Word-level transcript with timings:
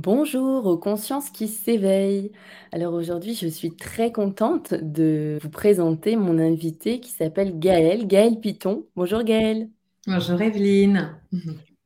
Bonjour 0.00 0.66
aux 0.66 0.78
consciences 0.78 1.28
qui 1.30 1.48
s'éveillent. 1.48 2.30
Alors 2.70 2.94
aujourd'hui, 2.94 3.34
je 3.34 3.48
suis 3.48 3.74
très 3.74 4.12
contente 4.12 4.72
de 4.72 5.40
vous 5.42 5.50
présenter 5.50 6.14
mon 6.14 6.38
invité 6.38 7.00
qui 7.00 7.10
s'appelle 7.10 7.58
Gaël, 7.58 8.06
Gaël 8.06 8.38
Piton. 8.38 8.86
Bonjour 8.94 9.24
Gaël. 9.24 9.68
Bonjour 10.06 10.40
Evelyne. 10.40 11.16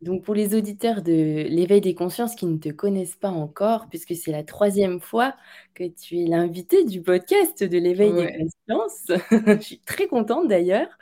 Donc 0.02 0.24
pour 0.24 0.34
les 0.34 0.54
auditeurs 0.54 1.00
de 1.00 1.10
l'éveil 1.48 1.80
des 1.80 1.94
consciences 1.94 2.34
qui 2.34 2.44
ne 2.44 2.58
te 2.58 2.68
connaissent 2.68 3.16
pas 3.16 3.30
encore, 3.30 3.88
puisque 3.88 4.14
c'est 4.14 4.32
la 4.32 4.42
troisième 4.42 5.00
fois 5.00 5.34
que 5.72 5.84
tu 5.84 6.18
es 6.18 6.26
l'invité 6.26 6.84
du 6.84 7.00
podcast 7.00 7.64
de 7.64 7.78
l'éveil 7.78 8.12
des 8.12 8.46
consciences, 8.68 9.20
je 9.30 9.62
suis 9.62 9.78
très 9.78 10.06
contente 10.06 10.48
d'ailleurs. 10.48 10.98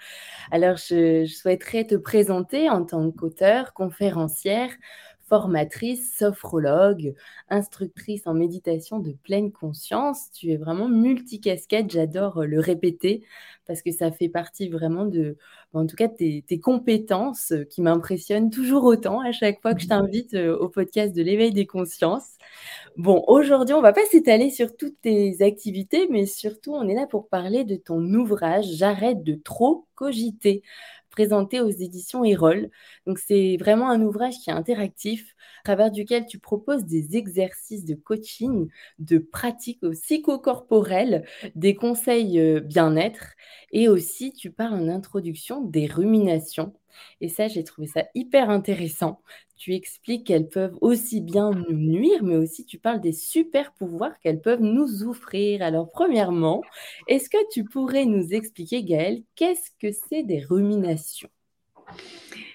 Alors 0.52 0.76
je, 0.76 1.24
je 1.24 1.34
souhaiterais 1.34 1.86
te 1.86 1.96
présenter 1.96 2.70
en 2.70 2.84
tant 2.84 3.10
qu'auteur, 3.10 3.72
conférencière, 3.72 4.70
formatrice, 5.30 6.12
sophrologue, 6.18 7.14
instructrice 7.48 8.26
en 8.26 8.34
méditation 8.34 8.98
de 8.98 9.12
pleine 9.12 9.52
conscience. 9.52 10.30
Tu 10.32 10.50
es 10.50 10.56
vraiment 10.56 10.88
multicasquette, 10.88 11.90
j'adore 11.90 12.42
euh, 12.42 12.46
le 12.46 12.58
répéter 12.58 13.22
parce 13.64 13.80
que 13.80 13.92
ça 13.92 14.10
fait 14.10 14.28
partie 14.28 14.68
vraiment 14.68 15.06
de, 15.06 15.36
en 15.72 15.86
tout 15.86 15.94
cas, 15.94 16.08
tes, 16.08 16.42
compétences 16.60 17.52
euh, 17.52 17.62
qui 17.62 17.80
m'impressionnent 17.80 18.50
toujours 18.50 18.82
autant 18.82 19.20
à 19.20 19.30
chaque 19.30 19.62
fois 19.62 19.72
que 19.74 19.80
je 19.80 19.86
t'invite 19.86 20.34
euh, 20.34 20.58
au 20.58 20.68
podcast 20.68 21.14
de 21.14 21.22
l'éveil 21.22 21.52
des 21.52 21.66
consciences. 21.66 22.32
Bon, 22.96 23.22
aujourd'hui, 23.28 23.74
on 23.74 23.80
va 23.80 23.92
pas 23.92 24.04
s'étaler 24.10 24.50
sur 24.50 24.76
toutes 24.76 25.00
tes 25.00 25.42
activités, 25.42 26.08
mais 26.10 26.26
surtout, 26.26 26.74
on 26.74 26.88
est 26.88 26.94
là 26.94 27.06
pour 27.06 27.28
parler 27.28 27.62
de 27.62 27.76
ton 27.76 28.02
ouvrage 28.14 28.66
J'arrête 28.72 29.22
de 29.22 29.34
trop 29.34 29.86
cogiter 29.94 30.62
présenté 31.10 31.60
aux 31.60 31.70
éditions 31.70 32.24
Erol. 32.24 32.70
Donc 33.06 33.18
c'est 33.18 33.56
vraiment 33.58 33.90
un 33.90 34.00
ouvrage 34.02 34.34
qui 34.42 34.50
est 34.50 34.52
interactif, 34.52 35.34
à 35.60 35.64
travers 35.64 35.90
duquel 35.90 36.26
tu 36.26 36.38
proposes 36.38 36.84
des 36.84 37.16
exercices 37.16 37.84
de 37.84 37.94
coaching, 37.94 38.68
de 38.98 39.18
pratiques 39.18 39.80
psychocorporelles, 39.90 41.24
des 41.54 41.74
conseils 41.74 42.40
euh, 42.40 42.60
bien-être 42.60 43.34
et 43.72 43.88
aussi 43.88 44.32
tu 44.32 44.50
parles 44.50 44.74
en 44.74 44.88
introduction 44.88 45.60
des 45.62 45.86
ruminations. 45.86 46.72
Et 47.20 47.28
ça, 47.28 47.48
j'ai 47.48 47.64
trouvé 47.64 47.86
ça 47.86 48.04
hyper 48.14 48.50
intéressant 48.50 49.20
tu 49.60 49.74
expliques 49.74 50.26
qu'elles 50.26 50.48
peuvent 50.48 50.78
aussi 50.80 51.20
bien 51.20 51.50
nous 51.50 51.76
nuire, 51.76 52.24
mais 52.24 52.36
aussi 52.36 52.64
tu 52.64 52.78
parles 52.78 53.02
des 53.02 53.12
super 53.12 53.74
pouvoirs 53.74 54.18
qu'elles 54.20 54.40
peuvent 54.40 54.62
nous 54.62 55.02
offrir. 55.06 55.60
Alors, 55.60 55.90
premièrement, 55.90 56.62
est-ce 57.08 57.28
que 57.28 57.36
tu 57.52 57.64
pourrais 57.64 58.06
nous 58.06 58.32
expliquer, 58.32 58.82
Gaëlle, 58.82 59.22
qu'est-ce 59.34 59.70
que 59.78 59.94
c'est 60.08 60.22
des 60.22 60.40
ruminations? 60.40 61.28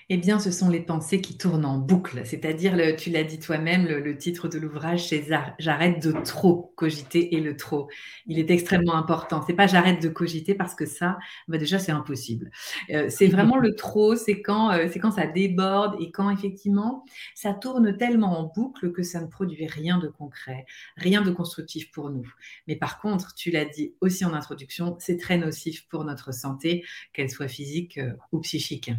Eh 0.09 0.17
bien, 0.17 0.37
ce 0.39 0.51
sont 0.51 0.69
les 0.69 0.81
pensées 0.81 1.19
qui 1.19 1.35
tournent 1.35 1.65
en 1.65 1.79
boucle. 1.79 2.21
C'est-à-dire, 2.25 2.95
tu 2.95 3.09
l'as 3.09 3.23
dit 3.23 3.39
toi-même, 3.39 3.87
le, 3.87 4.17
titre 4.17 4.47
de 4.47 4.59
l'ouvrage, 4.59 5.07
c'est 5.07 5.25
J'arrête 5.57 6.05
de 6.05 6.11
trop 6.11 6.73
cogiter 6.75 7.35
et 7.35 7.39
le 7.39 7.57
trop. 7.57 7.89
Il 8.27 8.37
est 8.37 8.51
extrêmement 8.51 8.95
important. 8.95 9.43
C'est 9.47 9.53
pas 9.53 9.65
j'arrête 9.65 10.01
de 10.01 10.09
cogiter 10.09 10.53
parce 10.53 10.75
que 10.75 10.85
ça, 10.85 11.17
bah 11.47 11.57
déjà, 11.57 11.79
c'est 11.79 11.91
impossible. 11.91 12.51
Euh, 12.91 13.07
c'est 13.09 13.27
vraiment 13.27 13.57
le 13.57 13.75
trop, 13.75 14.15
c'est 14.15 14.41
quand, 14.41 14.71
euh, 14.71 14.87
c'est 14.91 14.99
quand 14.99 15.11
ça 15.11 15.25
déborde 15.25 15.95
et 15.99 16.11
quand 16.11 16.29
effectivement, 16.29 17.03
ça 17.33 17.53
tourne 17.53 17.97
tellement 17.97 18.39
en 18.39 18.51
boucle 18.55 18.91
que 18.91 19.01
ça 19.01 19.21
ne 19.21 19.27
produit 19.27 19.65
rien 19.65 19.97
de 19.97 20.07
concret, 20.07 20.65
rien 20.97 21.21
de 21.21 21.31
constructif 21.31 21.91
pour 21.91 22.11
nous. 22.11 22.31
Mais 22.67 22.75
par 22.75 22.99
contre, 22.99 23.33
tu 23.33 23.49
l'as 23.49 23.65
dit 23.65 23.95
aussi 24.01 24.23
en 24.23 24.33
introduction, 24.33 24.95
c'est 24.99 25.17
très 25.17 25.37
nocif 25.37 25.87
pour 25.87 26.03
notre 26.03 26.31
santé, 26.31 26.85
qu'elle 27.13 27.29
soit 27.29 27.47
physique 27.47 27.97
euh, 27.97 28.13
ou 28.31 28.39
psychique 28.41 28.91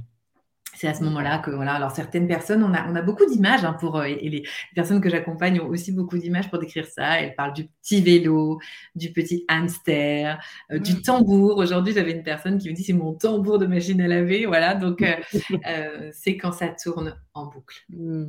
c'est 0.77 0.89
à 0.89 0.95
ce 0.95 1.03
moment-là 1.05 1.39
que 1.39 1.51
voilà. 1.51 1.75
Alors 1.75 1.91
certaines 1.91 2.29
personnes, 2.29 2.63
on 2.63 2.75
a, 2.75 2.87
on 2.89 2.95
a 2.95 3.03
beaucoup 3.03 3.25
d'images 3.27 3.65
hein, 3.65 3.73
pour 3.73 3.97
euh, 3.97 4.05
et 4.05 4.29
les 4.29 4.45
personnes 4.75 5.01
que 5.01 5.09
j'accompagne 5.09 5.61
ont 5.61 5.69
aussi 5.69 5.91
beaucoup 5.91 6.19
d'images 6.19 6.51
pour 6.51 6.59
décrire 6.59 6.87
ça. 6.87 7.21
Elles 7.21 7.35
parlent 7.35 7.55
du 7.55 7.67
petit 7.67 8.03
vélo, 8.03 8.61
du 8.95 9.13
petit 9.13 9.45
hamster, 9.49 10.39
euh, 10.71 10.79
du 10.79 11.01
tambour. 11.01 11.57
Aujourd'hui, 11.57 11.95
j'avais 11.95 12.13
une 12.13 12.23
personne 12.23 12.59
qui 12.59 12.69
me 12.69 12.75
dit 12.75 12.85
c'est 12.85 12.93
mon 12.93 13.15
tambour 13.15 13.59
de 13.59 13.67
machine 13.67 14.01
à 14.03 14.07
laver. 14.07 14.45
Voilà, 14.45 14.75
donc 14.75 15.03
euh, 15.67 16.11
c'est 16.13 16.37
quand 16.37 16.53
ça 16.53 16.69
tourne 16.69 17.17
en 17.33 17.47
boucle. 17.47 17.85
Mmh. 17.91 18.27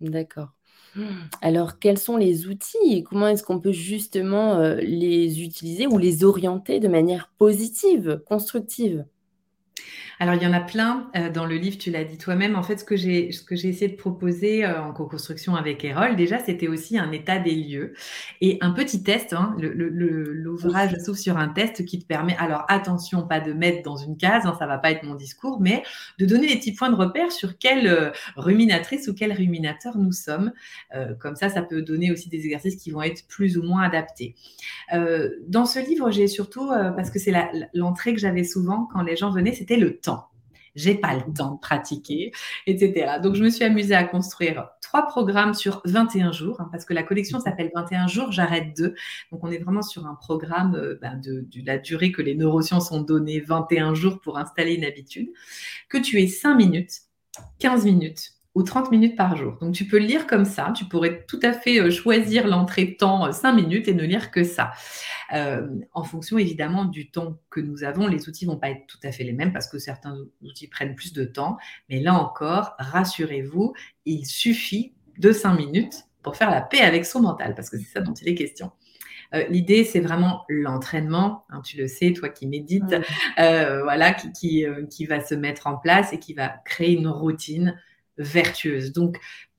D'accord. 0.00 0.48
Alors, 1.40 1.78
quels 1.78 1.96
sont 1.96 2.18
les 2.18 2.48
outils 2.48 2.76
et 2.90 3.02
comment 3.02 3.28
est-ce 3.28 3.42
qu'on 3.42 3.60
peut 3.60 3.72
justement 3.72 4.60
les 4.74 5.42
utiliser 5.42 5.86
ou 5.86 5.96
les 5.96 6.22
orienter 6.22 6.80
de 6.80 6.88
manière 6.88 7.32
positive, 7.38 8.20
constructive? 8.26 9.06
Alors, 10.22 10.36
il 10.36 10.42
y 10.44 10.46
en 10.46 10.52
a 10.52 10.60
plein 10.60 11.10
euh, 11.16 11.30
dans 11.30 11.46
le 11.46 11.56
livre, 11.56 11.78
tu 11.78 11.90
l'as 11.90 12.04
dit 12.04 12.16
toi-même. 12.16 12.54
En 12.54 12.62
fait, 12.62 12.76
ce 12.76 12.84
que 12.84 12.94
j'ai, 12.94 13.30
essayé 13.50 13.88
de 13.88 13.96
proposer 13.96 14.64
euh, 14.64 14.80
en 14.80 14.92
co-construction 14.92 15.56
avec 15.56 15.84
Erol, 15.84 16.14
déjà, 16.14 16.38
c'était 16.38 16.68
aussi 16.68 16.96
un 16.96 17.10
état 17.10 17.40
des 17.40 17.56
lieux 17.56 17.94
et 18.40 18.56
un 18.60 18.70
petit 18.70 19.02
test. 19.02 19.32
Hein. 19.32 19.56
l'ouvrage 19.58 20.96
s'ouvre 21.04 21.18
sur 21.18 21.38
un 21.38 21.48
test 21.48 21.84
qui 21.84 21.98
te 21.98 22.06
permet, 22.06 22.36
alors 22.36 22.64
attention, 22.68 23.26
pas 23.26 23.40
de 23.40 23.52
mettre 23.52 23.82
dans 23.82 23.96
une 23.96 24.16
case, 24.16 24.46
hein, 24.46 24.54
ça 24.60 24.68
va 24.68 24.78
pas 24.78 24.92
être 24.92 25.02
mon 25.02 25.16
discours, 25.16 25.60
mais 25.60 25.82
de 26.20 26.24
donner 26.24 26.46
des 26.46 26.54
petits 26.56 26.72
points 26.72 26.90
de 26.90 26.94
repère 26.94 27.32
sur 27.32 27.58
quelle 27.58 27.88
euh, 27.88 28.12
ruminatrice 28.36 29.08
ou 29.08 29.14
quel 29.14 29.32
ruminateur 29.32 29.98
nous 29.98 30.12
sommes. 30.12 30.52
comme 31.18 31.34
ça, 31.34 31.48
ça 31.48 31.62
peut 31.62 31.82
donner 31.82 32.12
aussi 32.12 32.28
des 32.28 32.44
exercices 32.44 32.76
qui 32.76 32.92
vont 32.92 33.02
être 33.02 33.26
plus 33.26 33.58
ou 33.58 33.64
moins 33.64 33.82
adaptés. 33.82 34.36
dans 35.48 35.66
ce 35.66 35.80
livre, 35.80 36.12
j'ai 36.12 36.28
surtout, 36.28 36.68
parce 36.68 37.10
que 37.10 37.18
c'est 37.18 37.34
l'entrée 37.74 38.14
que 38.14 38.20
j'avais 38.20 38.44
souvent 38.44 38.88
quand 38.92 39.02
les 39.02 39.16
gens 39.16 39.32
venaient, 39.32 39.52
c'était 39.52 39.76
le 39.76 39.96
temps 39.96 40.11
j'ai 40.74 40.94
pas 40.94 41.14
le 41.14 41.32
temps 41.32 41.54
de 41.54 41.60
pratiquer, 41.60 42.32
etc. 42.66 43.18
Donc, 43.22 43.34
je 43.34 43.44
me 43.44 43.50
suis 43.50 43.64
amusée 43.64 43.94
à 43.94 44.04
construire 44.04 44.68
trois 44.80 45.06
programmes 45.06 45.54
sur 45.54 45.82
21 45.84 46.32
jours, 46.32 46.60
hein, 46.60 46.68
parce 46.70 46.84
que 46.84 46.94
la 46.94 47.02
collection 47.02 47.38
mhm. 47.38 47.44
s'appelle 47.44 47.70
21 47.74 48.06
jours, 48.06 48.32
j'arrête 48.32 48.76
deux. 48.76 48.94
Donc, 49.30 49.42
on 49.44 49.50
est 49.50 49.58
vraiment 49.58 49.82
sur 49.82 50.06
un 50.06 50.14
programme 50.14 50.74
euh, 50.74 50.98
ben, 51.00 51.16
de, 51.16 51.46
la 51.64 51.78
durée 51.78 52.12
que 52.12 52.22
les 52.22 52.34
neurosciences 52.34 52.90
ont 52.92 53.02
donné, 53.02 53.40
21 53.40 53.94
jours 53.94 54.20
pour 54.20 54.38
installer 54.38 54.74
une 54.74 54.84
habitude, 54.84 55.28
que 55.88 55.98
tu 55.98 56.20
aies 56.20 56.26
5 56.26 56.54
minutes, 56.54 57.02
15 57.58 57.84
minutes, 57.84 58.32
ou 58.54 58.62
30 58.62 58.90
minutes 58.90 59.16
par 59.16 59.36
jour. 59.36 59.56
Donc 59.60 59.74
tu 59.74 59.86
peux 59.86 59.96
lire 59.96 60.26
comme 60.26 60.44
ça, 60.44 60.72
tu 60.76 60.84
pourrais 60.84 61.24
tout 61.26 61.40
à 61.42 61.52
fait 61.52 61.80
euh, 61.80 61.90
choisir 61.90 62.46
l'entrée 62.46 62.96
temps 62.96 63.32
5 63.32 63.50
euh, 63.50 63.54
minutes 63.54 63.88
et 63.88 63.94
ne 63.94 64.04
lire 64.04 64.30
que 64.30 64.44
ça. 64.44 64.72
Euh, 65.32 65.66
en 65.92 66.04
fonction 66.04 66.36
évidemment 66.36 66.84
du 66.84 67.10
temps 67.10 67.38
que 67.48 67.60
nous 67.60 67.82
avons, 67.84 68.06
les 68.06 68.28
outils 68.28 68.44
vont 68.44 68.58
pas 68.58 68.70
être 68.70 68.86
tout 68.86 68.98
à 69.02 69.12
fait 69.12 69.24
les 69.24 69.32
mêmes 69.32 69.52
parce 69.52 69.68
que 69.68 69.78
certains 69.78 70.16
outils 70.42 70.68
prennent 70.68 70.94
plus 70.94 71.14
de 71.14 71.24
temps, 71.24 71.56
mais 71.88 72.00
là 72.00 72.14
encore, 72.14 72.74
rassurez-vous, 72.78 73.72
il 74.04 74.26
suffit 74.26 74.92
de 75.18 75.32
5 75.32 75.54
minutes 75.54 76.04
pour 76.22 76.36
faire 76.36 76.50
la 76.50 76.60
paix 76.60 76.80
avec 76.80 77.06
son 77.06 77.20
mental, 77.20 77.54
parce 77.54 77.70
que 77.70 77.78
c'est 77.78 77.90
ça 77.90 78.00
dont 78.00 78.14
il 78.14 78.28
est 78.28 78.34
question. 78.34 78.70
L'idée, 79.48 79.84
c'est 79.84 80.00
vraiment 80.00 80.44
l'entraînement, 80.50 81.46
hein, 81.48 81.62
tu 81.64 81.78
le 81.78 81.88
sais, 81.88 82.12
toi 82.12 82.28
qui 82.28 82.46
médites, 82.46 82.94
voilà, 83.38 84.12
qui, 84.12 84.30
qui, 84.32 84.66
qui, 84.90 85.06
va 85.06 85.20
se 85.20 85.34
mettre 85.34 85.66
en 85.66 85.78
place 85.78 86.12
et 86.12 86.18
qui 86.18 86.34
va 86.34 86.48
créer 86.66 86.92
une 86.92 87.08
routine 87.08 87.74
vertueuse. 88.18 88.92
Donc, 88.92 89.18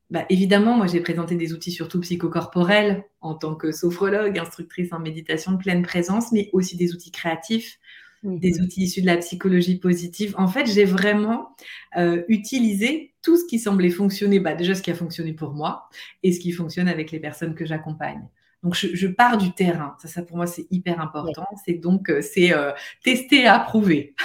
bah, 0.10 0.26
évidemment, 0.30 0.78
moi 0.78 0.88
j'ai 0.88 1.00
présenté 1.00 1.36
des 1.36 1.54
outils 1.54 1.72
surtout 1.72 2.00
psychocorporels 2.02 3.04
en 3.22 3.34
tant 3.34 3.56
que 3.56 3.72
sophrologue, 3.72 4.38
instructrice 4.38 4.94
en 4.94 5.00
méditation 5.00 5.54
de 5.54 5.58
pleine 5.58 5.82
présence, 5.82 6.32
mais 6.32 6.50
aussi 6.54 6.78
des 6.78 6.94
outils 6.94 7.12
créatifs, 7.12 7.80
des 8.24 8.62
outils 8.62 8.84
issus 8.84 9.02
de 9.02 9.08
la 9.08 9.18
psychologie 9.18 9.80
positive. 9.80 10.34
En 10.38 10.48
fait, 10.48 10.66
j'ai 10.66 10.86
vraiment 10.86 11.56
euh, 11.98 12.24
utilisé 12.30 13.14
tout 13.22 13.38
ce 13.38 13.46
qui 13.46 13.60
semblait 13.60 13.90
fonctionner, 13.90 14.40
bah, 14.40 14.54
déjà 14.54 14.76
ce 14.76 14.82
qui 14.82 14.92
a 14.92 14.96
fonctionné 14.96 15.34
pour 15.34 15.54
moi 15.54 15.90
et 16.22 16.32
ce 16.32 16.40
qui 16.40 16.52
fonctionne 16.52 16.88
avec 16.88 17.12
les 17.12 17.20
personnes 17.20 17.56
que 17.56 17.66
j'accompagne. 17.66 18.22
Donc, 18.64 18.76
je, 18.76 19.08
pars 19.08 19.38
du 19.38 19.52
terrain. 19.52 19.96
Ça, 20.02 20.08
ça 20.08 20.22
pour 20.22 20.38
moi, 20.38 20.48
c'est 20.48 20.66
hyper 20.72 21.02
important. 21.02 21.46
C'est 21.66 21.74
donc, 21.74 22.10
euh, 22.10 22.22
c'est 22.22 22.54
euh, 22.54 22.72
tester 23.04 23.42
et 23.42 23.48
approuver. 23.48 24.16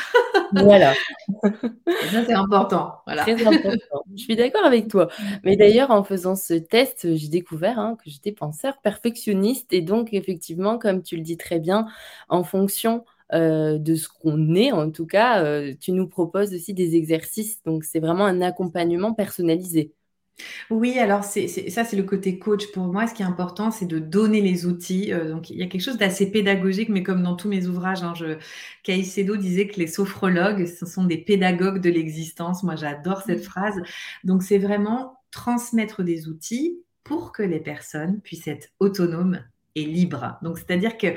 Voilà. 0.53 0.95
ça, 1.43 2.25
c'est 2.25 2.33
important. 2.33 2.95
Voilà. 3.05 3.23
Très 3.23 3.45
important. 3.45 4.03
Je 4.17 4.23
suis 4.23 4.35
d'accord 4.35 4.65
avec 4.65 4.89
toi. 4.89 5.09
Mais 5.45 5.57
d'ailleurs, 5.57 5.91
en 5.91 6.05
faisant 6.05 6.37
ce 6.37 6.55
test, 6.55 7.15
j'ai 7.17 7.29
découvert 7.29 7.79
hein, 7.79 7.99
que 8.03 8.09
j'étais 8.09 8.33
penseur 8.33 8.79
perfectionniste. 8.81 9.75
Et 9.75 9.83
donc, 9.83 10.15
effectivement, 10.15 10.79
comme 10.79 11.03
tu 11.03 11.17
le 11.17 11.23
dis 11.23 11.37
très 11.37 11.59
bien, 11.59 11.87
en 12.31 12.45
fonction 12.45 13.05
euh, 13.35 13.77
de 13.77 13.95
ce 13.95 14.09
qu'on 14.09 14.55
est, 14.55 14.73
en 14.73 14.91
tout 14.91 15.05
cas, 15.05 15.45
tu 15.75 15.93
nous 15.93 16.09
proposes 16.09 16.55
aussi 16.55 16.73
des 16.73 16.97
exercices. 16.97 17.63
Donc, 17.65 17.85
c'est 17.85 18.01
vraiment 18.01 18.25
un 18.25 18.41
accompagnement 18.41 19.13
personnalisé. 19.13 19.93
Oui, 20.71 20.99
alors 20.99 21.25
c'est 21.25 21.49
ça, 21.49 21.85
c'est 21.85 21.97
le 21.97 22.03
côté 22.03 22.39
coach 22.39 22.71
pour 22.73 22.85
moi. 22.85 23.07
Ce 23.07 23.15
qui 23.15 23.23
est 23.23 23.27
important, 23.27 23.71
c'est 23.71 23.87
de 23.87 23.99
donner 23.99 24.41
les 24.41 24.67
outils. 24.67 25.13
Euh, 25.13 25.31
donc, 25.31 25.51
il 25.51 25.57
y 25.57 25.63
a 25.63 25.67
quelque 25.67 25.83
chose 25.83 25.99
d'assez 25.99 26.31
pédagogique, 26.31 26.89
mais 26.89 27.03
comme 27.03 27.23
dans 27.23 27.37
tous 27.37 27.49
mes 27.49 27.67
ouvrages, 27.67 28.03
hein, 28.03 28.15
je, 28.15 28.39
Caicedo 28.83 29.37
disait 29.37 29.67
que 29.69 29.79
les 29.81 29.87
sophrologues, 29.87 30.67
ce 30.67 30.87
sont 30.87 31.05
des 31.05 31.19
pédagogues 31.19 31.81
de 31.81 31.91
l'existence. 31.91 32.63
Moi, 32.63 32.77
j'adore 32.77 33.23
cette 33.23 33.41
mmh. 33.41 33.43
phrase. 33.43 33.83
Donc, 34.25 34.43
c'est 34.43 34.59
vraiment 34.59 35.21
transmettre 35.31 36.03
des 36.03 36.29
outils 36.29 36.79
pour 37.05 37.33
que 37.33 37.43
les 37.43 37.61
personnes 37.61 38.21
puissent 38.21 38.49
être 38.49 38.69
autonomes 38.81 39.41
et 39.75 39.85
libres. 39.85 40.39
Donc, 40.43 40.59
c'est-à-dire 40.59 40.99
que 40.99 41.09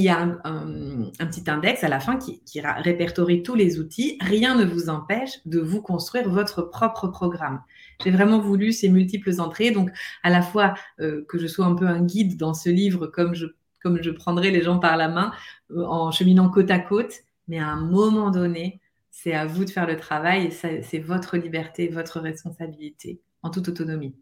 il 0.00 0.04
y 0.04 0.08
a 0.08 0.18
un, 0.44 1.26
petit 1.26 1.48
index 1.48 1.84
à 1.84 1.88
la 1.88 2.00
fin 2.00 2.16
qui, 2.16 2.40
répertorie 2.60 3.42
tous 3.42 3.54
les 3.54 3.78
outils. 3.78 4.16
Rien 4.20 4.54
ne 4.54 4.64
vous 4.64 4.88
empêche 4.88 5.46
de 5.46 5.60
vous 5.60 5.82
construire 5.82 6.28
votre 6.28 6.62
propre 6.62 7.08
programme. 7.08 7.60
J'ai 8.02 8.10
vraiment 8.10 8.40
voulu 8.40 8.72
ces 8.72 8.88
multiples 8.88 9.38
entrées, 9.40 9.70
donc 9.70 9.90
à 10.22 10.30
la 10.30 10.40
fois 10.40 10.74
euh, 11.00 11.24
que 11.28 11.38
je 11.38 11.46
sois 11.46 11.66
un 11.66 11.74
peu 11.74 11.86
un 11.86 12.02
guide 12.02 12.38
dans 12.38 12.54
ce 12.54 12.70
livre, 12.70 13.06
comme 13.06 13.34
je, 13.34 13.46
comme 13.82 14.02
je 14.02 14.10
prendrai 14.10 14.50
les 14.50 14.62
gens 14.62 14.78
par 14.78 14.96
la 14.96 15.08
main 15.08 15.32
euh, 15.70 15.84
en 15.84 16.10
cheminant 16.10 16.48
côte 16.48 16.70
à 16.70 16.78
côte, 16.78 17.12
mais 17.46 17.58
à 17.58 17.68
un 17.68 17.80
moment 17.80 18.30
donné, 18.30 18.80
c'est 19.10 19.34
à 19.34 19.44
vous 19.44 19.66
de 19.66 19.70
faire 19.70 19.86
le 19.86 19.98
travail 19.98 20.46
et 20.46 20.50
c'est 20.50 20.98
votre 20.98 21.36
liberté, 21.36 21.88
votre 21.88 22.20
responsabilité 22.20 23.20
en 23.42 23.50
toute 23.50 23.68
autonomie. 23.68 24.14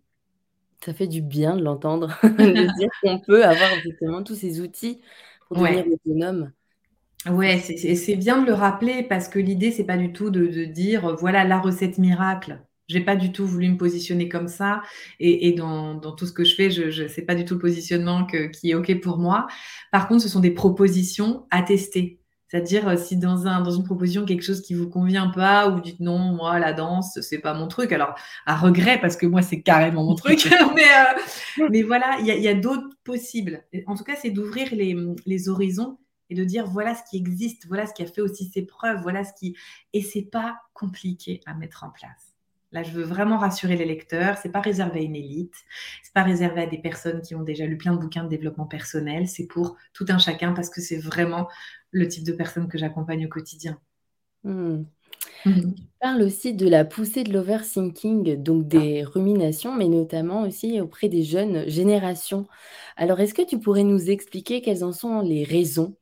Ça 0.85 0.93
fait 0.93 1.07
du 1.07 1.23
bien 1.23 1.57
de 1.57 1.63
l'entendre, 1.63 2.19
de 2.23 2.79
dire 2.79 2.91
qu'on 3.03 3.21
peut 3.21 3.45
avoir 3.45 3.71
justement 3.85 4.25
tous 4.25 4.35
ces 4.35 4.61
outils 4.61 5.01
pour 5.49 5.59
devenir 5.59 5.87
autonome. 5.87 6.53
Ouais, 7.27 7.59
c'est 7.59 8.17
bien 8.17 8.41
de 8.41 8.47
le 8.47 8.55
rappeler 8.55 9.03
parce 9.03 9.29
que 9.29 9.39
l'idée, 9.39 9.73
c'est 9.73 9.85
pas 9.85 9.97
du 9.97 10.13
tout 10.13 10.31
de, 10.31 10.65
dire 10.65 11.17
voilà 11.17 11.45
la 11.45 11.59
recette 11.59 11.99
miracle. 11.99 12.63
J'ai 12.87 13.01
pas 13.01 13.17
du 13.17 13.33
tout 13.33 13.45
voulu 13.47 13.69
me 13.69 13.77
positionner 13.77 14.29
comme 14.29 14.49
ça. 14.49 14.83
Et, 15.21 15.53
dans, 15.53 15.99
tout 15.99 16.27
ce 16.27 16.33
que 16.33 16.45
je 16.45 16.55
fais, 16.55 16.71
je, 16.71 16.91
je 16.91 17.07
sais 17.07 17.23
pas 17.23 17.35
du 17.35 17.45
tout 17.45 17.55
le 17.55 17.61
positionnement 17.61 18.25
qui 18.27 18.71
est 18.71 18.75
OK 18.75 19.01
pour 19.01 19.19
moi. 19.19 19.47
Par 19.93 20.09
contre, 20.09 20.23
ce 20.23 20.29
sont 20.29 20.41
des 20.41 20.53
propositions 20.53 21.47
à 21.51 21.63
tester. 21.63 22.19
C'est-à-dire, 22.49 22.89
euh, 22.89 22.97
si 22.97 23.17
dans, 23.17 23.47
un, 23.47 23.61
dans 23.61 23.71
une 23.71 23.85
proposition, 23.85 24.25
quelque 24.25 24.43
chose 24.43 24.63
qui 24.63 24.75
vous 24.75 24.89
convient 24.89 25.29
pas, 25.29 25.69
ou 25.69 25.75
vous 25.75 25.81
dites 25.81 26.01
non, 26.01 26.19
moi, 26.19 26.59
la 26.59 26.73
danse, 26.73 27.21
c'est 27.21 27.41
pas 27.41 27.53
mon 27.53 27.69
truc. 27.69 27.93
Alors, 27.93 28.15
à 28.47 28.57
regret, 28.57 28.99
parce 29.01 29.17
que 29.17 29.27
moi, 29.27 29.43
c'est 29.43 29.61
carrément 29.61 30.05
mon 30.05 30.15
truc. 30.15 30.49
mais, 30.75 30.83
euh, 30.83 31.69
mais 31.71 31.83
voilà, 31.83 32.17
il 32.21 32.27
y 32.27 32.49
a, 32.49 32.55
d'autres 32.55 32.89
possibles. 33.05 33.65
En 33.87 33.95
tout 33.95 34.05
cas, 34.05 34.17
c'est 34.17 34.31
d'ouvrir 34.31 34.69
les, 34.73 34.97
les, 35.27 35.49
horizons 35.49 35.99
et 36.31 36.35
de 36.35 36.45
dire 36.45 36.67
voilà 36.67 36.95
ce 36.95 37.03
qui 37.09 37.17
existe, 37.17 37.67
voilà 37.67 37.87
ce 37.87 37.93
qui 37.93 38.03
a 38.03 38.07
fait 38.07 38.21
aussi 38.21 38.47
ses 38.47 38.63
preuves, 38.63 39.01
voilà 39.03 39.25
ce 39.25 39.33
qui. 39.39 39.55
Et 39.93 40.03
c'est 40.03 40.23
pas 40.23 40.57
compliqué 40.73 41.41
à 41.47 41.55
mettre 41.55 41.85
en 41.85 41.91
place. 41.91 42.29
Là, 42.73 42.83
je 42.83 42.91
veux 42.91 43.03
vraiment 43.03 43.39
rassurer 43.39 43.77
les 43.77 43.87
lecteurs. 43.87 44.37
C'est 44.37 44.53
pas 44.53 44.61
réservé 44.61 45.01
à 45.01 45.03
une 45.03 45.17
élite. 45.17 45.55
C'est 46.03 46.13
pas 46.13 46.23
réservé 46.23 46.63
à 46.63 46.67
des 46.67 46.79
personnes 46.79 47.23
qui 47.23 47.35
ont 47.35 47.43
déjà 47.43 47.65
lu 47.65 47.79
plein 47.79 47.95
de 47.95 47.99
bouquins 47.99 48.25
de 48.25 48.29
développement 48.29 48.67
personnel. 48.67 49.27
C'est 49.27 49.47
pour 49.47 49.77
tout 49.95 50.05
un 50.09 50.19
chacun 50.19 50.53
parce 50.53 50.69
que 50.69 50.83
c'est 50.83 50.99
vraiment 50.99 51.49
le 51.91 52.09
type 52.09 52.25
de 52.25 52.33
personne 52.33 52.69
que 52.69 52.79
j'accompagne 52.79 53.27
au 53.27 53.29
quotidien. 53.29 53.79
Hmm. 54.45 54.85
Mhm. 55.45 55.75
Tu 55.75 55.83
parles 56.01 56.23
aussi 56.23 56.55
de 56.55 56.69
la 56.69 56.85
poussée 56.85 57.25
de 57.25 57.33
l'overthinking, 57.33 58.43
donc 58.43 58.67
des 58.67 59.05
ruminations, 59.05 59.75
mais 59.75 59.89
notamment 59.89 60.43
aussi 60.43 60.81
auprès 60.81 61.09
des 61.09 61.23
jeunes 61.23 61.69
générations. 61.69 62.47
Alors, 62.97 63.21
est-ce 63.21 63.35
que 63.35 63.47
tu 63.47 63.59
pourrais 63.59 63.85
nous 63.85 64.11
expliquer 64.11 64.61
quelles 64.61 64.85
en 64.85 64.93
sont 64.93 65.21
les 65.21 65.45
raisons? 65.45 65.97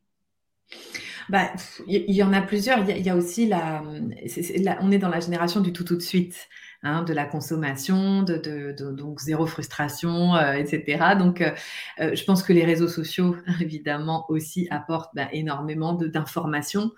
Bah, 1.29 1.53
il 1.87 2.12
y, 2.12 2.23
en 2.23 2.33
a 2.33 2.41
plusieurs. 2.41 2.88
Il 2.88 3.05
y, 3.05 3.11
a 3.11 3.17
aussi 3.17 3.47
la, 3.47 3.83
on 4.81 4.93
est 4.93 4.99
dans 4.99 5.09
la 5.09 5.21
génération 5.21 5.61
du 5.61 5.73
tout 5.73 5.85
tout 5.85 5.97
de 5.97 6.03
suite. 6.03 6.49
Hein, 6.87 7.03
de 7.03 7.12
la 7.12 7.25
consommation, 7.25 8.23
de, 8.23 8.73
donc 8.93 9.19
zéro 9.21 9.44
frustration, 9.44 10.37
euh, 10.37 10.53
etc. 10.53 11.17
Donc, 11.19 11.41
euh, 11.41 11.50
euh, 11.99 12.15
je 12.15 12.23
pense 12.23 12.44
que 12.44 12.53
les 12.53 12.65
réseaux 12.65 12.87
sociaux, 12.87 13.35
évidemment, 13.61 14.25
aussi 14.29 14.69
apportent 14.71 15.12
bah, 15.12 15.27
énormément 15.33 15.94
d'informations, 15.94 16.93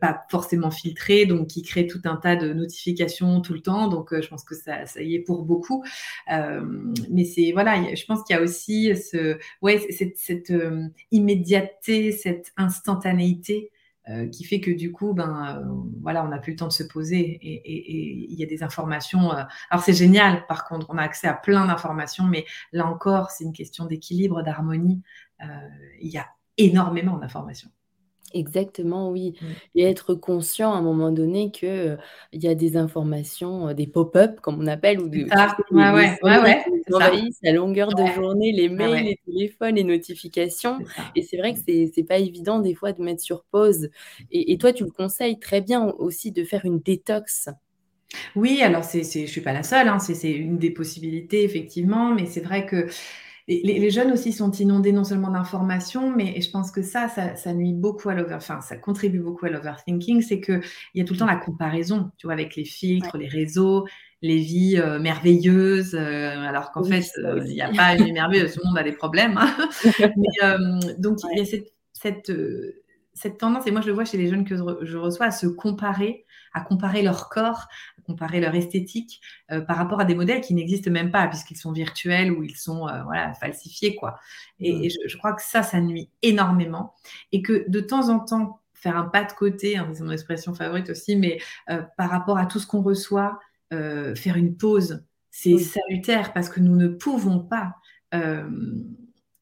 pas 0.00 0.24
forcément 0.30 0.70
filtrées, 0.70 1.26
donc 1.26 1.48
qui 1.48 1.62
créent 1.62 1.88
tout 1.88 2.00
un 2.04 2.14
tas 2.14 2.36
de 2.36 2.52
notifications 2.52 3.40
tout 3.40 3.54
le 3.54 3.60
temps. 3.60 3.88
Donc, 3.88 4.14
je 4.14 4.28
pense 4.28 4.44
que 4.44 4.54
ça, 4.54 4.86
ça 4.86 5.02
y 5.02 5.16
est 5.16 5.20
pour 5.20 5.42
beaucoup. 5.42 5.84
mais 6.28 7.24
c'est 7.24 7.50
voilà, 7.52 7.94
je 7.94 8.04
pense 8.04 8.22
qu'il 8.22 8.36
y 8.36 8.38
a 8.38 8.42
aussi 8.42 8.94
ce, 8.94 9.36
ouais, 9.62 9.84
cette, 9.90 10.52
immédiateté, 11.10 12.12
cette 12.12 12.52
instantanéité 12.56 13.72
qui 14.32 14.44
fait 14.44 14.60
que 14.60 14.70
du 14.70 14.92
coup, 14.92 15.12
ben, 15.12 15.58
euh, 15.58 15.72
voilà, 16.02 16.24
on 16.24 16.28
n'a 16.28 16.38
plus 16.38 16.52
le 16.52 16.58
temps 16.58 16.68
de 16.68 16.72
se 16.72 16.82
poser 16.82 17.18
et 17.20 18.30
il 18.32 18.38
y 18.38 18.42
a 18.42 18.46
des 18.46 18.62
informations. 18.62 19.32
Euh, 19.32 19.42
alors 19.70 19.84
c'est 19.84 19.92
génial, 19.92 20.46
par 20.46 20.66
contre, 20.66 20.86
on 20.88 20.98
a 20.98 21.02
accès 21.02 21.28
à 21.28 21.34
plein 21.34 21.66
d'informations, 21.66 22.24
mais 22.24 22.46
là 22.72 22.86
encore, 22.86 23.30
c'est 23.30 23.44
une 23.44 23.52
question 23.52 23.84
d'équilibre, 23.84 24.42
d'harmonie. 24.42 25.02
il 26.00 26.08
y 26.08 26.18
a 26.18 26.26
énormément 26.56 27.18
d'informations. 27.18 27.70
Exactement, 28.34 29.10
oui. 29.10 29.34
Mmh. 29.40 29.46
Et 29.76 29.84
être 29.84 30.14
conscient 30.14 30.74
à 30.74 30.76
un 30.76 30.82
moment 30.82 31.10
donné 31.10 31.50
que, 31.50 31.96
il 32.32 32.42
y 32.42 32.48
a 32.48 32.54
des 32.54 32.76
informations, 32.76 33.72
des 33.72 33.86
pop-up 33.86 34.40
comme 34.40 34.60
on 34.60 34.66
appelle 34.66 35.00
ou 35.00 35.08
de 35.08 35.26
Ah, 35.30 35.56
ouais, 35.70 36.18
ouais, 36.22 36.38
ouais, 36.38 36.64
envahissent 36.94 37.40
à 37.44 37.52
longueur 37.52 37.94
de 37.94 38.04
journée, 38.12 38.52
les 38.52 38.68
mails, 38.68 39.04
les 39.04 39.20
téléphones, 39.24 39.76
les 39.76 39.84
notifications. 39.84 40.78
Et 41.14 41.22
c'est 41.22 41.36
vrai 41.36 41.54
que 41.54 41.60
c'est 41.66 41.90
c'est 41.94 42.04
pas 42.04 42.18
évident 42.18 42.58
des 42.60 42.74
fois 42.74 42.92
de 42.92 43.02
mettre 43.02 43.22
sur 43.22 43.44
pause. 43.44 43.88
Et 44.30 44.52
et 44.52 44.58
toi 44.58 44.72
tu 44.72 44.84
le 44.84 44.90
conseilles 44.90 45.38
très 45.38 45.60
bien 45.60 45.86
aussi 45.98 46.32
de 46.32 46.44
faire 46.44 46.64
une 46.64 46.80
détox. 46.80 47.48
Oui, 48.36 48.62
alors 48.62 48.84
c'est 48.84 49.02
je 49.02 49.30
suis 49.30 49.40
pas 49.40 49.52
la 49.52 49.62
seule, 49.62 49.88
hein, 49.88 49.98
c'est 49.98 50.30
une 50.30 50.58
des 50.58 50.70
possibilités 50.70 51.44
effectivement, 51.44 52.14
mais 52.14 52.26
c'est 52.26 52.40
vrai 52.40 52.64
que 52.64 52.86
les, 53.48 53.90
jeunes 53.90 54.12
aussi 54.12 54.32
sont 54.32 54.50
inondés 54.52 54.92
non 54.92 55.04
seulement 55.04 55.30
d'informations, 55.30 56.14
mais 56.14 56.40
je 56.40 56.50
pense 56.50 56.70
que 56.70 56.82
ça, 56.82 57.08
ça, 57.08 57.54
nuit 57.54 57.72
beaucoup 57.72 58.10
à 58.10 58.14
l'over, 58.14 58.34
enfin, 58.34 58.60
ça 58.60 58.76
contribue 58.76 59.20
beaucoup 59.20 59.46
à 59.46 59.48
l'overthinking, 59.48 60.20
c'est 60.20 60.40
qu'il 60.40 60.60
y 60.94 61.00
a 61.00 61.04
tout 61.04 61.14
le 61.14 61.18
temps 61.18 61.26
la 61.26 61.36
comparaison, 61.36 62.10
tu 62.18 62.26
vois, 62.26 62.34
avec 62.34 62.56
les 62.56 62.66
filtres, 62.66 63.16
les 63.16 63.26
réseaux, 63.26 63.86
les 64.22 64.38
vies 64.38 64.78
euh, 64.78 64.98
merveilleuses, 64.98 65.94
euh, 65.94 66.36
alors 66.40 66.72
qu'en 66.72 66.82
fait, 66.82 67.06
euh, 67.18 67.40
il 67.46 67.54
n'y 67.54 67.62
a 67.62 67.70
pas 67.70 67.94
une 67.94 68.04
vie 68.04 68.12
merveilleuse, 68.12 68.54
tout 68.54 68.60
le 68.62 68.68
monde 68.68 68.78
a 68.78 68.82
des 68.82 68.92
problèmes. 68.92 69.38
Hein. 69.38 69.54
donc, 70.98 71.18
il 71.32 71.38
y 71.38 71.40
a 71.40 71.44
cette, 71.44 71.72
cette, 71.92 72.32
cette, 73.14 73.38
tendance, 73.38 73.66
et 73.66 73.70
moi 73.70 73.80
je 73.80 73.86
le 73.86 73.92
vois 73.92 74.04
chez 74.04 74.16
les 74.16 74.28
jeunes 74.28 74.44
que 74.44 74.56
je 74.56 74.96
reçois, 74.96 75.26
à 75.26 75.30
se 75.30 75.46
comparer, 75.46 76.24
à 76.52 76.60
comparer 76.60 77.02
leur 77.02 77.28
corps, 77.28 77.68
comparer 78.08 78.40
leur 78.40 78.54
esthétique 78.54 79.20
euh, 79.52 79.60
par 79.60 79.76
rapport 79.76 80.00
à 80.00 80.04
des 80.04 80.14
modèles 80.14 80.40
qui 80.40 80.54
n'existent 80.54 80.90
même 80.90 81.10
pas 81.10 81.28
puisqu'ils 81.28 81.58
sont 81.58 81.72
virtuels 81.72 82.32
ou 82.32 82.42
ils 82.42 82.56
sont 82.56 82.88
voilà, 83.04 83.34
falsifiés. 83.34 83.94
Quoi. 83.94 84.18
Et, 84.58 84.88
je, 84.88 85.16
crois 85.18 85.34
que 85.34 85.42
ça, 85.42 85.62
ça 85.62 85.80
nuit 85.80 86.10
énormément 86.22 86.94
et 87.32 87.42
que 87.42 87.68
de 87.68 87.80
temps 87.80 88.08
en 88.08 88.18
temps, 88.18 88.60
faire 88.72 88.96
un 88.96 89.04
pas 89.04 89.24
de 89.24 89.32
côté, 89.32 89.76
hein, 89.76 89.90
c'est 89.92 90.04
mon 90.04 90.12
expression 90.12 90.54
favorite 90.54 90.90
aussi, 90.90 91.16
mais 91.16 91.40
euh, 91.68 91.82
par 91.96 92.10
rapport 92.10 92.38
à 92.38 92.46
tout 92.46 92.60
ce 92.60 92.66
qu'on 92.66 92.80
reçoit, 92.80 93.38
faire 93.70 94.36
une 94.36 94.56
pause, 94.56 95.04
c'est 95.30 95.58
salutaire 95.58 96.32
parce 96.32 96.48
que 96.48 96.60
nous 96.60 96.76
ne 96.76 96.88
pouvons 96.88 97.40
pas 97.40 97.74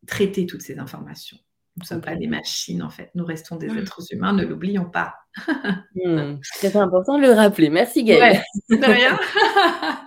traiter 0.06 0.46
toutes 0.46 0.62
ces 0.62 0.78
informations. 0.78 1.38
Nous 1.76 1.82
ne 1.82 1.86
sommes 1.86 2.00
pas 2.00 2.16
des 2.16 2.26
machines, 2.26 2.82
en 2.82 2.88
fait. 2.88 3.10
Nous 3.14 3.24
restons 3.24 3.56
des 3.56 3.66
êtres 3.66 4.00
humains, 4.10 4.32
ne 4.32 4.44
l'oublions 4.44 4.88
pas. 4.88 5.14
Hmm. 5.94 6.36
C'est 6.42 6.76
important 6.76 7.16
de 7.16 7.22
le 7.22 7.32
rappeler. 7.32 7.70
Merci, 7.70 8.04
Gaëlle. 8.04 8.42
de 8.68 8.84
rien. 8.84 9.18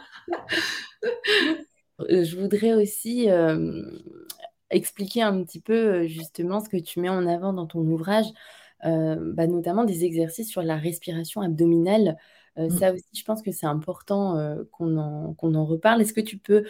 Euh, 2.09 2.23
je 2.23 2.37
voudrais 2.37 2.73
aussi 2.73 3.29
euh, 3.29 3.83
expliquer 4.69 5.21
un 5.21 5.43
petit 5.43 5.59
peu, 5.59 5.73
euh, 5.73 6.07
justement, 6.07 6.61
ce 6.61 6.69
que 6.69 6.77
tu 6.77 7.01
mets 7.01 7.09
en 7.09 7.27
avant 7.27 7.51
dans 7.51 7.67
ton 7.67 7.81
ouvrage, 7.81 8.27
bah, 8.81 9.47
notamment 9.47 9.83
des 9.83 10.05
exercices 10.05 10.49
sur 10.49 10.61
la 10.61 10.77
respiration 10.77 11.41
abdominale. 11.41 12.15
Mm. 12.57 12.69
Ça 12.69 12.93
aussi, 12.93 13.05
je 13.13 13.23
pense 13.23 13.41
que 13.41 13.51
c'est 13.51 13.65
important 13.65 14.37
qu'on 14.71 14.97
en, 14.97 15.35
en, 15.41 15.65
reparle. 15.65 16.01
Est-ce 16.01 16.13
que 16.13 16.21
tu 16.21 16.37
peux 16.37 16.65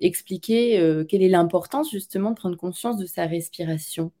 expliquer 0.00 1.04
quelle 1.08 1.22
est 1.22 1.28
l'importance 1.28 1.90
justement 1.90 2.30
de 2.30 2.36
prendre 2.36 2.56
conscience 2.56 2.96
de 2.96 3.06
sa 3.06 3.26
respiration? 3.26 4.12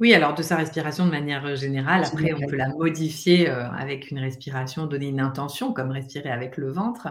Oui, 0.00 0.14
alors 0.14 0.34
de 0.34 0.42
sa 0.42 0.56
respiration 0.56 1.06
de 1.06 1.10
manière 1.10 1.56
générale. 1.56 2.04
Après, 2.04 2.32
on 2.32 2.46
peut 2.46 2.56
la 2.56 2.68
modifier 2.68 3.48
avec 3.48 4.10
une 4.10 4.18
respiration, 4.18 4.86
donner 4.86 5.08
une 5.08 5.20
intention, 5.20 5.72
comme 5.72 5.90
respirer 5.90 6.30
avec 6.30 6.56
le 6.56 6.70
ventre. 6.70 7.08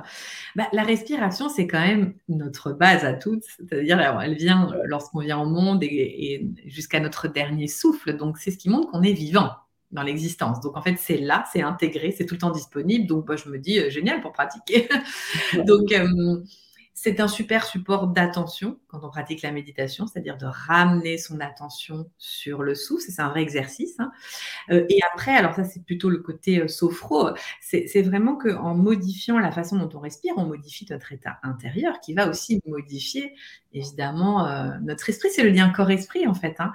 Bah, 0.56 0.68
la 0.74 0.84
respiration, 0.84 1.50
c'est 1.50 1.68
quand 1.68 1.80
même 1.80 2.14
notre 2.30 2.72
base 2.72 3.04
à 3.04 3.14
toutes. 3.14 3.44
C'est-à-dire, 3.58 4.00
elle 4.00 4.36
vient 4.36 4.72
lorsqu'on 4.86 5.20
vient 5.20 5.40
au 5.40 5.46
monde 5.46 5.84
et 5.84 6.48
jusqu'à 6.66 7.00
notre 7.00 7.28
dernier 7.28 7.68
souffle. 7.68 8.16
Donc, 8.16 8.38
c'est 8.38 8.52
ce 8.52 8.58
qui 8.58 8.70
montre 8.70 8.92
qu'on 8.92 9.04
est 9.04 9.14
vivant 9.14 9.52
dans 9.92 10.04
l'existence. 10.04 10.60
Donc 10.62 10.78
en 10.78 10.82
fait, 10.82 10.98
c'est 10.98 11.18
là, 11.18 11.46
c'est 11.52 11.62
intégré, 11.62 12.12
c'est 12.12 12.26
tout 12.26 12.36
le 12.36 12.40
temps 12.40 12.52
disponible. 12.52 13.08
Donc 13.08 13.28
moi, 13.28 13.36
je 13.36 13.50
me 13.50 13.58
dis, 13.58 13.80
euh, 13.80 13.90
génial 13.90 14.22
pour 14.22 14.32
pratiquer. 14.32 14.90
Donc 15.66 15.92
euh, 15.92 16.44
c'est 16.94 17.20
un 17.20 17.28
super 17.28 17.66
support 17.66 18.08
d'attention 18.08 18.80
quand 18.88 19.04
on 19.04 19.10
pratique 19.10 19.42
la 19.42 19.52
méditation, 19.52 20.08
c'est-à-dire 20.08 20.38
de 20.38 20.46
ramener 20.46 21.18
son 21.18 21.40
attention 21.40 22.10
sur 22.18 22.64
le 22.64 22.74
souffle. 22.74 23.04
C'est 23.08 23.22
un 23.22 23.30
vrai 23.30 23.42
exercice. 23.42 23.96
Hein. 24.00 24.12
Euh, 24.72 24.86
et 24.90 25.00
après, 25.14 25.36
alors 25.36 25.54
ça, 25.54 25.64
c'est 25.64 25.84
plutôt 25.84 26.10
le 26.10 26.20
côté 26.20 26.68
sophro. 26.68 27.30
C'est 27.62 28.02
vraiment 28.02 28.36
qu'en 28.38 28.76
modifiant 28.76 29.38
la 29.40 29.52
façon 29.52 29.78
dont 29.78 29.90
on 29.94 30.00
respire, 30.00 30.34
on 30.38 30.46
modifie 30.46 30.88
notre 30.90 31.12
état 31.12 31.38
intérieur 31.44 32.00
qui 32.00 32.14
va 32.14 32.30
aussi 32.30 32.62
modifier 32.66 33.34
évidemment 33.74 34.48
notre 34.82 35.10
esprit. 35.10 35.30
C'est 35.30 35.44
le 35.44 35.50
lien 35.50 35.70
corps-esprit 35.70 36.28
en 36.28 36.34
fait. 36.34 36.56
Hein 36.60 36.72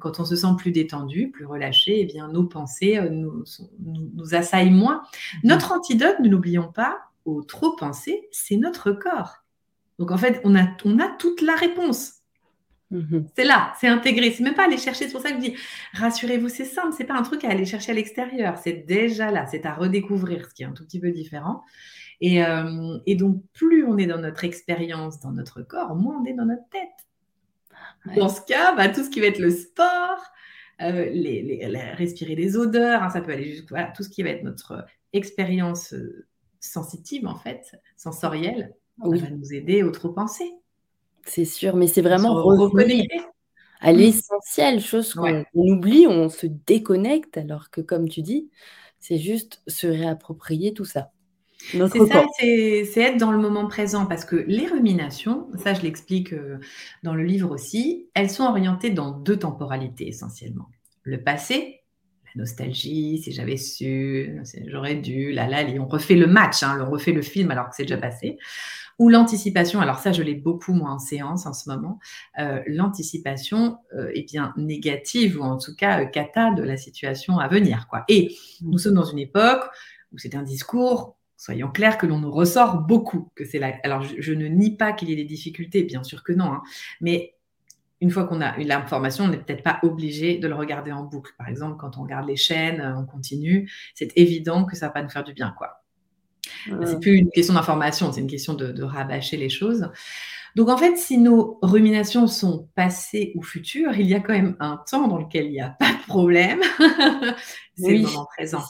quand 0.00 0.20
on 0.20 0.24
se 0.24 0.36
sent 0.36 0.54
plus 0.58 0.72
détendu, 0.72 1.30
plus 1.30 1.46
relâché, 1.46 2.00
eh 2.00 2.04
bien, 2.04 2.28
nos 2.28 2.44
pensées 2.44 2.98
euh, 2.98 3.08
nous, 3.08 3.44
nous, 3.80 4.34
assaillent 4.34 4.70
moins. 4.70 5.02
Notre 5.44 5.72
antidote, 5.72 6.20
ne 6.20 6.28
l'oublions 6.28 6.70
pas, 6.70 6.98
au 7.24 7.42
trop 7.42 7.76
penser, 7.76 8.28
c'est 8.30 8.56
notre 8.56 8.92
corps. 8.92 9.44
Donc 9.98 10.10
en 10.10 10.18
fait, 10.18 10.40
on 10.44 10.56
a, 10.56 10.66
on 10.84 10.98
a 10.98 11.08
toute 11.08 11.40
la 11.40 11.54
réponse. 11.54 12.14
Mmh 12.90 13.18
c'est 13.36 13.44
là, 13.44 13.74
c'est 13.78 13.88
intégré. 13.88 14.30
C'est 14.30 14.42
même 14.42 14.54
pas 14.54 14.64
aller 14.64 14.78
chercher. 14.78 15.06
C'est 15.06 15.12
pour 15.12 15.20
ça 15.20 15.30
que 15.30 15.36
je 15.36 15.50
dis, 15.50 15.54
rassurez-vous, 15.92 16.48
c'est 16.48 16.64
simple. 16.64 16.94
C'est 16.96 17.04
pas 17.04 17.14
un 17.14 17.22
truc 17.22 17.44
à 17.44 17.50
aller 17.50 17.66
chercher 17.66 17.92
à 17.92 17.94
l'extérieur. 17.94 18.56
C'est 18.58 18.86
déjà 18.86 19.30
là. 19.30 19.46
C'est 19.46 19.66
à 19.66 19.74
redécouvrir, 19.74 20.48
ce 20.48 20.54
qui 20.54 20.62
est 20.62 20.66
un 20.66 20.72
tout 20.72 20.84
petit 20.84 21.00
peu 21.00 21.10
différent. 21.10 21.62
Et, 22.20 22.44
euh, 22.44 22.98
donc, 23.14 23.42
plus 23.52 23.84
on 23.84 23.98
est 23.98 24.06
dans 24.06 24.18
notre 24.18 24.44
expérience, 24.44 25.20
dans 25.20 25.32
notre 25.32 25.62
corps, 25.62 25.94
moins 25.94 26.20
on 26.20 26.24
est 26.24 26.32
dans 26.32 26.46
notre 26.46 26.68
tête. 26.70 27.07
Dans 28.16 28.28
ce 28.28 28.40
cas, 28.40 28.74
bah, 28.74 28.88
tout 28.88 29.04
ce 29.04 29.10
qui 29.10 29.20
va 29.20 29.26
être 29.26 29.38
le 29.38 29.50
sport, 29.50 30.22
euh, 30.80 31.10
les, 31.10 31.66
respirer 31.96 32.36
des 32.36 32.56
odeurs, 32.56 33.02
hein, 33.02 33.10
ça 33.10 33.20
peut 33.20 33.32
aller 33.32 33.50
jusqu'à 33.50 33.92
tout 33.94 34.02
ce 34.02 34.08
qui 34.08 34.22
va 34.22 34.30
être 34.30 34.44
notre 34.44 34.86
expérience 35.12 35.92
euh, 35.92 36.26
sensitive, 36.60 37.26
en 37.26 37.36
fait, 37.36 37.72
sensorielle, 37.96 38.74
ça 39.02 39.08
va 39.08 39.30
nous 39.30 39.52
aider 39.52 39.82
au 39.82 39.90
trop 39.90 40.10
penser. 40.10 40.50
C'est 41.24 41.44
sûr, 41.44 41.76
mais 41.76 41.86
c'est 41.86 42.02
vraiment 42.02 42.34
revenir 42.34 43.06
à 43.80 43.92
l'essentiel, 43.92 44.80
chose 44.80 45.14
qu'on 45.14 45.44
oublie, 45.54 46.06
on 46.08 46.28
se 46.28 46.46
déconnecte, 46.46 47.36
alors 47.36 47.70
que 47.70 47.80
comme 47.80 48.08
tu 48.08 48.22
dis, 48.22 48.50
c'est 48.98 49.18
juste 49.18 49.62
se 49.66 49.86
réapproprier 49.86 50.74
tout 50.74 50.84
ça. 50.84 51.12
C'est 51.58 52.06
ça, 52.06 52.24
c'est 52.38 53.00
être 53.00 53.18
dans 53.18 53.32
le 53.32 53.38
moment 53.38 53.66
présent 53.66 54.06
parce 54.06 54.24
que 54.24 54.36
les 54.36 54.66
ruminations, 54.66 55.48
ça 55.62 55.74
je 55.74 55.82
l'explique 55.82 56.32
euh, 56.32 56.58
dans 57.02 57.14
le 57.14 57.24
livre 57.24 57.50
aussi, 57.50 58.08
elles 58.14 58.30
sont 58.30 58.44
orientées 58.44 58.90
dans 58.90 59.10
deux 59.10 59.36
temporalités 59.36 60.06
essentiellement. 60.06 60.66
Le 61.02 61.22
passé, 61.22 61.80
la 62.26 62.42
nostalgie, 62.42 63.18
si 63.18 63.32
j'avais 63.32 63.56
su, 63.56 64.40
j'aurais 64.66 64.94
dû, 64.94 65.32
là 65.32 65.48
là, 65.48 65.64
on 65.80 65.86
refait 65.86 66.14
le 66.14 66.26
match, 66.28 66.62
hein, 66.62 66.78
on 66.80 66.90
refait 66.90 67.12
le 67.12 67.22
film 67.22 67.50
alors 67.50 67.68
que 67.68 67.74
c'est 67.74 67.84
déjà 67.84 67.98
passé 67.98 68.38
ou 68.98 69.08
l'anticipation, 69.08 69.80
alors 69.80 69.98
ça 69.98 70.12
je 70.12 70.22
l'ai 70.22 70.34
beaucoup 70.34 70.72
moins 70.72 70.94
en 70.94 70.98
séance 70.98 71.46
en 71.46 71.52
ce 71.52 71.68
moment, 71.68 71.98
euh, 72.38 72.60
l'anticipation 72.66 73.78
euh, 73.94 74.10
est 74.14 74.24
bien 74.24 74.52
négative 74.56 75.38
ou 75.40 75.44
en 75.44 75.56
tout 75.56 75.74
cas 75.76 76.02
euh, 76.02 76.06
cata 76.06 76.52
de 76.52 76.62
la 76.62 76.76
situation 76.76 77.38
à 77.38 77.48
venir. 77.48 77.86
Quoi. 77.88 78.04
Et 78.08 78.36
mmh. 78.60 78.70
nous 78.70 78.78
sommes 78.78 78.94
dans 78.94 79.04
une 79.04 79.20
époque 79.20 79.64
où 80.12 80.18
c'est 80.18 80.34
un 80.34 80.42
discours, 80.42 81.17
soyons 81.38 81.70
clairs, 81.70 81.96
que 81.96 82.04
l'on 82.04 82.18
nous 82.18 82.30
ressort 82.30 82.82
beaucoup. 82.82 83.30
Que 83.34 83.46
c'est 83.46 83.62
Alors 83.84 84.02
je, 84.02 84.32
ne 84.34 84.46
nie 84.46 84.76
pas 84.76 84.92
qu'il 84.92 85.08
y 85.08 85.12
ait 85.14 85.16
des 85.16 85.24
difficultés, 85.24 85.84
bien 85.84 86.04
sûr 86.04 86.22
que 86.22 86.32
non, 86.34 86.52
hein, 86.52 86.62
mais 87.00 87.34
une 88.00 88.10
fois 88.10 88.24
qu'on 88.24 88.40
a 88.40 88.58
eu 88.58 88.64
l'information, 88.64 89.24
on 89.24 89.28
n'est 89.28 89.38
peut-être 89.38 89.62
pas 89.62 89.80
obligé 89.82 90.38
de 90.38 90.46
le 90.46 90.54
regarder 90.54 90.92
en 90.92 91.04
boucle. 91.04 91.32
Par 91.36 91.48
exemple, 91.48 91.76
quand 91.78 91.96
on 91.96 92.02
regarde 92.02 92.28
les 92.28 92.36
chaînes, 92.36 92.94
on 92.96 93.06
continue, 93.06 93.70
c'est 93.94 94.16
évident 94.16 94.64
que 94.66 94.76
ça 94.76 94.86
va 94.86 94.92
pas 94.92 95.02
nous 95.02 95.08
faire 95.08 95.24
du 95.24 95.32
bien. 95.32 95.54
quoi. 95.56 95.82
C'est 96.84 97.00
plus 97.00 97.16
une 97.16 97.30
question 97.30 97.54
d'information, 97.54 98.12
c'est 98.12 98.20
une 98.20 98.28
question 98.28 98.54
de, 98.54 98.82
rabâcher 98.82 99.36
les 99.36 99.48
choses. 99.48 99.90
Donc 100.56 100.68
en 100.68 100.76
fait, 100.76 100.96
si 100.96 101.18
nos 101.18 101.58
ruminations 101.62 102.26
sont 102.26 102.68
passées 102.74 103.32
ou 103.34 103.42
futures, 103.42 103.96
il 103.96 104.06
y 104.06 104.14
a 104.14 104.20
quand 104.20 104.32
même 104.32 104.56
un 104.60 104.82
temps 104.90 105.08
dans 105.08 105.18
lequel 105.18 105.46
il 105.46 105.52
n'y 105.52 105.60
a 105.60 105.70
pas 105.70 105.92
de 105.92 106.06
problème. 106.06 106.60
c'est 107.76 107.96
le 107.96 108.02
moment 108.02 108.26
présent. 108.36 108.62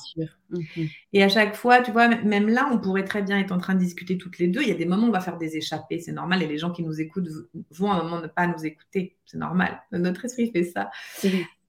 Mhm. 0.50 0.88
Et 1.12 1.22
à 1.22 1.28
chaque 1.28 1.54
fois, 1.54 1.80
tu 1.80 1.90
vois, 1.90 2.08
même 2.08 2.48
là, 2.48 2.68
on 2.72 2.78
pourrait 2.78 3.04
très 3.04 3.22
bien 3.22 3.38
être 3.38 3.52
en 3.52 3.58
train 3.58 3.74
de 3.74 3.80
discuter 3.80 4.18
toutes 4.18 4.38
les 4.38 4.48
deux. 4.48 4.62
Il 4.62 4.68
y 4.68 4.72
a 4.72 4.76
des 4.76 4.86
moments 4.86 5.06
où 5.06 5.10
on 5.10 5.12
va 5.12 5.20
faire 5.20 5.38
des 5.38 5.56
échappées, 5.56 6.00
c'est 6.00 6.12
normal. 6.12 6.42
Et 6.42 6.46
les 6.46 6.58
gens 6.58 6.70
qui 6.70 6.82
nous 6.82 7.00
écoutent 7.00 7.28
vont 7.70 7.90
à 7.90 7.96
un 7.96 8.02
moment 8.02 8.20
ne 8.20 8.26
pas 8.26 8.46
nous 8.46 8.64
écouter, 8.64 9.16
c'est 9.24 9.38
normal. 9.38 9.82
Notre 9.92 10.24
esprit 10.24 10.50
fait 10.50 10.64
ça. 10.64 10.90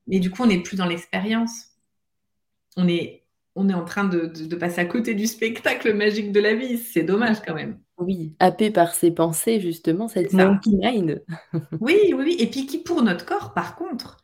Mais 0.08 0.20
du 0.20 0.32
coup, 0.32 0.44
on 0.44 0.48
n'est 0.48 0.64
plus 0.64 0.78
dans 0.78 0.88
l'expérience. 0.88 1.68
On 2.78 2.88
est 2.88 3.20
on 3.56 3.68
est 3.68 3.74
en 3.74 3.84
train 3.84 4.06
de, 4.06 4.56
passer 4.56 4.80
à 4.80 4.86
côté 4.86 5.16
du 5.16 5.28
spectacle 5.28 5.94
magique 5.94 6.32
de 6.32 6.40
la 6.40 6.54
vie. 6.54 6.78
C'est 6.78 7.04
dommage 7.04 7.42
quand 7.46 7.54
même. 7.54 7.80
Oui, 8.00 8.34
happé 8.40 8.72
par 8.72 8.94
ses 8.94 9.12
pensées, 9.12 9.60
justement, 9.60 10.08
cette 10.08 10.34
monkey 10.34 10.72
mind. 10.72 11.24
oui, 11.80 11.98
oui, 12.14 12.14
oui. 12.14 12.36
Et 12.40 12.48
puis 12.48 12.66
qui, 12.66 12.80
pour 12.80 13.02
notre 13.04 13.26
corps, 13.26 13.54
par 13.54 13.76
contre, 13.76 14.18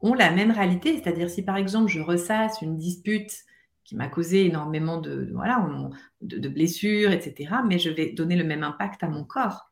ont 0.00 0.14
la 0.14 0.30
même 0.30 0.50
réalité. 0.50 1.00
C'est-à-dire, 1.00 1.30
si 1.30 1.42
par 1.42 1.56
exemple, 1.56 1.90
je 1.90 2.00
ressasse 2.00 2.60
une 2.60 2.76
dispute 2.76 3.32
qui 3.84 3.96
m'a 3.96 4.08
causé 4.08 4.46
énormément 4.46 4.98
de, 4.98 5.30
voilà, 5.32 5.66
de, 6.22 6.48
blessures, 6.48 7.12
etc., 7.12 7.54
mais 7.66 7.78
je 7.78 7.90
vais 7.90 8.12
donner 8.12 8.34
le 8.36 8.44
même 8.44 8.62
impact 8.62 9.02
à 9.02 9.08
mon 9.08 9.24
corps. 9.24 9.70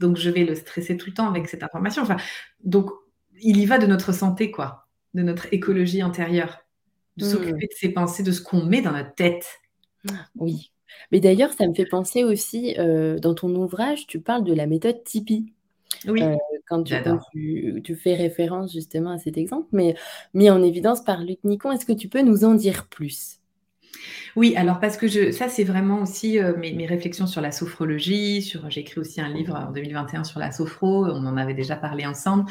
Donc, 0.00 0.16
je 0.16 0.28
vais 0.28 0.44
le 0.44 0.54
stresser 0.54 0.96
tout 0.96 1.08
le 1.08 1.14
temps 1.14 1.28
avec 1.28 1.48
cette 1.48 1.62
information. 1.62 2.02
Enfin, 2.02 2.16
donc, 2.64 2.90
il 3.40 3.56
y 3.58 3.66
va 3.66 3.78
de 3.78 3.86
notre 3.86 4.12
santé, 4.12 4.50
quoi, 4.50 4.88
de 5.14 5.22
notre 5.22 5.52
écologie 5.52 6.02
intérieure 6.02 6.58
de 7.16 7.24
s'occuper 7.24 7.66
de 7.66 7.74
ses 7.76 7.90
pensées, 7.90 8.22
de 8.22 8.32
ce 8.32 8.42
qu'on 8.42 8.64
met 8.64 8.82
dans 8.82 8.92
notre 8.92 9.14
tête. 9.14 9.46
Oui. 10.34 10.72
Mais 11.12 11.20
d'ailleurs, 11.20 11.52
ça 11.52 11.66
me 11.66 11.74
fait 11.74 11.86
penser 11.86 12.24
aussi, 12.24 12.74
euh, 12.78 13.18
dans 13.18 13.34
ton 13.34 13.54
ouvrage, 13.54 14.06
tu 14.06 14.20
parles 14.20 14.44
de 14.44 14.54
la 14.54 14.66
méthode 14.66 15.02
Tipeee. 15.04 15.52
Oui. 16.06 16.22
Euh, 16.22 16.36
quand, 16.66 16.82
tu, 16.82 17.94
fais 17.94 18.14
référence 18.14 18.72
justement 18.72 19.10
à 19.10 19.18
cet 19.18 19.36
exemple, 19.36 19.68
mais 19.72 19.94
mis 20.32 20.50
en 20.50 20.62
évidence 20.62 21.04
par 21.04 21.22
Luc 21.22 21.38
Nicon, 21.44 21.72
est-ce 21.72 21.86
que 21.86 21.92
tu 21.92 22.08
peux 22.08 22.22
nous 22.22 22.44
en 22.44 22.54
dire 22.54 22.86
plus? 22.88 23.40
Oui, 24.36 24.56
alors 24.56 24.80
parce 24.80 24.96
que 24.96 25.06
je, 25.06 25.30
ça, 25.30 25.48
c'est 25.48 25.64
vraiment 25.64 26.02
aussi 26.02 26.40
euh, 26.40 26.56
mes, 26.56 26.86
réflexions 26.86 27.26
sur 27.26 27.40
la 27.40 27.52
sophrologie. 27.52 28.42
Sur, 28.42 28.68
j'ai 28.70 28.80
écrit 28.80 29.00
aussi 29.00 29.20
un 29.20 29.28
livre 29.28 29.54
en 29.54 29.70
2021 29.70 30.24
sur 30.24 30.40
la 30.40 30.50
sophro. 30.50 31.06
On 31.06 31.26
en 31.26 31.36
avait 31.36 31.54
déjà 31.54 31.76
parlé 31.76 32.04
ensemble. 32.04 32.44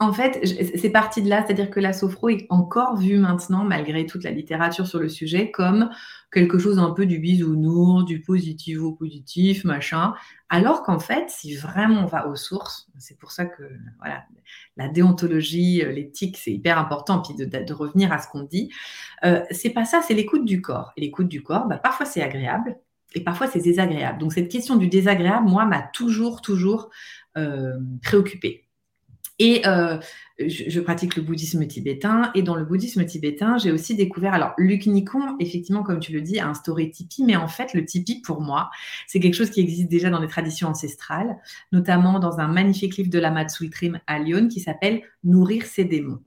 En 0.00 0.12
fait, 0.12 0.40
c'est 0.76 0.90
parti 0.90 1.22
de 1.22 1.28
là, 1.28 1.44
c'est-à-dire 1.44 1.70
que 1.70 1.80
la 1.80 1.92
sophro 1.92 2.28
est 2.28 2.46
encore 2.50 2.96
vue 2.96 3.18
maintenant, 3.18 3.64
malgré 3.64 4.06
toute 4.06 4.22
la 4.22 4.30
littérature 4.30 4.86
sur 4.86 5.00
le 5.00 5.08
sujet, 5.08 5.50
comme 5.50 5.90
quelque 6.32 6.56
chose 6.56 6.78
un 6.78 6.92
peu 6.92 7.04
du 7.04 7.18
bisounours, 7.18 8.04
du 8.04 8.20
positivo-positif, 8.20 9.64
machin. 9.64 10.14
Alors 10.50 10.84
qu'en 10.84 11.00
fait, 11.00 11.28
si 11.30 11.56
vraiment 11.56 12.02
on 12.02 12.06
va 12.06 12.28
aux 12.28 12.36
sources, 12.36 12.88
c'est 12.98 13.18
pour 13.18 13.32
ça 13.32 13.44
que 13.44 13.64
voilà, 13.98 14.22
la 14.76 14.88
déontologie, 14.88 15.82
euh, 15.82 15.90
l'éthique, 15.90 16.36
c'est 16.36 16.52
hyper 16.52 16.78
important, 16.78 17.20
puis 17.20 17.34
de, 17.34 17.72
revenir 17.72 18.12
à 18.12 18.18
ce 18.18 18.28
qu'on 18.28 18.44
dit. 18.44 18.70
Euh, 19.24 19.42
c'est 19.50 19.70
pas 19.70 19.84
ça, 19.84 20.00
c'est 20.06 20.14
l'écoute 20.14 20.44
du 20.44 20.62
corps. 20.62 20.92
Et 20.96 21.00
l'écoute 21.00 21.28
du 21.28 21.42
corps, 21.42 21.66
bah, 21.66 21.78
parfois 21.78 22.06
c'est 22.06 22.22
agréable 22.22 22.76
et 23.14 23.24
parfois 23.24 23.48
c'est 23.48 23.60
désagréable. 23.60 24.20
Donc 24.20 24.32
cette 24.32 24.48
question 24.48 24.76
du 24.76 24.86
désagréable, 24.86 25.48
moi, 25.48 25.64
m'a 25.64 25.82
toujours, 25.82 26.40
toujours 26.40 26.90
euh, 27.36 27.78
préoccupée. 28.02 28.67
Et 29.38 29.66
euh, 29.66 29.98
je, 30.38 30.80
pratique 30.80 31.16
le 31.16 31.22
bouddhisme 31.22 31.66
tibétain. 31.66 32.30
Et 32.34 32.42
dans 32.42 32.54
le 32.54 32.64
bouddhisme 32.64 33.04
tibétain, 33.04 33.58
j'ai 33.58 33.70
aussi 33.70 33.94
découvert. 33.94 34.34
Alors, 34.34 34.52
Luc 34.58 34.86
Nicon, 34.86 35.36
effectivement, 35.38 35.82
comme 35.82 36.00
tu 36.00 36.12
le 36.12 36.20
dis, 36.20 36.38
a 36.38 36.48
instauré 36.48 36.90
Tipi. 36.90 37.24
Mais 37.24 37.36
en 37.36 37.48
fait, 37.48 37.74
le 37.74 37.84
Tipi, 37.84 38.20
pour 38.20 38.40
moi, 38.40 38.70
c'est 39.06 39.20
quelque 39.20 39.34
chose 39.34 39.50
qui 39.50 39.60
existe 39.60 39.88
déjà 39.88 40.10
dans 40.10 40.20
les 40.20 40.28
traditions 40.28 40.68
ancestrales, 40.68 41.36
notamment 41.72 42.18
dans 42.18 42.38
un 42.40 42.48
magnifique 42.48 42.96
livre 42.96 43.10
de 43.10 43.18
la 43.18 43.44
Trim 43.44 44.00
à 44.06 44.18
Lyon 44.18 44.48
qui 44.48 44.60
s'appelle 44.60 45.02
Nourrir 45.24 45.64
ses 45.64 45.84
démons. 45.84 46.20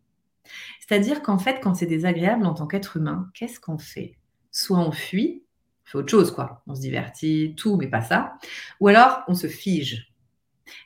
C'est-à-dire 0.80 1.22
qu'en 1.22 1.38
fait, 1.38 1.60
quand 1.62 1.76
c'est 1.76 1.86
désagréable 1.86 2.46
en 2.46 2.54
tant 2.54 2.68
qu'être 2.68 2.98
humain, 2.98 3.30
qu'est-ce 3.34 3.60
qu'on 3.60 3.78
fait? 3.78 4.18
Soit 4.52 4.80
on 4.80 4.92
fuit, 4.92 5.44
on 5.86 5.90
fait 5.90 5.98
autre 6.00 6.10
chose, 6.10 6.32
quoi. 6.32 6.64
On 6.68 6.76
se 6.76 6.82
divertit, 6.82 7.54
tout, 7.56 7.78
mais 7.78 7.88
pas 7.88 8.02
ça. 8.02 8.34
Ou 8.80 8.88
alors, 8.90 9.24
on 9.28 9.36
se 9.36 9.48
fige 9.48 10.11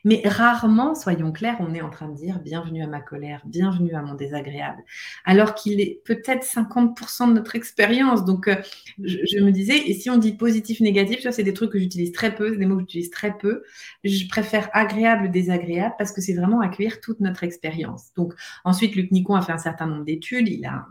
mais 0.03 0.21
rarement, 0.25 0.95
soyons 0.95 1.31
clairs, 1.31 1.57
on 1.59 1.73
est 1.73 1.81
en 1.81 1.89
train 1.89 2.09
de 2.09 2.15
dire 2.15 2.39
bienvenue 2.39 2.83
à 2.83 2.87
ma 2.87 3.01
colère, 3.01 3.41
bienvenue 3.45 3.93
à 3.95 4.01
mon 4.01 4.13
désagréable, 4.13 4.83
alors 5.25 5.55
qu'il 5.55 5.81
est 5.81 6.01
peut-être 6.05 6.43
50% 6.45 7.29
de 7.29 7.33
notre 7.33 7.55
expérience. 7.55 8.25
Donc, 8.25 8.47
euh, 8.47 8.55
je, 9.01 9.39
me 9.39 9.51
disais, 9.51 9.77
et 9.77 9.93
si 9.93 10.09
on 10.09 10.17
dit 10.17 10.33
positif, 10.33 10.79
négatif, 10.79 11.21
ça, 11.21 11.31
c'est 11.31 11.43
des 11.43 11.53
trucs 11.53 11.71
que 11.71 11.79
j'utilise 11.79 12.11
très 12.11 12.33
peu, 12.33 12.51
c'est 12.53 12.59
des 12.59 12.65
mots 12.65 12.75
que 12.75 12.81
j'utilise 12.81 13.09
très 13.09 13.37
peu. 13.37 13.63
Je 14.03 14.27
préfère 14.27 14.69
agréable, 14.73 15.31
désagréable, 15.31 15.95
parce 15.97 16.11
que 16.11 16.21
c'est 16.21 16.33
vraiment 16.33 16.61
accueillir 16.61 17.01
toute 17.01 17.19
notre 17.19 17.43
expérience. 17.43 18.13
Donc, 18.15 18.33
ensuite, 18.63 18.95
Luc 18.95 19.11
Nicon 19.11 19.35
a 19.35 19.41
fait 19.41 19.53
un 19.53 19.57
certain 19.57 19.87
nombre 19.87 20.05
d'études, 20.05 20.47
il 20.47 20.65
a 20.65 20.85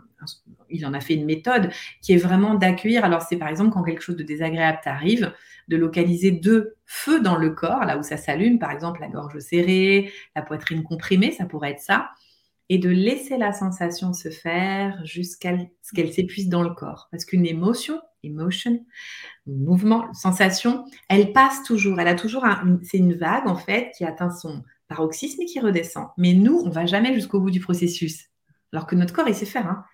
il 0.69 0.85
en 0.85 0.93
a 0.93 0.99
fait 0.99 1.13
une 1.13 1.25
méthode 1.25 1.69
qui 2.01 2.13
est 2.13 2.17
vraiment 2.17 2.55
d'accueillir. 2.55 3.05
Alors, 3.05 3.21
c'est 3.21 3.37
par 3.37 3.47
exemple 3.47 3.71
quand 3.71 3.83
quelque 3.83 4.01
chose 4.01 4.15
de 4.15 4.23
désagréable 4.23 4.79
t'arrive, 4.83 5.33
de 5.67 5.77
localiser 5.77 6.31
deux 6.31 6.75
feux 6.85 7.21
dans 7.21 7.37
le 7.37 7.51
corps, 7.51 7.85
là 7.85 7.97
où 7.97 8.03
ça 8.03 8.17
s'allume, 8.17 8.59
par 8.59 8.71
exemple 8.71 9.01
la 9.01 9.07
gorge 9.07 9.39
serrée, 9.39 10.11
la 10.35 10.41
poitrine 10.41 10.83
comprimée, 10.83 11.31
ça 11.31 11.45
pourrait 11.45 11.71
être 11.71 11.79
ça, 11.79 12.09
et 12.69 12.77
de 12.77 12.89
laisser 12.89 13.37
la 13.37 13.53
sensation 13.53 14.13
se 14.13 14.29
faire 14.29 14.99
jusqu'à 15.05 15.57
ce 15.81 15.93
qu'elle 15.93 16.11
s'épuise 16.11 16.49
dans 16.49 16.63
le 16.63 16.73
corps. 16.73 17.07
Parce 17.11 17.25
qu'une 17.25 17.45
émotion, 17.45 17.99
emotion, 18.23 18.83
mouvement, 19.45 20.11
sensation, 20.13 20.85
elle 21.09 21.31
passe 21.31 21.63
toujours, 21.63 21.99
elle 21.99 22.07
a 22.07 22.15
toujours 22.15 22.45
c'est 22.83 22.97
une 22.97 23.13
vague 23.13 23.47
en 23.47 23.55
fait 23.55 23.91
qui 23.95 24.03
atteint 24.03 24.31
son 24.31 24.63
paroxysme 24.87 25.41
et 25.41 25.45
qui 25.45 25.59
redescend. 25.59 26.07
Mais 26.17 26.33
nous, 26.33 26.61
on 26.65 26.69
va 26.69 26.85
jamais 26.85 27.13
jusqu'au 27.13 27.39
bout 27.39 27.51
du 27.51 27.59
processus. 27.59 28.29
Alors 28.75 28.87
que 28.87 28.95
notre 28.95 29.13
corps, 29.13 29.27
il 29.27 29.35
sait 29.35 29.45
faire. 29.45 29.67
Hein 29.67 29.85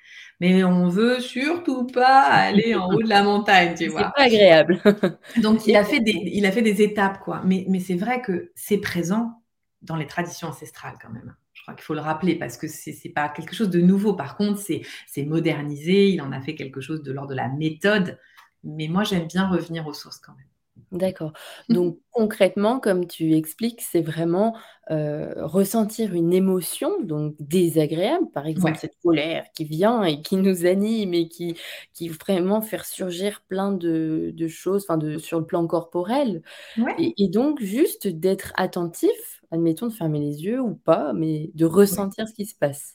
mais 0.42 0.64
on 0.64 0.90
veut 0.90 1.20
surtout 1.20 1.86
pas 1.86 2.24
aller 2.24 2.74
en 2.74 2.90
haut 2.90 3.04
de 3.04 3.08
la 3.08 3.22
montagne, 3.22 3.76
tu 3.78 3.88
vois. 3.90 4.12
C'est 4.18 4.24
pas 4.24 4.28
agréable. 4.28 4.82
Donc 5.38 5.68
il 5.68 5.76
a 5.76 5.84
fait 5.84 6.00
des, 6.00 6.20
il 6.34 6.48
a 6.48 6.52
fait 6.52 6.64
des 6.64 6.82
étapes 6.82 7.20
quoi. 7.20 7.44
Mais, 7.46 7.64
mais 7.70 7.80
c'est 7.80 7.94
vrai 7.94 8.24
que 8.24 8.52
c'est 8.56 8.80
présent 8.80 9.44
dans 9.84 9.96
les 9.96 10.08
traditions 10.08 10.48
ancestrales 10.48 10.96
quand 11.00 11.12
même. 11.12 11.36
Je 11.54 11.62
crois 11.62 11.76
qu'il 11.76 11.84
faut 11.84 11.94
le 11.94 12.02
rappeler 12.02 12.34
parce 12.34 12.58
que 12.58 12.68
c'est 12.68 12.96
n'est 13.06 13.12
pas 13.12 13.30
quelque 13.30 13.56
chose 13.56 13.70
de 13.70 13.82
nouveau. 13.82 14.16
Par 14.16 14.36
contre, 14.36 14.60
c'est 14.60 15.24
modernisé. 15.24 16.10
Il 16.10 16.22
en 16.24 16.32
a 16.32 16.42
fait 16.42 16.56
quelque 16.56 16.82
chose 16.82 17.04
de 17.04 17.12
l'ordre 17.12 17.30
de 17.30 17.36
la 17.36 17.48
méthode. 17.48 18.18
Mais 18.64 18.88
moi, 18.88 19.04
j'aime 19.04 19.28
bien 19.28 19.48
revenir 19.48 19.86
aux 19.86 19.94
sources 19.94 20.18
quand 20.18 20.34
même. 20.34 20.48
D'accord. 20.92 21.32
Mmh. 21.70 21.76
Donc 21.76 22.00
concrètement, 22.12 22.80
comme 22.82 23.08
tu 23.08 23.34
expliques, 23.36 23.82
c'est 23.82 24.02
vraiment, 24.02 24.56
ressentir 24.90 26.14
une 26.14 26.34
émotion 26.34 27.02
donc 27.02 27.34
désagréable, 27.40 28.30
par 28.34 28.46
exemple 28.46 28.76
Ouais. 28.76 28.82
cette 28.82 28.98
colère 29.02 29.46
qui 29.56 29.64
vient 29.64 30.04
et 30.04 30.22
qui 30.22 30.36
nous 30.36 30.66
anime 30.66 31.14
et 31.14 31.30
qui 31.30 31.56
qui 31.94 32.10
vraiment 32.10 32.62
faire 32.62 32.84
surgir 32.86 33.42
plein 33.48 33.72
de 33.72 34.32
de 34.36 34.48
choses, 34.50 34.84
enfin 34.84 34.98
de 34.98 35.18
sur 35.18 35.40
le 35.40 35.46
plan 35.46 35.66
corporel 35.66 36.42
Ouais. 36.78 36.96
et 36.98 37.14
et 37.24 37.30
donc 37.30 37.62
juste 37.62 38.08
d'être 38.08 38.54
attentif, 38.58 39.44
admettons 39.52 39.88
de 39.88 39.94
fermer 39.94 40.20
les 40.22 40.44
yeux 40.46 40.62
ou 40.62 40.76
pas, 40.76 41.14
mais 41.14 41.52
de 41.56 41.66
Ouais. 41.90 42.02
ressentir 42.06 42.28
ce 42.30 42.34
qui 42.34 42.46
se 42.48 42.56
passe. 42.56 42.94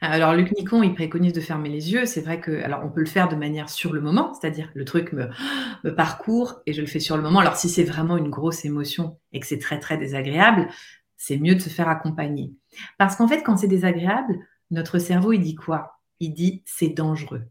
Alors 0.00 0.34
Luc 0.34 0.52
Nicon, 0.56 0.82
il 0.82 0.94
préconise 0.94 1.32
de 1.32 1.40
fermer 1.40 1.68
les 1.68 1.92
yeux. 1.92 2.06
C'est 2.06 2.20
vrai 2.20 2.40
que 2.40 2.62
alors 2.62 2.82
on 2.84 2.90
peut 2.90 3.00
le 3.00 3.06
faire 3.06 3.28
de 3.28 3.36
manière 3.36 3.68
sur 3.68 3.92
le 3.92 4.00
moment, 4.00 4.34
c'est-à-dire 4.34 4.70
le 4.74 4.84
truc 4.84 5.12
me 5.12 5.28
me 5.84 5.94
parcourt 5.94 6.60
et 6.66 6.72
je 6.72 6.80
le 6.80 6.86
fais 6.86 7.00
sur 7.00 7.16
le 7.16 7.22
moment. 7.22 7.40
Alors 7.40 7.56
si 7.56 7.68
c'est 7.68 7.84
vraiment 7.84 8.16
une 8.16 8.30
grosse 8.30 8.64
émotion 8.64 9.18
et 9.32 9.40
que 9.40 9.46
c'est 9.46 9.58
très, 9.58 9.78
très 9.78 9.96
désagréable, 9.96 10.68
c'est 11.16 11.38
mieux 11.38 11.54
de 11.54 11.60
se 11.60 11.68
faire 11.68 11.88
accompagner. 11.88 12.52
Parce 12.98 13.16
qu'en 13.16 13.28
fait, 13.28 13.42
quand 13.42 13.56
c'est 13.56 13.68
désagréable, 13.68 14.38
notre 14.70 14.98
cerveau, 14.98 15.32
il 15.32 15.40
dit 15.40 15.54
quoi? 15.54 16.00
Il 16.20 16.32
dit: 16.32 16.62
«C'est 16.64 16.88
dangereux». 16.88 17.42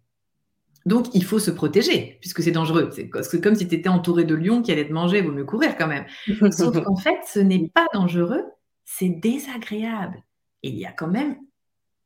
Donc 0.86 1.16
il 1.16 1.24
faut 1.24 1.40
se 1.40 1.50
protéger 1.50 2.18
puisque 2.22 2.44
c'est 2.44 2.52
dangereux. 2.52 2.90
C'est 2.94 3.10
co 3.10 3.24
c'est 3.24 3.42
comme 3.42 3.56
si 3.56 3.68
tu 3.68 3.76
étais 3.76 3.90
entouré 3.90 4.24
de 4.24 4.36
lions 4.36 4.62
qui 4.62 4.72
allaient 4.72 4.88
te 4.88 4.94
manger, 4.94 5.22
vaut 5.22 5.32
mieux 5.32 5.46
courir 5.46 5.76
quand 5.78 5.88
même. 5.88 6.06
Sauf 6.52 6.80
qu'en 6.84 6.96
fait, 6.96 7.18
ce 7.28 7.40
n'est 7.40 7.70
pas 7.74 7.88
dangereux, 7.94 8.44
c'est 8.84 9.10
désagréable 9.10 10.24
et 10.62 10.70
il 10.70 10.78
y 10.78 10.86
a 10.86 10.92
quand 10.92 11.08
même 11.08 11.38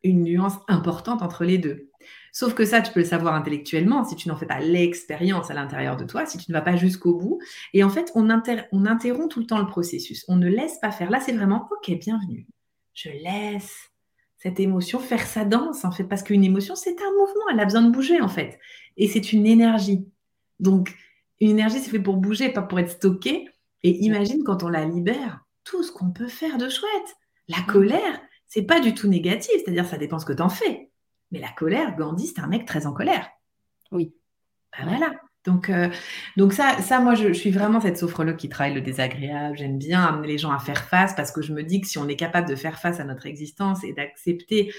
une 0.03 0.23
nuance 0.23 0.55
importante 0.67 1.21
entre 1.21 1.43
les 1.43 1.57
2. 1.57 1.89
Sauf 2.31 2.53
que 2.53 2.65
ça, 2.65 2.81
tu 2.81 2.91
peux 2.93 3.01
le 3.01 3.05
savoir 3.05 3.33
intellectuellement 3.33 4.03
si 4.03 4.15
tu 4.15 4.29
n'en 4.29 4.37
fais 4.37 4.45
pas 4.45 4.59
l'expérience 4.59 5.51
à 5.51 5.53
l'intérieur 5.53 5.97
de 5.97 6.05
toi, 6.05 6.25
si 6.25 6.37
tu 6.37 6.51
ne 6.51 6.57
vas 6.57 6.61
pas 6.61 6.75
jusqu'au 6.75 7.15
bout 7.15 7.39
et 7.73 7.83
en 7.83 7.89
fait, 7.89 8.11
on 8.15 8.29
inter 8.29 8.61
on 8.71 8.85
interrompt 8.85 9.31
tout 9.31 9.39
le 9.39 9.45
temps 9.47 9.59
le 9.59 9.67
processus. 9.67 10.25
On 10.27 10.35
ne 10.35 10.47
laisse 10.47 10.77
pas 10.79 10.91
faire. 10.91 11.09
Là, 11.11 11.19
c'est 11.19 11.33
vraiment: 11.33 11.67
«OK, 11.71 11.91
bienvenue. 11.99 12.47
Je 12.93 13.09
laisse 13.09 13.75
cette 14.37 14.59
émotion 14.59 14.99
faire 14.99 15.25
sa 15.27 15.43
danse, 15.45 15.83
en 15.85 15.91
fait», 15.91 16.05
parce 16.05 16.23
qu'une 16.23 16.43
émotion, 16.43 16.75
c'est 16.75 17.01
un 17.01 17.11
mouvement, 17.19 17.49
elle 17.51 17.59
a 17.59 17.65
besoin 17.65 17.81
de 17.81 17.91
bouger, 17.91 18.21
en 18.21 18.29
fait 18.29 18.59
et 18.97 19.07
c'est 19.07 19.33
une 19.33 19.47
énergie. 19.47 20.05
Donc 20.59 20.93
une 21.39 21.51
énergie, 21.51 21.79
c'est 21.79 21.89
fait 21.89 21.99
pour 21.99 22.17
bouger, 22.17 22.49
pas 22.49 22.61
pour 22.61 22.79
être 22.79 22.91
stocké 22.91 23.47
et 23.83 23.91
imagine 24.03 24.43
quand 24.43 24.63
on 24.63 24.67
la 24.69 24.85
libère, 24.85 25.45
tout 25.63 25.83
ce 25.83 25.91
qu'on 25.91 26.11
peut 26.11 26.27
faire 26.27 26.57
de 26.57 26.69
chouette. 26.69 27.15
La 27.47 27.59
Mmh. 27.59 27.65
colère, 27.65 28.21
c'est 28.49 28.63
pas 28.63 28.81
du 28.81 28.93
tout 28.93 29.07
négatif, 29.07 29.53
c'est-à-dire 29.63 29.85
ça 29.85 29.97
dépend 29.97 30.19
ce 30.19 30.25
que 30.25 30.33
tu 30.33 30.41
en 30.41 30.49
fais. 30.49 30.91
Mais 31.31 31.39
la 31.39 31.49
colère, 31.49 31.95
Gandhi, 31.95 32.27
c'était 32.27 32.41
un 32.41 32.47
mec 32.47 32.65
très 32.65 32.85
en 32.87 32.93
colère. 32.93 33.29
Oui. 33.91 34.13
Ouais. 34.77 34.85
voilà. 34.85 35.11
Donc 35.45 35.69
heu, 35.69 35.89
donc 36.37 36.53
ça 36.53 36.81
ça 36.81 36.99
moi 36.99 37.15
je 37.15 37.29
je 37.29 37.33
suis 37.33 37.51
vraiment 37.51 37.79
cette 37.79 37.97
sophrologue 37.97 38.35
qui 38.35 38.49
travaille 38.49 38.73
le 38.73 38.81
désagréable. 38.81 39.57
J'aime 39.57 39.77
bien 39.77 40.03
amener 40.03 40.27
les 40.27 40.37
gens 40.37 40.51
à 40.51 40.59
faire 40.59 40.83
face 40.83 41.15
parce 41.15 41.31
que 41.31 41.41
je 41.41 41.53
me 41.53 41.63
dis 41.63 41.79
que 41.81 41.87
si 41.87 41.97
on 41.97 42.07
est 42.09 42.17
capable 42.17 42.47
de 42.49 42.55
faire 42.55 42.77
face 42.79 42.99
à 42.99 43.05
notre 43.05 43.25
existence 43.25 43.83
et 43.85 43.93
d'accepter, 43.93 44.73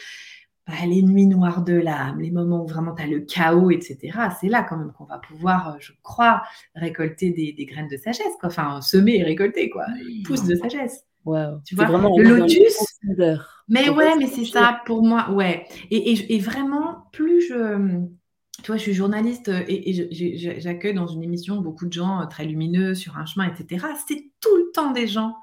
bah, 0.66 0.74
les 0.86 1.02
nuits 1.02 1.26
noires 1.26 1.64
de 1.64 1.74
l'âme, 1.74 2.20
les 2.20 2.30
moments 2.30 2.62
où 2.64 2.66
vraiment 2.66 2.94
tu 2.94 3.02
as 3.02 3.06
le 3.06 3.20
chaos 3.20 3.70
et 3.70 3.80
cetera, 3.80 4.30
c'est 4.40 4.48
là 4.48 4.62
quand 4.62 4.76
même 4.76 4.92
qu'on 4.92 5.04
va 5.06 5.18
pouvoir, 5.18 5.76
heu, 5.76 5.78
je 5.80 5.92
crois, 6.02 6.42
récolter 6.74 7.30
des 7.30 7.52
des 7.52 7.64
graines 7.66 7.88
de 7.88 7.96
sagesse 7.96 8.34
quoi, 8.40 8.48
enfin 8.50 8.80
semer 8.82 9.16
et 9.18 9.24
récolter 9.24 9.70
quoi, 9.70 9.86
des 9.94 10.22
pousses 10.24 10.44
de 10.44 10.56
sagesse. 10.56 11.04
Waouh, 11.24 11.60
Tu 11.64 11.74
vois? 11.74 11.86
vraiment 11.86 12.16
Le 12.16 12.36
lotus 12.36 12.76
mais 13.68 13.88
ouais, 13.88 14.16
mais 14.18 14.26
c'est 14.26 14.44
ça 14.44 14.80
pour 14.84 15.04
moi, 15.04 15.30
ouais 15.30 15.64
et 15.90 16.34
et 16.34 16.38
vraiment 16.40 17.04
plus 17.12 17.40
je, 17.42 18.00
tu 18.62 18.66
vois, 18.66 18.76
je 18.76 18.82
suis 18.82 18.94
journaliste, 18.94 19.48
heu 19.48 19.64
et 19.68 20.60
j'accueille 20.60 20.94
dans 20.94 21.06
une 21.06 21.22
émission 21.22 21.60
beaucoup 21.60 21.86
de 21.86 21.92
gens, 21.92 22.20
heu, 22.22 22.26
très 22.28 22.44
lumineux 22.44 22.94
sur 22.94 23.16
un 23.16 23.26
chemin 23.26 23.48
et 23.50 23.56
cetera. 23.56 23.88
C'est 24.08 24.30
tout 24.40 24.56
le 24.56 24.70
temps 24.72 24.90
des 24.90 25.06
gens, 25.06 25.36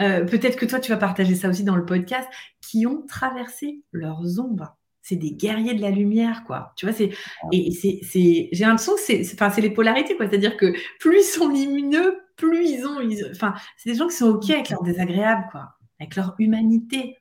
heu, 0.00 0.26
peut-être 0.26 0.56
que 0.56 0.66
toi 0.66 0.78
tu 0.80 0.90
vas 0.90 0.98
partager 0.98 1.34
ça 1.34 1.48
aussi 1.48 1.64
dans 1.64 1.76
le 1.76 1.86
podcast, 1.86 2.28
qui 2.60 2.86
ont 2.86 3.02
traversé 3.06 3.82
leurs 3.92 4.38
ombres. 4.40 4.76
C'est 5.02 5.16
des 5.16 5.32
guerriers 5.32 5.74
de 5.74 5.82
la 5.82 5.90
lumière, 5.90 6.44
quoi. 6.46 6.72
Tu 6.76 6.86
vois? 6.86 6.94
C'est 6.94 7.10
Waouh. 7.42 7.52
et 7.52 7.70
c'est 7.72 8.00
c'est 8.02 8.48
j'ai 8.52 8.64
l'impression 8.64 8.94
que 8.94 9.00
c'est 9.00 9.24
c'est 9.24 9.34
enfin, 9.34 9.50
c'est 9.50 9.60
les 9.62 9.70
polarités, 9.70 10.16
quoi. 10.16 10.28
C'est-à-dire 10.28 10.56
que 10.56 10.72
plus 11.00 11.18
ils 11.20 11.22
sont 11.22 11.48
lumineux, 11.48 12.18
plus 12.36 12.68
ils 12.70 12.86
ont 12.86 13.00
ils 13.00 13.24
enfin, 13.32 13.54
c'est 13.76 13.90
des 13.92 13.96
gens 13.96 14.08
qui 14.08 14.16
sont 14.16 14.28
OK 14.30 14.50
avec 14.50 14.70
leur 14.70 14.82
désagréable, 14.82 15.46
quoi, 15.52 15.74
avec 16.00 16.16
leur 16.16 16.34
humanité. 16.38 17.18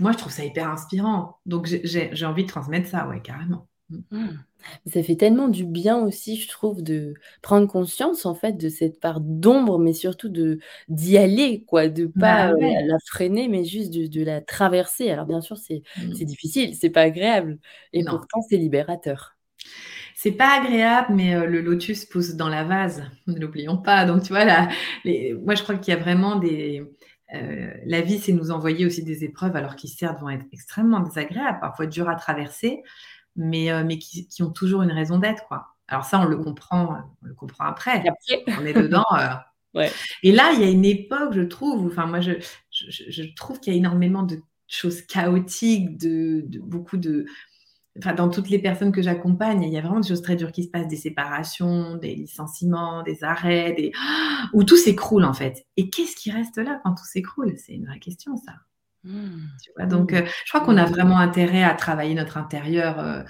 Moi, 0.00 0.12
je 0.12 0.18
trouve 0.18 0.32
ça 0.32 0.44
hyper 0.44 0.68
inspirant. 0.70 1.38
Donc 1.46 1.66
j'ai 1.68 2.26
envie 2.26 2.44
de 2.44 2.48
transmettre 2.48 2.88
ça, 2.88 3.08
ouais, 3.08 3.22
carrément. 3.22 3.68
Mmh. 4.10 4.42
Ça 4.86 5.02
fait 5.02 5.16
tellement 5.16 5.48
du 5.48 5.64
bien 5.64 5.98
aussi, 5.98 6.36
je 6.40 6.48
trouve, 6.48 6.82
de 6.82 7.14
prendre 7.42 7.66
conscience, 7.68 8.26
en 8.26 8.34
fait, 8.34 8.52
de 8.56 8.68
cette 8.68 9.00
part 9.00 9.20
d'ombre, 9.20 9.78
mais 9.78 9.92
surtout 9.92 10.28
de 10.28 10.58
d'y 10.88 11.18
aller, 11.18 11.64
quoi, 11.64 11.88
de 11.88 12.06
pas, 12.06 12.36
Bah 12.36 12.52
heu, 12.52 12.56
ouais. 12.60 12.72
la 12.72 12.86
la 12.86 12.96
freiner, 13.06 13.48
mais 13.48 13.64
juste 13.64 13.92
de 13.92 14.06
de 14.06 14.22
la 14.24 14.40
traverser. 14.40 15.10
Alors 15.10 15.26
bien 15.26 15.40
sûr, 15.40 15.56
c'est 15.58 15.82
Mmh. 15.96 16.22
difficile, 16.24 16.74
c'est 16.76 16.90
pas 16.90 17.02
agréable 17.02 17.58
et 17.92 18.04
Non. 18.04 18.06
pourtant 18.06 18.40
c'est 18.48 18.56
libérateur. 18.56 19.36
C'est 20.22 20.30
pas 20.30 20.60
agréable, 20.60 21.08
mais 21.14 21.34
heu, 21.34 21.46
le 21.46 21.60
lotus 21.62 22.04
pousse 22.04 22.36
dans 22.36 22.48
la 22.48 22.62
vase, 22.62 23.02
ne 23.26 23.40
l'oublions 23.40 23.76
pas. 23.76 24.04
Donc 24.04 24.22
tu 24.22 24.28
vois, 24.32 24.44
les 25.02 25.34
moi, 25.34 25.56
je 25.56 25.64
crois 25.64 25.74
qu'il 25.74 25.92
y 25.92 25.96
a 25.96 26.00
vraiment 26.00 26.36
des 26.36 26.84
heu, 27.34 27.72
la 27.86 28.02
vie, 28.02 28.20
c'est 28.20 28.30
nous 28.30 28.52
envoyer 28.52 28.86
aussi 28.86 29.02
des 29.02 29.24
épreuves, 29.24 29.56
alors 29.56 29.74
qui 29.74 29.88
certes 29.88 30.20
vont 30.20 30.28
être 30.28 30.46
extrêmement 30.52 31.00
désagréables, 31.00 31.58
parfois 31.58 31.86
dures 31.86 32.08
à 32.08 32.14
traverser, 32.14 32.84
mais 33.34 33.72
heu, 33.72 33.82
mais 33.82 33.98
qui 33.98 34.28
qui 34.28 34.44
ont 34.44 34.52
toujours 34.52 34.82
une 34.82 34.92
raison 34.92 35.18
d'être, 35.18 35.44
quoi. 35.48 35.74
Alors 35.88 36.04
ça, 36.04 36.20
on 36.20 36.26
le 36.26 36.36
comprend, 36.36 36.98
on 37.24 37.26
le 37.26 37.34
comprend 37.34 37.64
après. 37.64 38.04
on 38.60 38.64
est 38.64 38.74
dedans, 38.74 39.04
ouais. 39.74 39.90
et 40.22 40.30
là, 40.30 40.52
il 40.54 40.60
y 40.60 40.64
a 40.64 40.70
une 40.70 40.84
époque, 40.84 41.32
je 41.32 41.40
trouve, 41.42 41.84
où 41.84 41.88
enfin 41.88 42.06
moi, 42.06 42.20
je 42.20 42.34
je 42.70 42.84
je 42.92 43.10
je 43.10 43.22
trouve 43.34 43.58
qu'il 43.58 43.72
y 43.72 43.76
a 43.76 43.78
énormément 43.80 44.22
de 44.22 44.38
choses 44.68 45.02
chaotiques, 45.02 45.98
de 45.98 46.44
de 46.46 46.60
beaucoup 46.60 46.96
de 46.96 47.26
enfin, 47.98 48.14
dans 48.14 48.28
toutes 48.30 48.50
les 48.50 48.58
personnes 48.58 48.92
que 48.92 49.02
j'accompagne, 49.02 49.62
il 49.62 49.72
y 49.72 49.78
a 49.78 49.80
vraiment 49.82 50.00
des 50.00 50.08
choses 50.08 50.22
très 50.22 50.36
dures 50.36 50.52
qui 50.52 50.64
se 50.64 50.68
passent, 50.70 50.88
des 50.88 50.96
séparations, 50.96 51.96
des 51.96 52.14
licenciements, 52.14 53.02
des 53.02 53.24
arrêts, 53.24 53.72
des 53.74 53.92
où 54.54 54.64
tout 54.64 54.76
s'écroule, 54.76 55.24
en 55.24 55.34
fait. 55.34 55.66
Et 55.76 55.90
qu'est-ce 55.90 56.16
qui 56.16 56.30
reste 56.30 56.58
là 56.58 56.80
quand 56.84 56.94
tout 56.94 57.04
s'écroule? 57.04 57.54
C'est 57.58 57.74
une 57.74 57.86
vraie 57.86 57.98
question, 58.00 58.36
ça. 58.36 58.52
Mmh. 59.04 59.38
Tu 59.64 59.70
vois? 59.76 59.86
Donc, 59.86 60.12
heu, 60.14 60.24
je 60.46 60.50
crois 60.52 60.60
qu'on 60.64 60.76
a 60.76 60.86
vraiment 60.86 61.18
intérêt 61.18 61.64
à 61.64 61.74
travailler 61.74 62.14
notre 62.14 62.36
intérieur, 62.38 63.00
heu, 63.00 63.24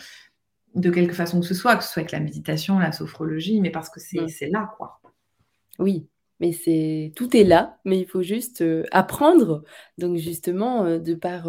de 0.75 0.91
quelque 0.91 1.15
façon 1.15 1.41
que 1.41 1.47
ce 1.47 1.55
soit, 1.55 1.77
que 1.77 1.85
ce 1.85 1.91
soit 1.93 2.01
avec 2.03 2.13
la 2.13 2.21
méditation, 2.21 2.79
la 2.79 2.93
sophrologie, 2.93 3.61
mais 3.61 3.71
parce 3.71 3.91
que 3.91 4.01
c'est 4.01 4.21
Mmh. 4.21 4.53
là, 4.53 4.73
quoi. 4.79 5.01
Oui, 5.79 6.09
mais 6.41 6.53
c'est 6.53 7.13
tout 7.17 7.37
est 7.37 7.45
là, 7.45 7.79
mais 7.85 8.01
il 8.01 8.07
faut 8.07 8.23
juste, 8.23 8.63
heu, 8.63 8.85
apprendre. 8.93 9.65
Donc 9.99 10.17
justement, 10.19 10.99
de 10.99 11.15
par, 11.15 11.49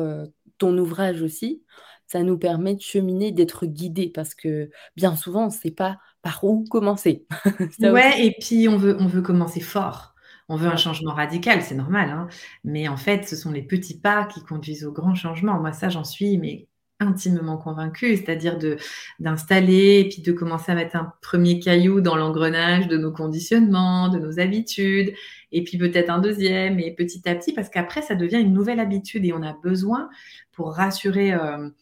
ton 0.60 0.78
ouvrage 0.78 1.22
aussi, 1.22 1.64
ça 2.14 2.24
nous 2.24 2.38
permet 2.38 2.76
de 2.76 2.82
cheminer, 2.82 3.32
d'être 3.32 3.66
guidés 3.66 4.12
parce 4.14 4.36
que 4.36 4.70
bien 4.96 5.16
souvent, 5.16 5.48
on 5.48 5.50
sait 5.50 5.72
pas 5.72 5.98
par 6.22 6.44
où 6.44 6.64
commencer. 6.70 7.26
Aussi. 7.60 7.90
Ouais 7.90 8.26
et 8.26 8.36
puis 8.40 8.70
on 8.70 8.78
veut 8.78 8.96
on 9.00 9.08
veut 9.08 9.22
commencer 9.22 9.60
fort. 9.60 10.14
On 10.50 10.56
veut 10.56 10.68
un 10.68 10.78
changement 10.78 11.14
radical, 11.14 11.62
c'est 11.62 11.74
normal, 11.74 12.10
hein, 12.10 12.28
mais 12.66 12.90
en 12.90 12.98
fait, 12.98 13.28
ce 13.28 13.36
sont 13.36 13.52
les 13.52 13.62
petits 13.62 13.98
pas 13.98 14.26
qui 14.26 14.44
conduisent 14.44 14.86
au 14.86 14.92
grand 14.92 15.16
changement. 15.16 15.58
Moi, 15.60 15.72
ça, 15.72 15.88
j'en 15.88 16.04
suis 16.04 16.38
mais 16.38 16.68
intimement 17.00 17.58
convaincue, 17.58 18.18
c'est-à-dire 18.18 18.58
de 18.58 18.78
d'installer 19.20 20.02
et 20.02 20.10
puis 20.10 20.22
de 20.22 20.32
commencer 20.32 20.72
à 20.72 20.76
mettre 20.76 20.96
un 20.96 21.14
1er 21.22 21.64
caillou 21.64 22.02
dans 22.02 22.16
l'engrenage 22.16 22.88
de 22.88 22.98
nos 22.98 23.12
conditionnements, 23.12 24.10
de 24.10 24.20
nos 24.20 24.40
habitudes 24.40 25.14
et 25.52 25.64
puis 25.64 25.78
peut-être 25.78 26.10
un 26.10 26.22
2e 26.22 26.80
et 26.80 26.94
petit 26.94 27.28
à 27.28 27.36
petit 27.36 27.54
parce 27.54 27.70
qu'après 27.70 28.02
ça 28.02 28.16
devient 28.16 28.40
une 28.40 28.54
nouvelle 28.54 28.80
habitude 28.80 29.26
et 29.26 29.34
on 29.34 29.42
a 29.42 29.54
besoin 29.54 30.10
pour 30.52 30.74
rassurer, 30.76 31.30
hem, 31.30 31.74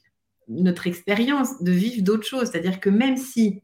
notre 0.47 0.87
expérience 0.87 1.61
de 1.61 1.71
vivre 1.71 2.03
d'autres 2.03 2.27
choses. 2.27 2.49
C'est-à-dire 2.49 2.79
que 2.79 2.89
même 2.89 3.17
si 3.17 3.63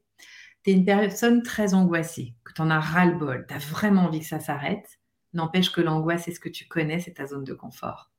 tu 0.63 0.71
es 0.71 0.73
une 0.73 0.85
personne 0.85 1.43
très 1.43 1.73
angoissée, 1.73 2.35
que 2.43 2.53
tu 2.53 2.61
en 2.61 2.69
as 2.69 2.79
ras-le-bol, 2.79 3.45
tu 3.47 3.53
as 3.53 3.59
vraiment 3.59 4.03
envie 4.03 4.19
que 4.19 4.25
ça 4.25 4.39
s'arrête, 4.39 4.99
n'empêche 5.33 5.71
que 5.71 5.81
l'angoisse, 5.81 6.23
c'est 6.25 6.31
ce 6.31 6.39
que 6.39 6.49
tu 6.49 6.67
connais, 6.67 6.99
c'est 6.99 7.13
ta 7.13 7.25
zone 7.25 7.43
de 7.43 7.53
confort. 7.53 8.11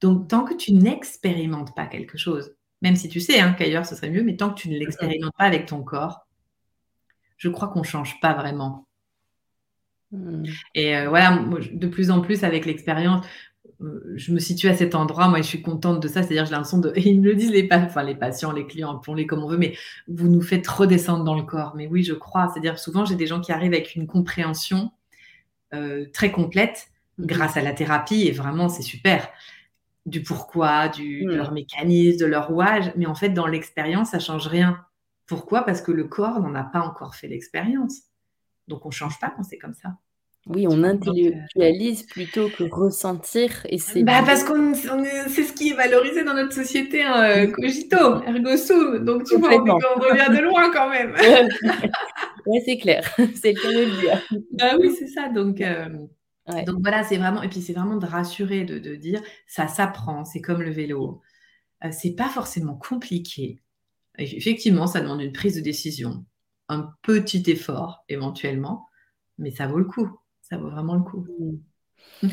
Donc 0.00 0.28
tant 0.28 0.44
que 0.44 0.54
tu 0.54 0.72
n'expérimentes 0.72 1.74
pas 1.74 1.86
quelque 1.86 2.18
chose, 2.18 2.54
même 2.82 2.96
si 2.96 3.08
tu 3.08 3.20
sais, 3.20 3.40
hein, 3.40 3.54
qu'ailleurs 3.56 3.86
ce 3.86 3.94
serait 3.94 4.10
mieux, 4.10 4.22
mais 4.22 4.36
tant 4.36 4.50
que 4.50 4.60
tu 4.60 4.68
ne 4.68 4.78
l'expérimentes 4.78 5.34
pas 5.36 5.44
avec 5.44 5.66
ton 5.66 5.82
corps 5.82 6.26
je 7.40 7.48
crois 7.48 7.68
qu'on 7.68 7.82
change 7.82 8.20
pas 8.20 8.34
vraiment. 8.34 8.86
Mmh. 10.12 10.44
Et 10.74 10.94
heu, 10.94 11.08
voilà, 11.08 11.30
moi 11.32 11.58
de 11.72 11.86
plus 11.86 12.10
en 12.10 12.20
plus 12.20 12.44
avec 12.44 12.66
l'expérience, 12.66 13.26
je 14.16 14.32
me 14.32 14.38
situe 14.38 14.68
à 14.68 14.74
cet 14.74 14.94
endroit, 14.94 15.28
moi, 15.28 15.38
je 15.38 15.46
suis 15.46 15.62
contente 15.62 16.00
de 16.02 16.08
ça. 16.08 16.22
C'est-à-dire, 16.22 16.44
j'ai 16.46 16.52
l'impression 16.52 16.78
de 16.78 16.92
et 16.96 17.08
ils 17.08 17.20
me 17.20 17.26
le 17.26 17.34
disent 17.34 17.50
les 17.50 17.66
pa 17.66 17.78
enfin 17.78 18.02
les 18.02 18.14
patients, 18.14 18.52
les 18.52 18.66
clients, 18.66 18.96
appelons-les 18.96 19.26
comme 19.26 19.42
on 19.44 19.48
veut, 19.48 19.58
mais 19.58 19.74
vous 20.08 20.28
nous 20.28 20.42
faites 20.42 20.66
redescendre 20.66 21.24
dans 21.24 21.34
le 21.36 21.42
corps. 21.42 21.74
Mais 21.76 21.86
oui, 21.86 22.02
je 22.04 22.14
crois. 22.14 22.48
C'est-à-dire 22.52 22.78
souvent, 22.78 23.04
j'ai 23.04 23.16
des 23.16 23.26
gens 23.26 23.40
qui 23.40 23.52
arrivent 23.52 23.72
avec 23.74 23.94
une 23.96 24.06
compréhension, 24.06 24.92
heu, 25.74 26.10
très 26.12 26.32
complète 26.32 26.88
Mmh 27.18 27.26
mh. 27.26 27.26
grâce 27.26 27.56
à 27.56 27.62
la 27.62 27.72
thérapie 27.72 28.26
et 28.28 28.32
vraiment 28.32 28.68
c'est 28.68 28.82
super. 28.82 29.28
Du 30.06 30.22
pourquoi, 30.22 30.88
du 30.88 31.26
de 31.26 31.34
Mmh. 31.34 31.36
leurs 31.36 31.52
mécanismes, 31.52 32.18
de 32.20 32.26
leur 32.26 32.48
rouage, 32.48 32.92
mais 32.96 33.06
en 33.06 33.14
fait, 33.14 33.30
dans 33.30 33.46
l'expérience, 33.46 34.10
ça 34.10 34.18
change 34.20 34.46
rien. 34.48 34.84
Pourquoi? 35.26 35.62
Parce 35.64 35.82
que 35.82 35.92
le 35.92 36.04
corps 36.04 36.40
n'en 36.40 36.54
a 36.54 36.64
pas 36.64 36.80
encore 36.80 37.14
fait 37.16 37.28
l'expérience. 37.28 38.02
Donc, 38.68 38.84
on 38.86 38.90
ne 38.90 38.94
change 38.94 39.18
pas 39.20 39.30
quand 39.30 39.42
c'est 39.44 39.58
comme 39.58 39.74
ça. 39.74 39.96
Oui, 40.46 40.66
on 40.68 40.82
intellectualise 40.82 42.04
plutôt 42.04 42.48
que 42.48 42.64
ressentir. 42.64 43.66
Et 43.68 43.78
c'est 43.78 44.02
bah, 44.02 44.22
parce 44.24 44.42
qu'on 44.42 44.74
c'est 44.74 45.42
ce 45.42 45.52
qui 45.52 45.70
est 45.70 45.74
valorisé 45.74 46.24
dans 46.24 46.34
notre 46.34 46.52
société, 46.52 47.02
hein, 47.02 47.46
cogito, 47.48 48.22
ergo 48.22 48.56
sum. 48.56 49.04
Donc, 49.04 49.24
tu 49.24 49.36
vois, 49.36 49.54
on, 49.54 50.00
revient 50.00 50.34
de 50.34 50.42
loin 50.42 50.70
quand 50.72 50.88
même. 50.88 51.14
oui, 52.46 52.60
c'est 52.64 52.78
clair. 52.78 53.04
c'est 53.34 53.52
le 53.52 53.60
cas 53.60 53.72
de 53.72 53.84
le 53.84 54.00
dire. 54.00 54.22
Bah 54.52 54.76
oui, 54.80 54.94
c'est 54.98 55.08
ça. 55.08 55.28
Donc, 55.28 55.62
donc 56.66 56.80
voilà, 56.80 57.04
c'est 57.04 57.16
vraiment, 57.16 57.42
et 57.42 57.48
puis 57.48 57.60
c'est 57.60 57.74
vraiment 57.74 57.96
de 57.96 58.06
rassurer, 58.06 58.64
de, 58.64 58.78
de 58.78 58.96
dire, 58.96 59.22
ça 59.46 59.68
s'apprend, 59.68 60.24
c'est 60.24 60.40
comme 60.40 60.62
le 60.62 60.70
vélo. 60.70 61.20
Euh, 61.84 61.88
c'est 61.92 62.14
pas 62.14 62.28
forcément 62.28 62.74
compliqué. 62.74 63.60
Effectivement, 64.18 64.86
ça 64.86 65.00
demande 65.00 65.22
une 65.22 65.32
prise 65.32 65.56
de 65.56 65.60
décision, 65.60 66.24
un 66.68 66.92
petit 67.02 67.42
effort 67.46 68.04
éventuellement, 68.08 68.86
mais 69.38 69.50
ça 69.50 69.66
vaut 69.66 69.78
le 69.78 69.86
coup. 69.86 70.19
Ça 70.50 70.58
vaut 70.58 70.70
vraiment 70.70 70.94
le 70.94 71.02
coup. 71.02 71.26
Mmh. 72.22 72.28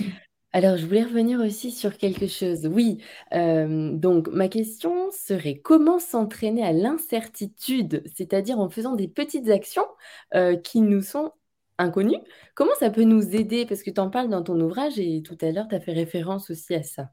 Alors, 0.53 0.77
je 0.77 0.85
voulais 0.85 1.03
revenir 1.03 1.39
aussi 1.39 1.71
sur 1.71 1.97
quelque 1.97 2.27
chose. 2.27 2.65
Oui, 2.65 2.97
euh, 3.33 3.91
donc 3.93 4.27
ma 4.29 4.47
question 4.47 5.11
serait 5.11 5.59
comment 5.59 5.99
s'entraîner 5.99 6.63
à 6.63 6.71
l'incertitude, 6.71 8.01
c'est-à-dire 8.15 8.57
en 8.59 8.69
faisant 8.69 8.95
des 8.95 9.07
petites 9.07 9.49
actions 9.49 9.85
euh, 10.33 10.55
qui 10.55 10.81
nous 10.81 11.01
sont 11.01 11.31
inconnu, 11.77 12.15
comment 12.55 12.73
ça 12.79 12.89
peut 12.89 13.03
nous 13.03 13.35
aider? 13.35 13.65
Parce 13.65 13.83
que 13.83 13.91
tu 13.91 13.99
en 13.99 14.09
parles 14.09 14.29
dans 14.29 14.41
ton 14.41 14.59
ouvrage 14.59 14.97
et 14.97 15.21
tout 15.21 15.37
à 15.41 15.51
l'heure, 15.51 15.67
tu 15.67 15.75
as 15.75 15.79
fait 15.79 15.93
référence 15.93 16.49
aussi 16.49 16.73
à 16.73 16.81
ça. 16.81 17.11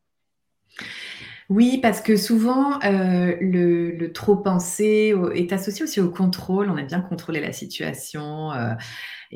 Oui, 1.51 1.79
parce 1.83 2.01
que 2.01 2.17
souvent, 2.17 2.81
euh, 2.85 3.37
le, 3.41 4.13
trop 4.13 4.37
penser 4.37 5.15
est 5.35 5.53
associé 5.53 5.85
aussi 5.85 6.01
au 6.01 6.11
contrôle. 6.11 6.71
On 6.71 6.77
aime 6.79 6.87
bien 6.87 7.03
contrôler 7.03 7.41
la 7.41 7.53
situation. 7.53 8.53
Euh, 8.53 8.73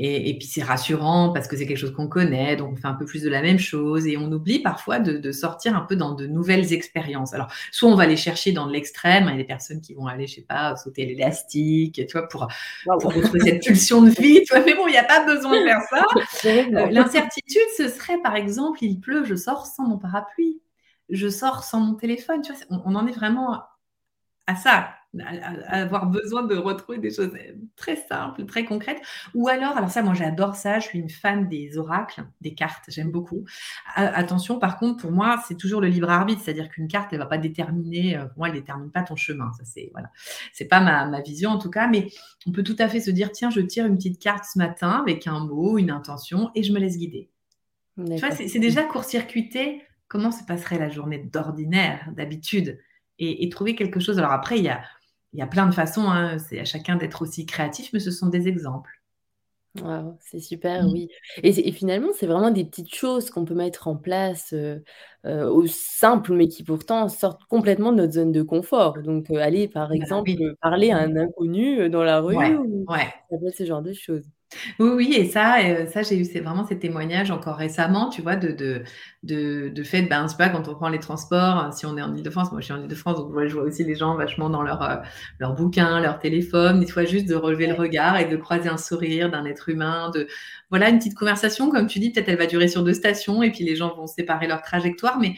et, 0.00 0.38
puis 0.38 0.46
c'est 0.46 0.62
rassurant 0.62 1.32
parce 1.32 1.48
que 1.48 1.56
c'est 1.56 1.66
quelque 1.66 1.78
chose 1.78 1.92
qu'on 1.92 2.06
connaît, 2.06 2.54
donc 2.54 2.72
on 2.72 2.76
fait 2.76 2.86
un 2.86 2.94
peu 2.94 3.04
plus 3.04 3.22
de 3.22 3.28
la 3.28 3.42
même 3.42 3.58
chose 3.58 4.06
et 4.06 4.16
on 4.16 4.30
oublie 4.30 4.60
parfois 4.60 5.00
de, 5.00 5.32
sortir 5.32 5.76
un 5.76 5.80
peu 5.80 5.96
dans 5.96 6.14
de 6.14 6.26
nouvelles 6.26 6.72
expériences. 6.72 7.34
Alors, 7.34 7.48
soit 7.72 7.90
on 7.90 7.96
va 7.96 8.04
aller 8.04 8.16
chercher 8.16 8.52
dans 8.52 8.66
l'extrême, 8.66 9.24
il 9.24 9.30
y 9.30 9.34
a 9.34 9.36
des 9.36 9.44
personnes 9.44 9.80
qui 9.80 9.94
vont 9.94 10.06
aller, 10.06 10.28
je 10.28 10.36
sais 10.36 10.42
pas, 10.42 10.76
sauter 10.76 11.04
l'élastique, 11.04 11.94
tu 12.06 12.12
vois, 12.12 12.28
pour, 12.28 12.46
pour 13.00 13.12
retrouver 13.12 13.40
cette 13.40 13.62
pulsion 13.64 14.02
de 14.02 14.10
vie, 14.10 14.44
tu 14.44 14.54
vois, 14.54 14.64
mais 14.64 14.74
bon, 14.74 14.86
il 14.86 14.92
n'y 14.92 14.98
a 14.98 15.04
pas 15.04 15.24
besoin 15.24 15.60
de 15.60 15.66
faire 15.66 15.82
ça. 15.90 16.04
Euh, 16.48 16.86
l'incertitude, 16.90 17.60
ce 17.76 17.88
serait 17.88 18.20
par 18.22 18.36
exemple, 18.36 18.78
il 18.82 19.00
pleut, 19.00 19.24
je 19.24 19.34
sors 19.34 19.66
sans 19.66 19.84
mon 19.84 19.98
parapluie, 19.98 20.60
je 21.08 21.28
sors 21.28 21.64
sans 21.64 21.80
mon 21.80 21.94
téléphone, 21.94 22.42
tu 22.42 22.52
vois, 22.52 22.80
on 22.84 22.94
en 22.94 23.06
est 23.06 23.12
vraiment 23.12 23.62
à 24.46 24.56
ça 24.56 24.97
avoir 25.66 26.06
besoin 26.06 26.42
de 26.42 26.54
retrouver 26.54 26.98
des 26.98 27.10
choses 27.10 27.32
très 27.76 27.96
simples, 27.96 28.44
très 28.44 28.64
concrètes. 28.64 29.00
Ou 29.34 29.48
alors, 29.48 29.76
alors 29.76 29.90
ça, 29.90 30.02
moi 30.02 30.12
j'adore 30.12 30.54
ça, 30.54 30.80
je 30.80 30.86
suis 30.86 30.98
une 30.98 31.08
fan 31.08 31.48
des 31.48 31.78
oracles, 31.78 32.24
des 32.42 32.54
cartes, 32.54 32.84
j'aime 32.88 33.10
beaucoup. 33.10 33.44
attention, 33.94 34.58
par 34.58 34.78
contre, 34.78 35.00
pour 35.00 35.12
moi, 35.12 35.42
c'est 35.48 35.56
toujours 35.56 35.80
le 35.80 35.88
libre 35.88 36.10
arbitre, 36.10 36.42
c'est-à-dire 36.42 36.68
qu'une 36.68 36.88
carte, 36.88 37.12
elle 37.12 37.18
va 37.18 37.26
pas 37.26 37.38
déterminer, 37.38 38.16
euh, 38.16 38.26
pour 38.26 38.38
moi, 38.38 38.48
elle 38.48 38.54
détermine 38.54 38.90
pas 38.90 39.02
ton 39.02 39.16
chemin. 39.16 39.50
Ça, 39.56 39.64
c'est 39.64 39.88
voilà, 39.92 40.10
c'est 40.52 40.66
pas 40.66 40.80
ma, 40.80 41.06
ma, 41.06 41.22
vision 41.22 41.50
en 41.50 41.58
tout 41.58 41.70
cas, 41.70 41.88
mais 41.88 42.08
on 42.46 42.52
peut 42.52 42.62
tout 42.62 42.76
à 42.78 42.88
fait 42.88 43.00
se 43.00 43.10
dire, 43.10 43.32
tiens, 43.32 43.50
je 43.50 43.60
tire 43.60 43.86
une 43.86 43.96
petite 43.96 44.20
carte 44.20 44.44
ce 44.44 44.58
matin 44.58 44.90
avec 45.00 45.26
un 45.26 45.40
mot, 45.40 45.78
une 45.78 45.90
intention, 45.90 46.50
et 46.54 46.62
je 46.62 46.72
me 46.72 46.78
laisse 46.78 46.98
guider. 46.98 47.30
Tu 47.96 48.16
vois, 48.18 48.30
c'est 48.30 48.58
déjà 48.60 48.84
court-circuiter 48.84 49.82
comment 50.06 50.30
se 50.30 50.44
passerait 50.44 50.78
la 50.78 50.88
journée 50.88 51.18
d'ordinaire, 51.18 52.08
d'habitude, 52.14 52.78
et, 53.18 53.44
et 53.44 53.48
trouver 53.48 53.74
quelque 53.74 53.98
chose. 53.98 54.18
Alors 54.18 54.32
après, 54.32 54.58
il 54.58 54.64
y 54.64 54.68
a 54.68 54.82
il 55.32 55.38
y 55.38 55.42
a 55.42 55.46
plein 55.46 55.66
de 55.66 55.74
façons, 55.74 56.08
hein, 56.08 56.38
c'est 56.38 56.60
à 56.60 56.64
chacun 56.64 56.96
d'être 56.96 57.22
aussi 57.22 57.46
créatif, 57.46 57.90
mais 57.92 58.00
ce 58.00 58.10
sont 58.10 58.28
des 58.28 58.48
exemples. 58.48 58.90
c'est 60.20 60.40
super, 60.40 60.84
mmh. 60.84 60.92
oui. 60.92 61.08
Et, 61.42 61.72
finalement, 61.72 62.08
c'est 62.14 62.26
vraiment 62.26 62.50
des 62.50 62.64
petites 62.64 62.94
choses 62.94 63.30
qu'on 63.30 63.44
peut 63.44 63.54
mettre 63.54 63.88
en 63.88 63.96
place 63.96 64.52
euh, 64.52 64.82
euh, 65.26 65.48
au 65.48 65.66
simple, 65.66 66.32
mais 66.34 66.48
qui 66.48 66.64
pourtant 66.64 67.08
sortent 67.08 67.44
complètement 67.44 67.92
de 67.92 67.98
notre 67.98 68.14
zone 68.14 68.32
de 68.32 68.42
confort. 68.42 68.98
Donc, 69.02 69.30
euh, 69.30 69.36
aller, 69.36 69.68
par 69.68 69.92
exemple, 69.92 70.30
parler 70.62 70.90
à 70.90 70.98
un 70.98 71.14
inconnu 71.16 71.90
dans 71.90 72.02
la 72.02 72.20
rue, 72.20 72.36
ouais, 72.36 73.12
ça 73.30 73.38
peut 73.38 73.46
être 73.46 73.56
ce 73.56 73.66
genre 73.66 73.82
de 73.82 73.92
choses. 73.92 74.24
Oui, 74.78 74.88
oui, 74.94 75.14
et 75.14 75.28
ça, 75.28 75.58
euh, 75.60 75.86
ça 75.86 76.02
j'ai 76.02 76.16
eu 76.18 76.24
c'est 76.24 76.40
vraiment 76.40 76.64
ces 76.66 76.78
témoignages 76.78 77.30
encore 77.30 77.56
récemment, 77.56 78.08
tu 78.08 78.22
vois, 78.22 78.34
de, 78.36 78.50
de, 78.52 78.82
de, 79.22 79.68
de 79.68 79.82
fait, 79.82 80.02
ben, 80.02 80.26
c'est 80.26 80.38
pas 80.38 80.48
quand 80.48 80.68
on 80.68 80.74
prend 80.74 80.88
les 80.88 80.98
transports, 80.98 81.38
hein, 81.58 81.70
si 81.72 81.84
on 81.84 81.96
est 81.98 82.02
en 82.02 82.14
Ile-de-France, 82.14 82.50
moi 82.50 82.60
je 82.60 82.64
suis 82.64 82.72
en 82.74 82.80
Ile-de-France, 82.82 83.16
donc 83.18 83.32
je 83.46 83.52
vois 83.54 83.64
aussi 83.64 83.84
les 83.84 83.94
gens 83.94 84.14
vachement 84.16 84.48
dans 84.48 84.62
leur, 84.62 84.82
euh, 84.82 84.96
leur 85.38 85.54
bouquin, 85.54 86.00
leur 86.00 86.18
téléphone, 86.18 86.80
des 86.80 86.86
fois 86.86 87.04
juste 87.04 87.28
de 87.28 87.34
relever 87.34 87.66
le 87.66 87.74
regard 87.74 88.16
et 88.18 88.24
de 88.24 88.36
croiser 88.36 88.68
un 88.70 88.78
sourire 88.78 89.30
d'un 89.30 89.44
être 89.44 89.68
humain, 89.68 90.10
de 90.14 90.26
voilà, 90.70 90.88
une 90.88 90.98
petite 90.98 91.14
conversation, 91.14 91.70
comme 91.70 91.86
tu 91.86 91.98
dis, 91.98 92.10
peut-être 92.10 92.28
elle 92.30 92.38
va 92.38 92.46
durer 92.46 92.68
sur 92.68 92.82
deux 92.82 92.94
stations 92.94 93.42
et 93.42 93.50
puis 93.52 93.64
les 93.64 93.76
gens 93.76 93.94
vont 93.94 94.06
séparer 94.06 94.46
leur 94.46 94.62
trajectoire, 94.62 95.18
mais 95.20 95.34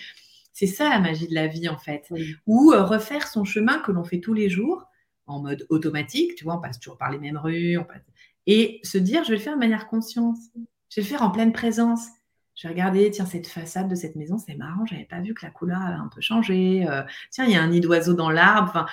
c'est 0.53 0.67
ça 0.67 0.89
la 0.89 1.01
magie 1.01 1.29
de 1.29 1.35
la 1.35 1.47
vie 1.49 1.69
en 1.69 1.79
fait. 1.79 2.09
Ou 2.47 2.73
euh, 2.73 2.85
refaire 2.85 3.27
son 3.27 3.45
chemin 3.45 3.79
que 3.81 3.93
l'on 3.93 4.05
fait 4.05 4.21
tous 4.21 4.35
les 4.35 4.49
jours 4.49 4.85
en 5.27 5.41
mode 5.43 5.65
automatique, 5.69 6.35
tu 6.37 6.45
vois, 6.45 6.57
on 6.57 6.61
passe 6.61 6.79
toujours 6.81 6.99
par 6.99 7.11
les 7.11 7.19
mêmes 7.19 7.39
rues, 7.39 7.79
on 7.79 7.85
passe 7.85 8.03
et 8.47 8.81
se 8.83 8.99
dire, 8.99 9.25
je 9.25 9.31
vais 9.31 9.37
le 9.37 9.43
faire 9.43 9.55
de 9.55 9.61
manière 9.61 9.89
consciente. 9.89 10.37
Je 10.89 10.97
vais 10.97 11.03
le 11.03 11.09
faire 11.09 11.23
en 11.23 11.31
pleine 11.31 11.53
présence. 11.53 12.01
Je 12.57 12.69
vais 12.69 12.75
regarder, 12.75 13.11
tiens, 13.11 13.27
cette 13.27 13.47
façade 13.47 13.89
de 13.89 13.95
cette 13.95 14.17
maison, 14.17 14.37
c'est 14.37 14.55
marrant, 14.55 14.85
j'avais 14.85 15.05
pas 15.05 15.21
vu 15.21 15.33
que 15.35 15.45
la 15.47 15.51
couleur 15.51 15.81
avait 15.81 15.95
un 15.95 16.11
peu 16.15 16.21
changé. 16.21 16.87
Euh, 16.87 17.03
tiens, 17.31 17.47
il 17.47 17.53
y 17.53 17.57
a 17.57 17.63
un 17.63 17.69
nid 17.69 17.81
d'oiseau 17.81 18.13
dans 18.13 18.31
l'arbre. 18.31 18.71
Enfin, 18.71 18.87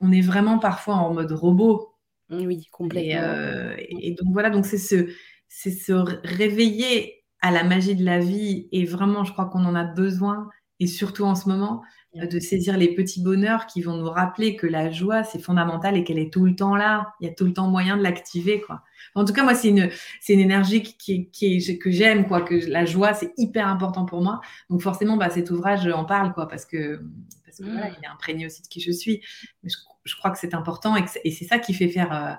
on 0.00 0.12
est 0.12 0.20
vraiment 0.20 0.58
parfois 0.58 0.94
en 0.94 1.12
mode 1.12 1.32
robot. 1.32 1.94
Oui, 2.30 2.66
complètement. 2.72 3.20
Euh, 3.22 3.74
et, 3.78 4.12
donc 4.12 4.32
voilà, 4.32 4.48
donc 4.48 4.64
c'est 4.64 4.78
se, 4.78 5.10
c'est 5.48 5.70
se 5.70 5.92
réveiller 5.92 7.24
à 7.42 7.50
la 7.50 7.62
magie 7.64 7.94
de 7.94 8.04
la 8.04 8.20
vie. 8.20 8.68
Et 8.72 8.86
vraiment, 8.86 9.24
je 9.24 9.32
crois 9.32 9.46
qu'on 9.46 9.64
en 9.64 9.74
a 9.74 9.84
besoin. 9.84 10.48
Et 10.80 10.86
surtout 10.86 11.24
en 11.24 11.34
ce 11.34 11.48
moment, 11.48 11.82
de 12.14 12.40
saisir 12.40 12.76
les 12.76 12.94
petits 12.94 13.22
bonheurs 13.22 13.66
qui 13.66 13.80
vont 13.80 13.96
nous 13.96 14.10
rappeler 14.10 14.54
que 14.56 14.66
la 14.66 14.90
joie, 14.90 15.24
c'est 15.24 15.38
fondamental 15.38 15.96
et 15.96 16.04
qu'elle 16.04 16.18
est 16.18 16.32
tout 16.32 16.44
le 16.44 16.54
temps 16.54 16.76
là. 16.76 17.14
Il 17.20 17.26
y 17.26 17.30
a 17.30 17.32
tout 17.32 17.46
le 17.46 17.54
temps 17.54 17.68
moyen 17.68 17.96
de 17.96 18.02
l'activer, 18.02 18.60
quoi. 18.60 18.82
En 19.14 19.24
tout 19.24 19.32
cas, 19.32 19.42
moi, 19.42 19.54
c'est 19.54 19.68
une, 19.68 19.90
c'est 20.20 20.34
une 20.34 20.40
énergie 20.40 20.82
qui, 20.82 21.30
qui, 21.30 21.78
que 21.78 21.90
j'aime, 21.90 22.26
quoi, 22.26 22.42
que 22.42 22.54
la 22.68 22.84
joie, 22.84 23.14
c'est 23.14 23.32
hyper 23.36 23.66
important 23.66 24.04
pour 24.04 24.22
moi. 24.22 24.40
Donc, 24.68 24.82
forcément, 24.82 25.16
bah, 25.16 25.30
cet 25.30 25.50
ouvrage 25.50 25.86
en 25.86 26.04
parle, 26.04 26.32
quoi, 26.34 26.48
parce 26.48 26.66
que, 26.66 27.00
parce 27.44 27.58
que 27.58 27.64
voilà, 27.64 27.88
mmh. 27.88 27.94
il 27.98 28.04
est 28.04 28.08
imprégné 28.08 28.46
aussi 28.46 28.62
de 28.62 28.68
qui 28.68 28.80
je 28.80 28.90
suis. 28.90 29.22
Mais 29.62 29.70
je, 30.04 30.16
crois 30.16 30.30
que 30.30 30.38
c'est 30.38 30.54
important 30.54 30.96
et, 30.96 31.04
et 31.24 31.30
c'est 31.30 31.44
ça 31.46 31.58
qui 31.58 31.72
fait 31.72 31.88
faire, 31.88 32.12
euh, 32.12 32.34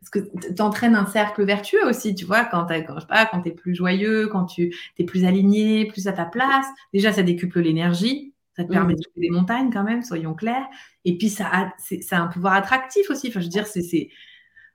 parce 0.00 0.10
que 0.10 0.52
tu 0.54 0.60
entraînes 0.60 0.96
un 0.96 1.06
cercle 1.06 1.44
vertueux 1.44 1.86
aussi, 1.86 2.14
tu 2.14 2.26
vois, 2.26 2.44
quand, 2.44 2.66
quand, 2.66 3.00
je 3.00 3.06
pas, 3.06 3.24
quand 3.24 3.40
tu 3.40 3.48
es 3.48 3.52
plus 3.52 3.74
joyeux, 3.74 4.28
quand 4.28 4.44
tu 4.44 4.74
es 4.98 5.04
plus 5.04 5.24
aligné, 5.24 5.86
plus 5.86 6.08
à 6.08 6.12
ta 6.12 6.26
place. 6.26 6.66
Déjà, 6.92 7.12
ça 7.12 7.22
décuple 7.22 7.60
l'énergie. 7.60 8.33
Ça 8.56 8.64
te 8.64 8.68
permet 8.68 8.94
de 8.94 9.02
trouver 9.02 9.28
des 9.28 9.30
montagnes 9.30 9.70
quand 9.72 9.82
même, 9.82 10.02
soyons 10.02 10.34
clairs. 10.34 10.66
Et 11.04 11.18
puis, 11.18 11.28
ça 11.28 11.46
a, 11.52 11.72
ça 11.78 12.18
a 12.18 12.20
un 12.20 12.28
pouvoir 12.28 12.54
attractif 12.54 13.10
aussi. 13.10 13.28
Enfin, 13.28 13.40
je 13.40 13.46
veux 13.46 13.50
dire, 13.50 13.66
c'est, 13.66 14.10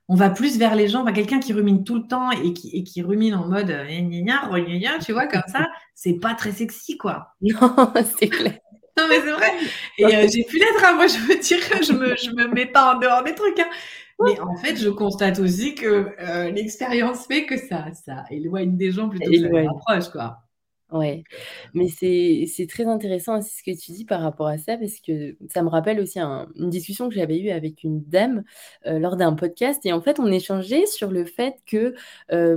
on 0.10 0.15
va 0.15 0.30
plus 0.30 0.58
vers 0.58 0.76
les 0.76 0.88
gens. 0.88 1.04
Enfin, 1.04 1.13
quelqu'un 1.13 1.39
qui 1.39 1.54
rumine 1.54 1.84
tout 1.84 1.96
le 1.96 2.08
temps 2.08 2.32
et 2.32 2.54
qui, 2.54 2.76
et 2.76 2.84
qui 2.84 3.02
rumine 3.02 3.36
en 3.36 3.48
mode 3.48 3.70
euh, 3.70 5.00
tu 5.04 5.13
vois, 5.13 5.28
comme 5.28 5.44
ça, 5.48 5.68
c'est 5.96 6.20
pas 6.20 6.34
très 6.34 6.52
sexy, 6.52 6.98
quoi. 6.98 7.36
Non, 7.42 7.94
c'est 8.18 8.28
clair. 8.28 8.60
Non, 8.98 9.06
mais 9.08 9.22
c'est 9.22 9.32
vrai. 9.32 9.52
Et 9.98 10.06
euh, 10.06 10.28
j'ai 10.34 10.44
pu 10.44 10.58
l'être. 10.58 10.84
Hein. 10.84 10.96
Moi, 10.96 11.08
je 11.08 11.18
veux 11.20 11.39
dire, 11.39 11.60
je 11.84 11.94
me, 11.94 12.15
je 12.18 12.32
me 12.32 12.54
mets 12.54 12.65
pas 12.65 12.96
en 12.96 13.00
dehors 13.00 13.24
des 13.24 13.34
trucs. 13.34 13.60
Hein. 13.60 13.70
Mais 14.26 14.38
en 14.42 14.58
fait, 14.58 14.76
je 14.76 14.89
constate 14.89 15.39
aussi 15.39 15.76
que 15.76 16.10
euh, 16.20 16.52
l'expérience 16.52 17.26
fait 17.26 17.46
que 17.46 17.56
ça, 17.58 17.86
ça 17.94 18.26
éloigne 18.30 18.76
des 18.76 18.92
gens 18.92 19.08
plutôt 19.08 19.32
que 19.32 19.39
ça 19.39 19.48
les 19.48 19.68
rapproche, 19.68 20.10
quoi. 20.12 20.39
Ouais, 20.91 21.23
mais 21.75 21.88
c'est 21.88 22.67
très 22.67 22.86
intéressant 22.86 23.41
ce 23.43 23.62
que 23.62 23.78
tu 23.78 23.91
dis 23.91 24.06
par 24.06 24.21
rapport 24.21 24.47
à 24.47 24.58
ça 24.58 24.75
parce 24.75 24.99
que 24.99 25.38
ça 25.47 25.62
me 25.62 25.69
rappelle 25.69 25.99
aussi 25.99 26.19
une 26.19 26.69
discussion 26.71 27.10
que 27.10 27.13
j'avais 27.15 27.38
eue 27.38 27.52
avec 27.52 27.84
une 27.84 28.04
dame, 28.06 28.43
lors 28.86 29.15
d'un 29.15 29.34
podcast 29.34 29.86
et 29.86 29.93
en 29.93 30.02
fait, 30.02 30.19
on 30.19 30.32
échangeait 30.32 30.88
sur 30.88 31.12
le 31.12 31.25
fait 31.25 31.58
que, 31.67 31.93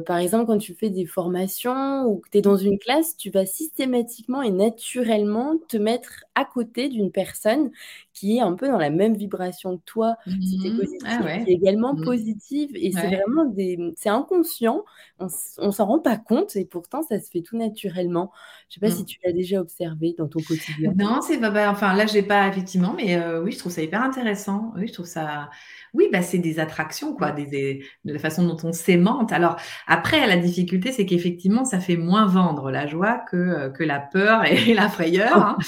par 0.01 0.16
exemple, 0.16 0.47
quand 0.47 0.57
tu 0.57 0.75
fais 0.75 0.88
des 0.88 1.05
formations 1.05 2.05
ou 2.07 2.21
que 2.21 2.31
tu 2.31 2.38
es 2.38 2.40
dans 2.40 2.57
une 2.57 2.79
classe, 2.79 3.16
tu 3.18 3.29
vas 3.29 3.45
systématiquement 3.45 4.40
et 4.40 4.51
naturellement 4.51 5.59
te 5.68 5.77
mettre 5.77 6.25
à 6.35 6.47
côté 6.47 6.88
d'une 6.88 7.12
personne 7.12 7.71
qui 8.14 8.38
est 8.38 8.40
un 8.40 8.55
peu 8.55 8.68
dans 8.68 8.79
la 8.79 8.90
même 8.90 9.14
vibration 9.14 9.77
que 9.77 9.83
toi, 9.85 10.16
si 10.40 10.59
tu 10.59 10.68
es 10.68 10.71
positive, 10.71 11.07
ah 11.07 11.38
qui 11.45 11.51
est 11.51 11.55
également 11.55 11.95
mmh. 11.95 12.05
positive 12.05 12.71
et 12.75 12.92
c'est 12.92 13.09
vraiment 13.09 13.45
des 13.45 13.92
c'est 13.97 14.09
inconscient, 14.09 14.85
on 15.18 15.27
on 15.59 15.71
s'en 15.73 15.87
rend 15.87 15.99
pas 15.99 16.16
compte 16.16 16.57
et 16.57 16.64
pourtant 16.64 17.03
ça 17.03 17.21
se 17.21 17.31
fait 17.31 17.42
tout 17.42 17.57
naturellement 17.57 18.22
facilement. 18.23 18.33
Je 18.73 18.79
ne 18.79 18.89
sais 18.89 18.91
pas 18.91 18.97
si 18.97 19.03
mmh. 19.03 19.07
tu 19.07 19.19
l'as 19.23 19.33
déjà 19.33 19.61
observé 19.61 20.15
dans 20.17 20.29
ton 20.29 20.41
quotidien. 20.41 20.95
Non, 20.97 21.21
c'est 21.21 21.39
pas, 21.39 21.51
bah, 21.51 21.71
enfin 21.71 21.95
là, 21.95 22.07
j'ai 22.07 22.23
pas 22.23 22.49
effectivement, 22.49 22.95
mais 22.97 23.17
euh, 23.17 23.43
oui, 23.43 23.53
je 23.53 23.59
trouve 23.59 23.71
ça 23.71 23.83
hyper 23.83 24.03
intéressant. 24.03 24.73
Oui, 24.77 24.89
je 24.89 24.95
trouve 24.95 25.05
ça. 25.05 25.51
Oui, 25.93 26.09
bah, 26.11 26.23
c'est 26.23 26.39
des 26.39 26.59
attractions, 26.59 27.15
quoi, 27.15 27.33
des, 27.33 27.85
de 28.07 28.13
la 28.15 28.19
façon 28.19 28.47
dont 28.47 28.57
on 28.65 28.73
s'aimante. 28.73 29.31
Alors, 29.31 29.57
après, 29.87 30.27
la 30.27 30.39
difficulté, 30.39 30.91
c'est 30.91 31.05
qu'effectivement, 31.05 31.67
ça 31.67 31.81
fait 31.81 31.99
moins 31.99 32.25
vendre 32.25 32.71
la 32.71 32.87
joie 32.87 33.23
que, 33.31 33.37
euh, 33.37 33.69
que 33.69 33.85
la 33.85 34.01
peur 34.01 34.47
et 34.47 34.73
la 34.75 34.89
frayeur, 34.89 35.37
hein. 35.37 35.59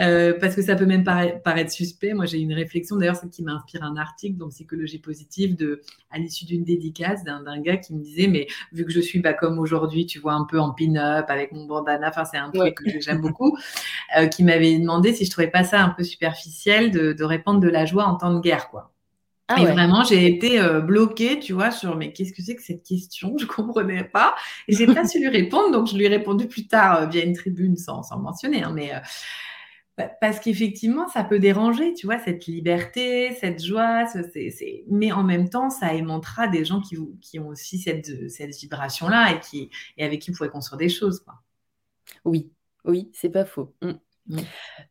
euh, 0.00 0.32
parce 0.40 0.54
que 0.54 0.62
ça 0.62 0.74
peut 0.74 0.86
même 0.86 1.04
paraître, 1.04 1.70
suspect. 1.70 2.14
Moi, 2.14 2.24
j'ai 2.24 2.38
une 2.38 2.54
réflexion, 2.54 2.96
d'ailleurs, 2.96 3.16
c'est 3.16 3.28
qui 3.28 3.42
m'a 3.42 3.52
inspiré 3.52 3.84
un 3.84 3.98
article 3.98 4.38
dans 4.38 4.48
Psychologie 4.48 4.98
positive 4.98 5.54
de, 5.54 5.82
à 6.10 6.18
l'issue 6.18 6.46
d'une 6.46 6.64
dédicace 6.64 7.24
d'un 7.24 7.60
gars 7.60 7.76
qui 7.76 7.94
me 7.94 8.02
disait, 8.02 8.26
mais 8.26 8.46
vu 8.72 8.86
que 8.86 8.90
je 8.90 9.00
suis 9.00 9.20
pas 9.20 9.34
comme 9.34 9.58
aujourd'hui, 9.58 10.06
tu 10.06 10.18
vois, 10.18 10.32
un 10.32 10.44
peu 10.44 10.58
en 10.58 10.72
pin-up 10.72 11.26
avec 11.28 11.52
mon 11.52 11.66
bandana, 11.88 12.08
enfin, 12.10 12.24
c'est 12.24 12.38
un 12.38 12.50
truc 12.50 12.74
que 12.74 13.00
j'aime 13.00 13.20
beaucoup, 13.20 13.56
euh, 14.18 14.26
qui 14.26 14.44
m'avait 14.44 14.78
demandé 14.78 15.12
si 15.12 15.24
je 15.24 15.30
trouvais 15.30 15.50
pas 15.50 15.64
ça 15.64 15.82
un 15.82 15.90
peu 15.90 16.04
superficiel 16.04 16.90
de, 16.90 17.12
de 17.12 17.24
répandre 17.24 17.60
de 17.60 17.68
la 17.68 17.86
joie 17.86 18.04
en 18.04 18.16
temps 18.16 18.34
de 18.34 18.40
guerre, 18.40 18.68
quoi. 18.70 18.92
Ah 19.50 19.62
et 19.62 19.64
vraiment, 19.64 20.04
j'ai 20.04 20.26
été 20.26 20.60
euh, 20.60 20.80
bloquée, 20.80 21.40
tu 21.40 21.54
vois, 21.54 21.70
sur 21.70 21.96
mais 21.96 22.12
qu'est-ce 22.12 22.34
que 22.34 22.42
c'est 22.42 22.54
que 22.54 22.62
cette 22.62 22.82
question? 22.82 23.34
Je 23.38 23.46
comprenais 23.46 24.04
pas. 24.04 24.34
Et 24.68 24.76
j'ai 24.76 24.86
pas 24.86 25.04
su 25.08 25.18
lui 25.20 25.28
répondre, 25.28 25.72
donc 25.72 25.88
je 25.88 25.96
lui 25.96 26.04
ai 26.04 26.08
répondu 26.08 26.48
plus 26.48 26.68
tard 26.68 27.00
euh, 27.02 27.06
via 27.06 27.24
une 27.24 27.32
tribune 27.32 27.76
sans, 27.78 28.02
sans 28.02 28.18
mentionner. 28.18 28.62
Hein, 28.62 28.72
mais 28.74 28.94
euh, 28.94 30.04
parce 30.20 30.38
qu'effectivement, 30.38 31.08
ça 31.08 31.24
peut 31.24 31.38
déranger, 31.38 31.94
tu 31.94 32.04
vois, 32.04 32.18
cette 32.18 32.44
liberté, 32.46 33.34
cette 33.40 33.64
joie. 33.64 34.04
c'est 34.06 34.84
Mais 34.90 35.12
en 35.12 35.24
même 35.24 35.48
temps, 35.48 35.70
ça 35.70 35.94
aimantera 35.94 36.46
des 36.46 36.66
gens 36.66 36.82
qui, 36.82 36.98
qui 37.22 37.38
ont 37.38 37.48
aussi 37.48 37.78
cette, 37.78 38.30
cette 38.30 38.54
vibration-là 38.54 39.32
et, 39.32 39.40
qui, 39.40 39.70
et 39.96 40.04
avec 40.04 40.20
qui 40.20 40.30
vous 40.30 40.36
pouvez 40.36 40.50
construire 40.50 40.78
des 40.78 40.90
choses. 40.90 41.20
Quoi. 41.20 41.36
Oui, 42.24 42.52
oui, 42.84 43.10
c'est 43.14 43.30
pas 43.30 43.44
faux. 43.44 43.74
Mmh 43.82 43.92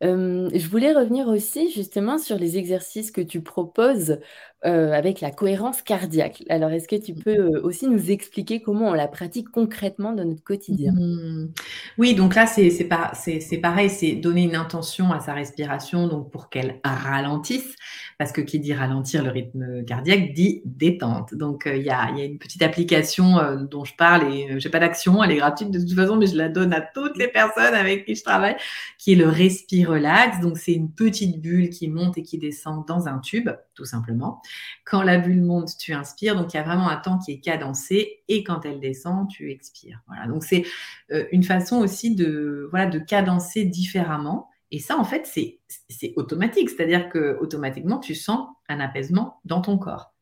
je 0.01 0.67
voulais 0.67 0.93
revenir 0.93 1.27
aussi 1.27 1.71
justement 1.71 2.17
sur 2.17 2.37
les 2.37 2.57
exercices 2.57 3.11
que 3.11 3.21
tu 3.21 3.41
proposes, 3.41 4.19
avec 4.63 5.21
la 5.21 5.31
cohérence 5.31 5.81
cardiaque. 5.81 6.43
Alors 6.49 6.71
est-ce 6.71 6.87
que 6.87 6.95
tu 6.95 7.13
mmh. 7.13 7.23
peux, 7.23 7.59
aussi 7.59 7.87
nous 7.87 8.11
expliquer 8.11 8.61
comment 8.61 8.89
on 8.89 8.93
la 8.93 9.07
pratique 9.07 9.49
concrètement 9.49 10.13
dans 10.13 10.25
notre 10.25 10.43
quotidien? 10.43 10.93
Mmh. 10.93 11.51
Oui, 11.97 12.15
donc 12.15 12.35
là, 12.35 12.47
c'est 12.47 13.59
pareil, 13.61 13.89
c'est 13.89 14.13
donner 14.13 14.43
une 14.43 14.55
intention 14.55 15.11
à 15.11 15.19
sa 15.19 15.33
respiration, 15.33 16.07
donc 16.07 16.31
pour 16.31 16.49
qu'elle 16.49 16.79
ralentisse, 16.83 17.75
parce 18.17 18.31
que 18.31 18.41
qui 18.41 18.59
dit 18.59 18.73
ralentir 18.73 19.23
le 19.23 19.29
rythme 19.29 19.85
cardiaque 19.85 20.33
dit 20.33 20.61
détente. 20.65 21.33
Donc 21.33 21.63
il 21.71 21.83
y 21.83 21.89
a 21.89 22.09
une 22.09 22.37
petite 22.37 22.61
application, 22.61 23.35
dont 23.69 23.85
je 23.85 23.95
parle 23.95 24.33
et 24.33 24.59
j'ai 24.59 24.69
pas 24.69 24.79
d'action, 24.79 25.23
elle 25.23 25.31
est 25.31 25.37
gratuite 25.37 25.71
de 25.71 25.79
toute 25.79 25.93
façon, 25.93 26.17
mais 26.17 26.27
je 26.27 26.35
la 26.35 26.49
donne 26.49 26.73
à 26.73 26.81
toutes 26.81 27.17
les 27.17 27.27
personnes 27.27 27.73
avec 27.73 28.05
qui 28.05 28.15
je 28.15 28.23
travaille, 28.23 28.55
qui 28.97 29.13
est 29.13 29.15
le 29.15 29.27
respire 29.27 29.91
relax. 29.91 30.39
Donc, 30.39 30.57
c'est 30.57 30.73
une 30.73 30.91
petite 30.91 31.41
bulle 31.41 31.69
qui 31.69 31.87
monte 31.87 32.17
et 32.17 32.23
qui 32.23 32.37
descend 32.37 32.85
dans 32.87 33.07
un 33.07 33.19
tube, 33.19 33.49
tout 33.77 33.85
simplement. 33.85 34.41
Quand 34.83 35.03
la 35.03 35.19
bulle 35.19 35.43
monte, 35.43 35.77
tu 35.77 35.93
inspires. 35.93 36.35
Donc, 36.35 36.53
il 36.53 36.57
y 36.57 36.59
a 36.59 36.63
vraiment 36.63 36.89
un 36.89 36.97
temps 36.97 37.19
qui 37.19 37.31
est 37.31 37.39
cadencé. 37.39 38.23
Et 38.27 38.43
quand 38.43 38.65
elle 38.65 38.79
descend, 38.79 39.29
tu 39.29 39.51
expires. 39.51 40.01
Voilà. 40.07 40.27
Donc, 40.27 40.43
c'est 40.43 40.65
euh, 41.11 41.25
une 41.31 41.43
façon 41.43 41.77
aussi 41.77 42.15
de, 42.15 42.67
voilà, 42.71 42.87
de 42.87 42.97
cadencer 42.97 43.63
différemment. 43.65 44.49
Et 44.71 44.79
ça, 44.79 44.97
en 44.97 45.03
fait, 45.03 45.27
c'est, 45.27 45.59
c'est 45.89 46.13
automatique. 46.15 46.71
C'est-à-dire 46.71 47.07
que 47.09 47.37
automatiquement, 47.39 47.99
tu 47.99 48.15
sens 48.15 48.49
un 48.67 48.79
apaisement 48.79 49.39
dans 49.45 49.61
ton 49.61 49.77
corps. 49.77 50.13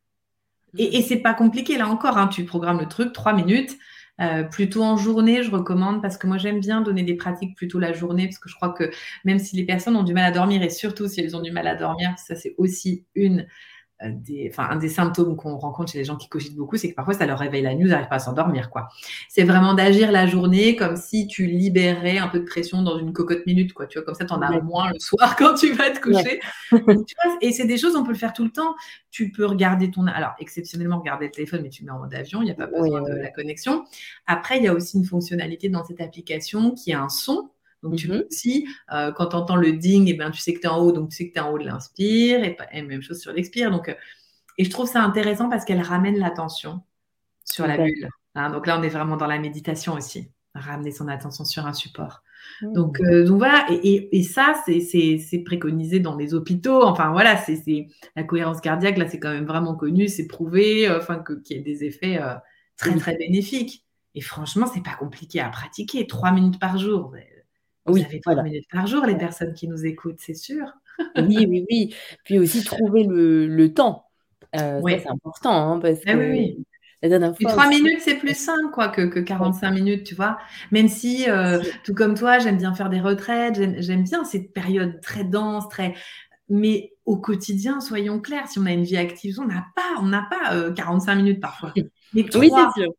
Et, 0.77 0.97
et 0.97 1.01
c'est 1.01 1.19
pas 1.19 1.33
compliqué, 1.33 1.77
là 1.77 1.87
encore. 1.87 2.17
Hein. 2.17 2.27
tu 2.27 2.43
programmes 2.43 2.79
le 2.79 2.89
truc, 2.89 3.13
trois 3.13 3.33
minutes. 3.33 3.77
Euh, 4.21 4.43
plutôt 4.43 4.83
en 4.83 4.95
journée, 4.95 5.43
je 5.43 5.51
recommande 5.51 6.01
parce 6.01 6.17
que 6.17 6.25
moi 6.25 6.37
j'aime 6.37 6.61
bien 6.61 6.81
donner 6.81 7.03
des 7.03 7.15
pratiques 7.15 7.55
plutôt 7.57 7.79
la 7.79 7.91
journée 7.91 8.27
parce 8.27 8.39
que 8.39 8.47
je 8.47 8.55
crois 8.55 8.69
que 8.69 8.89
même 9.25 9.39
si 9.39 9.57
les 9.57 9.65
personnes 9.65 9.97
ont 9.97 10.03
du 10.03 10.13
mal 10.13 10.23
à 10.25 10.31
dormir 10.31 10.61
et 10.63 10.69
surtout 10.69 11.07
si 11.09 11.19
elles 11.19 11.35
ont 11.35 11.41
du 11.41 11.51
mal 11.51 11.67
à 11.67 11.75
dormir, 11.75 12.13
ça 12.17 12.35
c'est 12.35 12.55
aussi 12.57 13.05
une 13.13 13.45
des, 14.03 14.49
enfin, 14.51 14.67
un 14.69 14.75
des 14.75 14.89
symptômes 14.89 15.35
qu'on 15.35 15.57
rencontre 15.57 15.91
chez 15.91 15.97
les 15.97 16.03
gens 16.03 16.17
qui 16.17 16.27
cogitent 16.27 16.55
beaucoup, 16.55 16.77
c'est 16.77 16.89
que 16.89 16.95
parfois 16.95 17.13
ça 17.13 17.25
leur 17.25 17.39
réveille 17.39 17.61
la 17.61 17.73
nuit, 17.73 17.85
ils 17.85 17.89
n'arrivent 17.89 18.09
pas 18.09 18.15
à 18.15 18.19
s'endormir. 18.19 18.69
quoi. 18.69 18.89
C'est 19.29 19.43
vraiment 19.43 19.73
d'agir 19.73 20.11
la 20.11 20.27
journée 20.27 20.75
comme 20.75 20.97
si 20.97 21.27
tu 21.27 21.45
libérais 21.45 22.17
un 22.17 22.27
peu 22.27 22.39
de 22.39 22.45
pression 22.45 22.81
dans 22.81 22.97
une 22.97 23.13
cocotte 23.13 23.45
minute. 23.45 23.73
Quoi. 23.73 23.87
Tu 23.87 23.97
vois, 23.97 24.05
comme 24.05 24.15
ça, 24.15 24.25
tu 24.25 24.33
en 24.33 24.41
as 24.41 24.59
moins 24.61 24.91
le 24.91 24.99
soir 24.99 25.35
quand 25.37 25.53
tu 25.53 25.71
vas 25.73 25.91
te 25.91 25.99
coucher. 25.99 26.41
et 27.41 27.51
c'est 27.51 27.65
des 27.65 27.77
choses, 27.77 27.95
on 27.95 28.03
peut 28.03 28.11
le 28.11 28.17
faire 28.17 28.33
tout 28.33 28.43
le 28.43 28.51
temps. 28.51 28.75
Tu 29.11 29.31
peux 29.31 29.45
regarder 29.45 29.91
ton... 29.91 30.05
Alors, 30.07 30.33
exceptionnellement, 30.39 30.99
regarder 30.99 31.25
le 31.25 31.31
téléphone, 31.31 31.61
mais 31.63 31.69
tu 31.69 31.85
mets 31.85 31.91
en 31.91 31.99
mode 31.99 32.13
avion, 32.13 32.41
il 32.41 32.45
n'y 32.45 32.51
a 32.51 32.55
pas 32.55 32.67
besoin 32.67 33.01
de 33.01 33.13
la 33.13 33.31
connexion. 33.31 33.85
Après, 34.27 34.57
il 34.57 34.63
y 34.63 34.67
a 34.67 34.73
aussi 34.73 34.97
une 34.97 35.05
fonctionnalité 35.05 35.69
dans 35.69 35.83
cette 35.83 36.01
application 36.01 36.71
qui 36.71 36.91
est 36.91 36.95
un 36.95 37.09
son 37.09 37.49
donc, 37.85 37.97
tu 37.97 38.07
peux 38.07 38.17
mmh 38.17 38.23
aussi, 38.27 38.67
euh, 38.91 39.11
quand 39.11 39.27
tu 39.27 39.35
entends 39.35 39.55
le 39.55 39.73
ding, 39.73 40.07
et 40.07 40.11
eh 40.11 40.13
ben, 40.15 40.31
tu 40.31 40.41
sais 40.41 40.53
que 40.53 40.59
tu 40.59 40.65
es 40.65 40.69
en 40.69 40.79
haut, 40.79 40.91
donc 40.91 41.09
tu 41.09 41.17
sais 41.17 41.27
que 41.27 41.33
tu 41.33 41.39
es 41.39 41.41
en 41.41 41.51
haut 41.51 41.59
de 41.59 41.65
l'inspire, 41.65 42.43
et, 42.43 42.81
même 42.81 43.03
chose 43.03 43.19
sur 43.19 43.31
l'expire. 43.31 43.69
Donc, 43.69 43.89
euh, 43.89 43.93
et 44.57 44.63
je 44.63 44.69
trouve 44.71 44.89
ça 44.89 45.03
intéressant 45.03 45.49
parce 45.49 45.65
qu'elle 45.65 45.81
ramène 45.81 46.17
l'attention 46.17 46.81
sur 47.43 47.67
la 47.67 47.77
bulle. 47.77 48.09
Hein. 48.33 48.49
donc 48.49 48.65
là, 48.65 48.79
on 48.79 48.83
est 48.83 48.89
vraiment 48.89 49.17
dans 49.17 49.27
la 49.27 49.37
méditation 49.37 49.93
aussi, 49.93 50.31
ramener 50.55 50.91
son 50.91 51.07
attention 51.07 51.45
sur 51.45 51.67
un 51.67 51.73
support. 51.73 52.23
Mmh. 52.61 52.73
Donc, 52.73 52.99
euh, 53.01 53.25
donc 53.25 53.37
voilà, 53.37 53.67
et, 53.69 54.17
et, 54.17 54.23
ça, 54.23 54.55
c'est 54.65 55.43
préconisé 55.45 55.99
dans 55.99 56.15
les 56.15 56.33
hôpitaux. 56.33 56.81
Enfin 56.83 57.11
voilà, 57.11 57.37
c'est 57.37 57.87
la 58.15 58.23
cohérence 58.23 58.61
cardiaque, 58.61 58.97
là, 58.97 59.07
c'est 59.07 59.19
quand 59.19 59.31
même 59.31 59.45
vraiment 59.45 59.75
connu, 59.75 60.07
c'est 60.07 60.25
prouvé, 60.25 60.89
enfin, 60.89 61.23
qu'il 61.23 61.57
y 61.57 61.59
ait 61.59 61.63
des 61.63 61.83
effets 61.83 62.19
très, 62.77 62.95
très 62.95 63.15
bénéfiques. 63.15 63.85
Et 64.15 64.21
franchement, 64.21 64.65
c'est 64.65 64.81
pas 64.81 64.95
compliqué 64.95 65.41
à 65.41 65.49
pratiquer. 65.49 66.07
Trois 66.07 66.31
minutes 66.31 66.59
par 66.59 66.77
jour, 66.77 67.13
vous 67.85 67.93
oui, 67.93 68.03
avez 68.03 68.19
trois 68.19 68.41
minutes 68.41 68.65
par 68.71 68.87
jour, 68.87 69.05
les 69.05 69.17
personnes 69.17 69.53
qui 69.53 69.67
nous 69.67 69.85
écoutent, 69.85 70.19
c'est 70.19 70.33
sûr. 70.33 70.65
oui, 71.17 71.45
oui, 71.47 71.65
oui. 71.69 71.95
Puis 72.23 72.39
aussi 72.39 72.63
trouver 72.65 73.03
le, 73.03 73.73
temps. 73.73 74.05
Euh, 74.55 74.81
c'est 74.87 75.07
important, 75.07 75.73
hein, 75.73 75.79
parce 75.79 75.99
ah 76.07 76.13
que 76.13 76.31
oui, 76.31 76.65
la 77.03 77.09
dernière 77.09 77.37
fois. 77.37 77.51
Trois 77.51 77.67
minutes, 77.67 77.99
c'est 77.99 78.15
plus 78.15 78.35
simple 78.35 78.71
quoi, 78.73 78.87
que, 78.87 79.01
que 79.01 79.19
45 79.19 79.71
minutes, 79.71 80.03
tu 80.05 80.15
vois. 80.15 80.37
Même 80.71 80.87
si, 80.87 81.29
euh, 81.29 81.61
tout 81.83 81.93
comme 81.93 82.15
toi, 82.15 82.39
j'aime 82.39 82.57
bien 82.57 82.73
faire 82.73 82.89
des 82.89 83.01
retraites, 83.01 83.55
j'aime 83.79 84.03
bien 84.03 84.23
cette 84.23 84.53
période 84.53 85.01
très 85.01 85.23
dense, 85.23 85.69
très. 85.69 85.93
Mais 86.49 86.93
au 87.05 87.17
quotidien, 87.17 87.81
soyons 87.81 88.19
clairs, 88.19 88.47
si 88.47 88.59
on 88.59 88.65
a 88.65 88.71
une 88.71 88.83
vie 88.83 88.97
active, 88.97 89.39
on 89.39 89.45
n'a 89.45 89.65
pas, 89.75 90.01
on 90.01 90.05
n'a 90.05 90.27
pas 90.29 90.71
45 90.71 91.11
euh, 91.11 91.15
minutes 91.15 91.41
parfois. 91.41 91.73
Mais 92.13 92.25
oui, 92.35 92.49
c'est 92.49 92.81
sûr. 92.81 92.93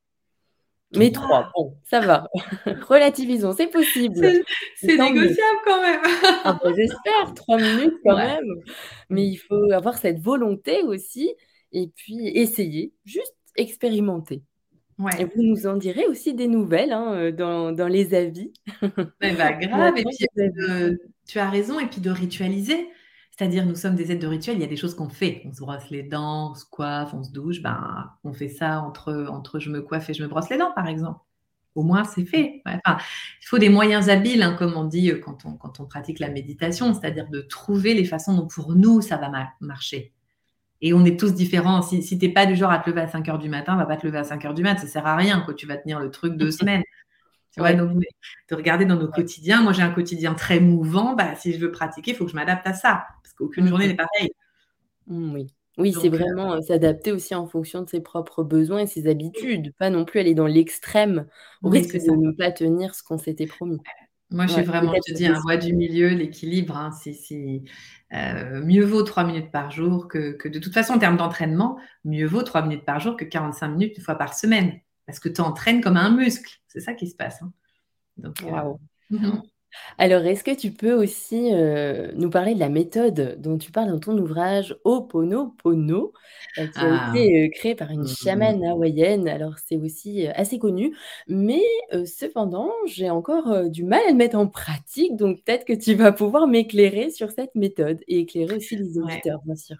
Mais 0.96 1.10
trois, 1.10 1.50
bon, 1.54 1.76
ça 1.84 2.00
va. 2.00 2.28
Relativisons, 2.88 3.52
c'est 3.52 3.66
possible. 3.68 4.16
C'est 4.76 4.96
négociable 4.96 5.58
quand 5.64 5.82
même. 5.82 6.00
Ah 6.44 6.58
bah, 6.62 6.70
j'espère, 6.74 7.34
trois 7.34 7.58
minutes 7.58 7.96
quand 8.04 8.16
même. 8.16 8.44
Mais 9.10 9.26
il 9.26 9.36
faut 9.36 9.70
avoir 9.72 9.96
cette 9.98 10.20
volonté 10.20 10.82
aussi 10.82 11.34
et 11.72 11.88
puis 11.94 12.28
essayer, 12.28 12.92
juste 13.04 13.34
expérimenter. 13.56 14.42
Et 15.18 15.24
vous 15.24 15.42
nous 15.42 15.66
en 15.66 15.76
direz 15.76 16.06
aussi 16.06 16.32
des 16.32 16.48
nouvelles 16.48 16.92
hein, 16.92 17.12
euh, 17.14 17.32
dans, 17.32 17.70
dans, 17.70 17.88
les 17.88 18.14
avis. 18.14 18.52
Mais 19.20 19.34
bah, 19.36 19.52
grave, 19.52 19.94
et 19.98 20.04
puis 20.04 20.26
euh, 20.38 20.96
tu 21.26 21.38
as 21.38 21.50
raison, 21.50 21.78
et 21.78 21.86
puis 21.86 22.00
de 22.00 22.10
ritualiser. 22.10 22.88
C'est-à-dire, 23.38 23.66
nous 23.66 23.74
sommes 23.74 23.96
des 23.96 24.12
êtres 24.12 24.22
de 24.22 24.26
rituel, 24.26 24.56
il 24.56 24.62
y 24.62 24.64
a 24.64 24.68
des 24.68 24.76
choses 24.76 24.94
qu'on 24.94 25.10
fait. 25.10 25.42
On 25.44 25.52
se 25.52 25.60
brosse 25.60 25.90
les 25.90 26.02
dents, 26.02 26.52
on 26.52 26.54
se 26.54 26.64
coiffe, 26.64 27.12
on 27.12 27.22
se 27.22 27.30
douche. 27.30 27.60
Ben, 27.60 28.10
on 28.24 28.32
fait 28.32 28.48
ça 28.48 28.80
entre, 28.80 29.26
entre 29.30 29.58
je 29.58 29.68
me 29.70 29.82
coiffe 29.82 30.08
et 30.08 30.14
je 30.14 30.22
me 30.22 30.28
brosse 30.28 30.48
les 30.48 30.56
dents, 30.56 30.72
par 30.74 30.88
exemple. 30.88 31.20
Au 31.74 31.82
moins, 31.82 32.04
c'est 32.04 32.24
fait. 32.24 32.62
Enfin, 32.64 32.96
il 33.42 33.46
faut 33.46 33.58
des 33.58 33.68
moyens 33.68 34.08
habiles, 34.08 34.42
hein, 34.42 34.56
comme 34.58 34.74
on 34.74 34.84
dit 34.84 35.10
euh, 35.10 35.20
quand 35.22 35.44
on, 35.44 35.52
quand 35.52 35.80
on 35.80 35.84
pratique 35.84 36.18
la 36.18 36.30
méditation, 36.30 36.94
c'est-à-dire 36.94 37.28
de 37.28 37.42
trouver 37.42 37.92
les 37.92 38.06
façons 38.06 38.34
dont 38.34 38.46
pour 38.46 38.74
nous, 38.74 39.02
ça 39.02 39.18
va 39.18 39.30
marcher. 39.60 40.14
Et 40.80 40.94
on 40.94 41.04
est 41.04 41.18
tous 41.18 41.34
différents. 41.34 41.82
Si, 41.82 42.02
si 42.02 42.18
tu 42.18 42.26
n'es 42.26 42.32
pas 42.32 42.46
du 42.46 42.56
genre 42.56 42.70
à 42.70 42.78
te 42.78 42.88
lever 42.88 43.02
à 43.02 43.08
5 43.08 43.28
heures 43.28 43.38
du 43.38 43.50
matin, 43.50 43.76
va 43.76 43.86
pas 43.86 43.96
te 43.96 44.06
lever 44.06 44.18
à 44.18 44.24
5 44.24 44.44
heures 44.46 44.54
du 44.54 44.62
matin. 44.62 44.80
Ça 44.80 44.86
sert 44.86 45.06
à 45.06 45.16
rien. 45.16 45.40
Quoi. 45.40 45.52
Tu 45.54 45.66
vas 45.66 45.76
tenir 45.76 46.00
le 46.00 46.10
truc 46.10 46.36
deux 46.36 46.50
semaines. 46.52 46.82
De 47.56 48.54
regarder 48.54 48.84
dans 48.84 48.96
nos 48.96 49.08
quotidiens. 49.08 49.62
Moi, 49.62 49.72
j'ai 49.72 49.82
un 49.82 49.90
quotidien 49.90 50.34
très 50.34 50.60
mouvant. 50.60 51.14
Bah, 51.14 51.34
si 51.36 51.52
je 51.52 51.58
veux 51.58 51.70
pratiquer, 51.70 52.12
il 52.12 52.16
faut 52.16 52.24
que 52.24 52.30
je 52.30 52.36
m'adapte 52.36 52.66
à 52.66 52.74
ça, 52.74 53.06
parce 53.22 53.34
qu'aucune 53.34 53.64
mmh. 53.64 53.68
journée 53.68 53.88
n'est 53.88 53.96
pareille. 53.96 54.30
Mmh, 55.06 55.34
oui. 55.34 55.46
Oui, 55.78 55.92
c'est 55.92 56.08
euh, 56.08 56.16
vraiment 56.16 56.54
euh, 56.54 56.60
s'adapter 56.62 57.12
aussi 57.12 57.34
en 57.34 57.46
fonction 57.46 57.82
de 57.82 57.88
ses 57.88 58.00
propres 58.00 58.42
besoins 58.42 58.80
et 58.80 58.86
ses 58.86 59.08
habitudes, 59.08 59.74
pas 59.78 59.90
non 59.90 60.04
plus 60.04 60.20
aller 60.20 60.34
dans 60.34 60.46
l'extrême 60.46 61.26
au 61.62 61.68
risque 61.68 61.96
de 61.96 62.12
ne 62.12 62.32
pas 62.32 62.50
tenir 62.50 62.94
ce 62.94 63.02
qu'on 63.02 63.18
s'était 63.18 63.46
promis. 63.46 63.78
Moi, 64.30 64.46
j'ai 64.46 64.62
vraiment, 64.62 64.92
je 64.92 65.12
te 65.12 65.16
dis, 65.16 65.26
un 65.26 65.38
voie 65.38 65.56
du 65.56 65.72
milieu, 65.72 66.08
l'équilibre. 66.08 66.76
Hein, 66.76 66.90
c'est, 66.92 67.62
euh, 68.12 68.64
mieux 68.64 68.84
vaut 68.84 69.02
trois 69.02 69.22
minutes 69.22 69.52
par 69.52 69.70
jour 69.70 70.08
que, 70.08 70.32
que, 70.32 70.48
de 70.48 70.58
toute 70.58 70.72
façon, 70.72 70.94
en 70.94 70.98
termes 70.98 71.16
d'entraînement, 71.16 71.78
mieux 72.04 72.26
vaut 72.26 72.42
trois 72.42 72.62
minutes 72.62 72.84
par 72.84 72.98
jour 72.98 73.16
que 73.16 73.24
45 73.24 73.68
minutes 73.68 73.96
une 73.98 74.02
fois 74.02 74.16
par 74.16 74.34
semaine. 74.34 74.80
Parce 75.06 75.20
que 75.20 75.28
tu 75.28 75.40
entraînes 75.40 75.80
comme 75.82 75.96
un 75.96 76.10
muscle. 76.10 76.58
C'est 76.68 76.80
ça 76.80 76.94
qui 76.94 77.06
se 77.08 77.16
passe. 77.16 77.42
Hein. 77.42 77.52
Donc, 78.18 78.36
euh, 78.44 78.52
mhm. 79.10 79.42
Alors, 79.98 80.24
est-ce 80.26 80.44
que 80.44 80.54
tu 80.54 80.72
peux 80.72 80.92
aussi, 80.92 81.50
heu, 81.54 82.12
nous 82.16 82.28
parler 82.28 82.54
de 82.54 82.60
la 82.60 82.68
méthode 82.68 83.36
dont 83.40 83.56
tu 83.56 83.72
parles 83.72 83.88
dans 83.90 83.98
ton 83.98 84.18
ouvrage 84.18 84.76
Ho'oponopono, 84.84 86.12
heu, 86.58 86.66
qui 86.68 86.84
a 86.86 86.90
Ah. 86.90 87.26
été, 87.30 87.46
heu, 87.46 87.50
créée 87.50 87.74
par 87.74 87.90
une 87.90 88.06
Mmh 88.22 88.32
mh. 88.32 88.54
chamane 88.54 88.62
hawaïenne? 88.62 89.26
Alors 89.26 89.54
c'est 89.66 89.76
aussi, 89.78 90.26
assez 90.28 90.58
connu, 90.58 90.94
mais 91.28 91.62
cependant, 92.04 92.70
j'ai 92.86 93.08
encore, 93.08 93.70
du 93.70 93.84
mal 93.84 94.02
à 94.06 94.10
le 94.10 94.16
mettre 94.16 94.36
en 94.36 94.46
pratique, 94.48 95.16
donc 95.16 95.42
peut-être 95.44 95.64
que 95.64 95.72
tu 95.72 95.94
vas 95.94 96.12
pouvoir 96.12 96.46
m'éclairer 96.46 97.08
sur 97.10 97.30
cette 97.30 97.54
méthode 97.54 98.00
et 98.06 98.18
éclairer 98.20 98.52
aussi 98.52 98.76
les 98.76 98.98
Ouais. 99.02 99.22
auditeurs, 99.22 99.40
bien 99.46 99.56
sûr. 99.56 99.76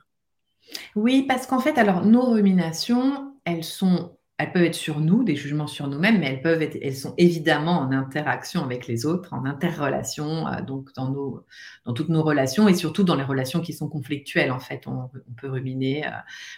Oui, 0.95 1.23
parce 1.27 1.47
qu'en 1.47 1.59
fait, 1.61 1.79
alors 1.79 2.05
nos 2.05 2.23
ruminations, 2.31 3.35
elles 3.45 3.65
sont 3.65 4.16
elles 4.39 4.53
peuvent 4.53 4.65
être 4.65 4.75
sur 4.75 5.01
nous, 5.01 5.25
des 5.25 5.35
jugements 5.37 5.67
sur 5.67 5.89
nous-mêmes, 5.89 6.19
mais 6.21 6.27
elles 6.27 6.43
peuvent 6.43 6.61
être 6.63 6.77
elles 6.83 6.95
sont 6.97 7.15
évidemment 7.19 7.79
en 7.81 7.91
interaction 7.93 8.63
avec 8.65 8.87
les 8.87 9.07
autres, 9.07 9.33
en 9.33 9.45
interrelation, 9.47 10.47
heu, 10.49 10.63
donc 10.63 10.91
dans 10.95 11.11
nos 11.11 11.45
dans 11.87 11.95
toutes 11.95 12.11
nos 12.11 12.23
relations 12.23 12.69
et 12.69 12.75
surtout 12.75 13.03
dans 13.05 13.15
les 13.17 13.23
relations 13.25 13.61
qui 13.63 13.73
sont 13.73 13.89
conflictuelles, 13.89 14.53
en 14.53 14.61
fait. 14.61 14.87
On 14.87 15.09
peut 15.39 15.49
ruminer, 15.51 16.07
heu, 16.07 16.11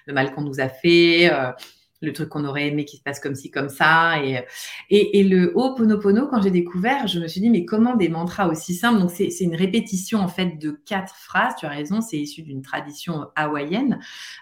le 0.06 0.14
mal 0.14 0.34
qu'on 0.34 0.42
nous 0.42 0.60
a 0.60 0.68
fait, 0.68 1.30
heu, 1.32 1.52
le 2.00 2.12
truc 2.12 2.28
qu'on 2.30 2.44
aurait 2.44 2.68
aimé 2.68 2.84
qu'il 2.84 2.98
se 2.98 3.02
passe 3.04 3.20
comme 3.20 3.34
ci, 3.34 3.50
comme 3.50 3.68
ça. 3.68 4.22
Et 4.24 4.44
et 4.90 5.20
et 5.20 5.24
le 5.24 5.52
Ho'oponopono, 5.56 6.28
quand 6.28 6.42
j'ai 6.42 6.50
découvert, 6.50 7.06
je 7.08 7.20
me 7.20 7.28
suis 7.28 7.40
dit: 7.40 7.50
«Mais 7.50 7.64
comment 7.64 7.96
des 7.96 8.08
mantras 8.08 8.48
aussi 8.48 8.74
simples?» 8.74 9.00
donc 9.00 9.10
c'est 9.10 9.28
une 9.40 9.56
répétition, 9.56 10.20
en 10.20 10.28
fait, 10.28 10.58
de 10.58 10.70
4 10.86 11.14
phrases, 11.16 11.54
tu 11.58 11.66
as 11.66 11.70
raison, 11.70 12.00
c'est 12.00 12.18
issu 12.18 12.42
d'une 12.42 12.62
tradition 12.62 13.26
hawaïenne, 13.36 14.00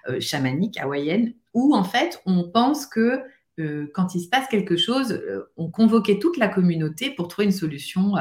heu, 0.08 0.20
chamanique 0.20 0.78
hawaïenne, 0.80 1.34
où 1.54 1.74
en 1.76 1.84
fait, 1.84 2.20
on 2.26 2.44
pense 2.44 2.86
que, 2.86 3.20
heu, 3.60 3.90
quand 3.94 4.14
il 4.14 4.20
se 4.20 4.28
passe 4.28 4.48
quelque 4.48 4.76
chose, 4.76 5.12
heu, 5.12 5.50
on 5.56 5.70
convoquait 5.70 6.18
toute 6.18 6.36
la 6.38 6.48
communauté 6.48 7.10
pour 7.10 7.28
trouver 7.28 7.46
une 7.46 7.52
solution, 7.52 8.14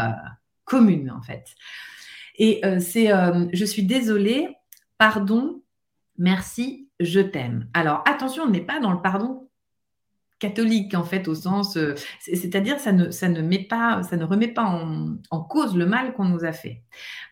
commune, 0.65 1.12
en 1.12 1.21
fait. 1.21 1.45
Et 2.38 2.62
c'est, 2.80 3.10
«Je 3.54 3.65
suis 3.65 3.84
désolé, 3.84 4.50
pardon, 4.98 5.62
merci, 6.17 6.85
je 6.99 7.19
t'aime». 7.21 7.69
Alors 7.73 8.03
attention, 8.08 8.43
on 8.43 8.49
n'est 8.49 8.62
pas 8.62 8.79
dans 8.79 8.91
le 8.93 9.01
pardon 9.01 9.49
catholique, 10.39 10.93
en 10.95 11.05
fait, 11.05 11.27
au 11.29 11.36
sens, 11.36 11.77
c'est 12.19 12.36
c'est-à-dire 12.36 12.79
ça 12.79 12.91
ne 12.91 13.10
ça 13.10 13.29
ne 13.29 13.41
met 13.41 13.63
pas 13.63 14.03
ça 14.03 14.17
ne 14.17 14.25
remet 14.25 14.49
pas 14.49 14.63
en 14.65 15.15
en 15.31 15.41
cause 15.41 15.77
le 15.77 15.86
mal 15.86 16.13
qu'on 16.13 16.25
nous 16.25 16.43
a 16.43 16.51
fait. 16.51 16.84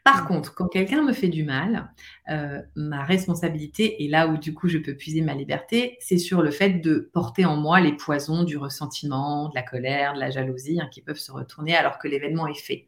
Par 0.05 0.23
Mmh. 0.23 0.27
contre, 0.27 0.55
quand 0.55 0.67
quelqu'un 0.69 1.03
me 1.03 1.11
fait 1.13 1.27
du 1.27 1.43
mal, 1.43 1.91
heu, 2.31 2.61
ma 2.75 3.03
responsabilité 3.03 4.03
et 4.03 4.07
là 4.07 4.27
où 4.27 4.37
du 4.37 4.53
coup 4.53 4.69
je 4.69 4.77
peux 4.77 4.95
puiser 4.95 5.21
ma 5.21 5.33
liberté, 5.35 5.97
c'est 5.99 6.17
sur 6.17 6.41
le 6.41 6.51
fait 6.51 6.71
de 6.81 7.09
porter 7.13 7.45
en 7.45 7.57
moi 7.57 7.81
les 7.81 7.93
poisons 7.93 8.43
du 8.43 8.57
ressentiment, 8.57 9.49
de 9.49 9.55
la 9.55 9.63
colère, 9.63 10.13
de 10.13 10.19
la 10.19 10.29
jalousie, 10.31 10.79
hein, 10.81 10.87
qui 10.91 11.01
peuvent 11.01 11.17
se 11.19 11.31
retourner 11.33 11.75
alors 11.75 11.99
que 11.99 12.07
l'événement 12.07 12.47
est 12.47 12.59
fait. 12.59 12.87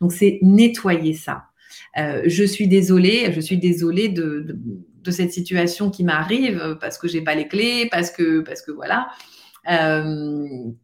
Donc 0.00 0.12
c'est 0.12 0.40
nettoyer 0.42 1.14
ça. 1.14 1.49
Heu, 1.98 2.22
je 2.26 2.44
suis 2.44 2.68
désolée, 2.68 3.32
je 3.32 3.40
suis 3.40 3.58
désolée 3.58 4.08
de 4.08 4.40
de 4.40 4.58
de 5.02 5.10
cette 5.10 5.32
situation 5.32 5.90
qui 5.90 6.04
m'arrive, 6.04 6.76
parce 6.80 6.98
que 6.98 7.08
j'ai 7.08 7.22
pas 7.22 7.34
les 7.34 7.48
clés, 7.48 7.88
parce 7.90 8.10
que 8.10 8.40
parce 8.40 8.62
que 8.62 8.70
voilà. 8.72 9.08
Hem, 9.66 10.76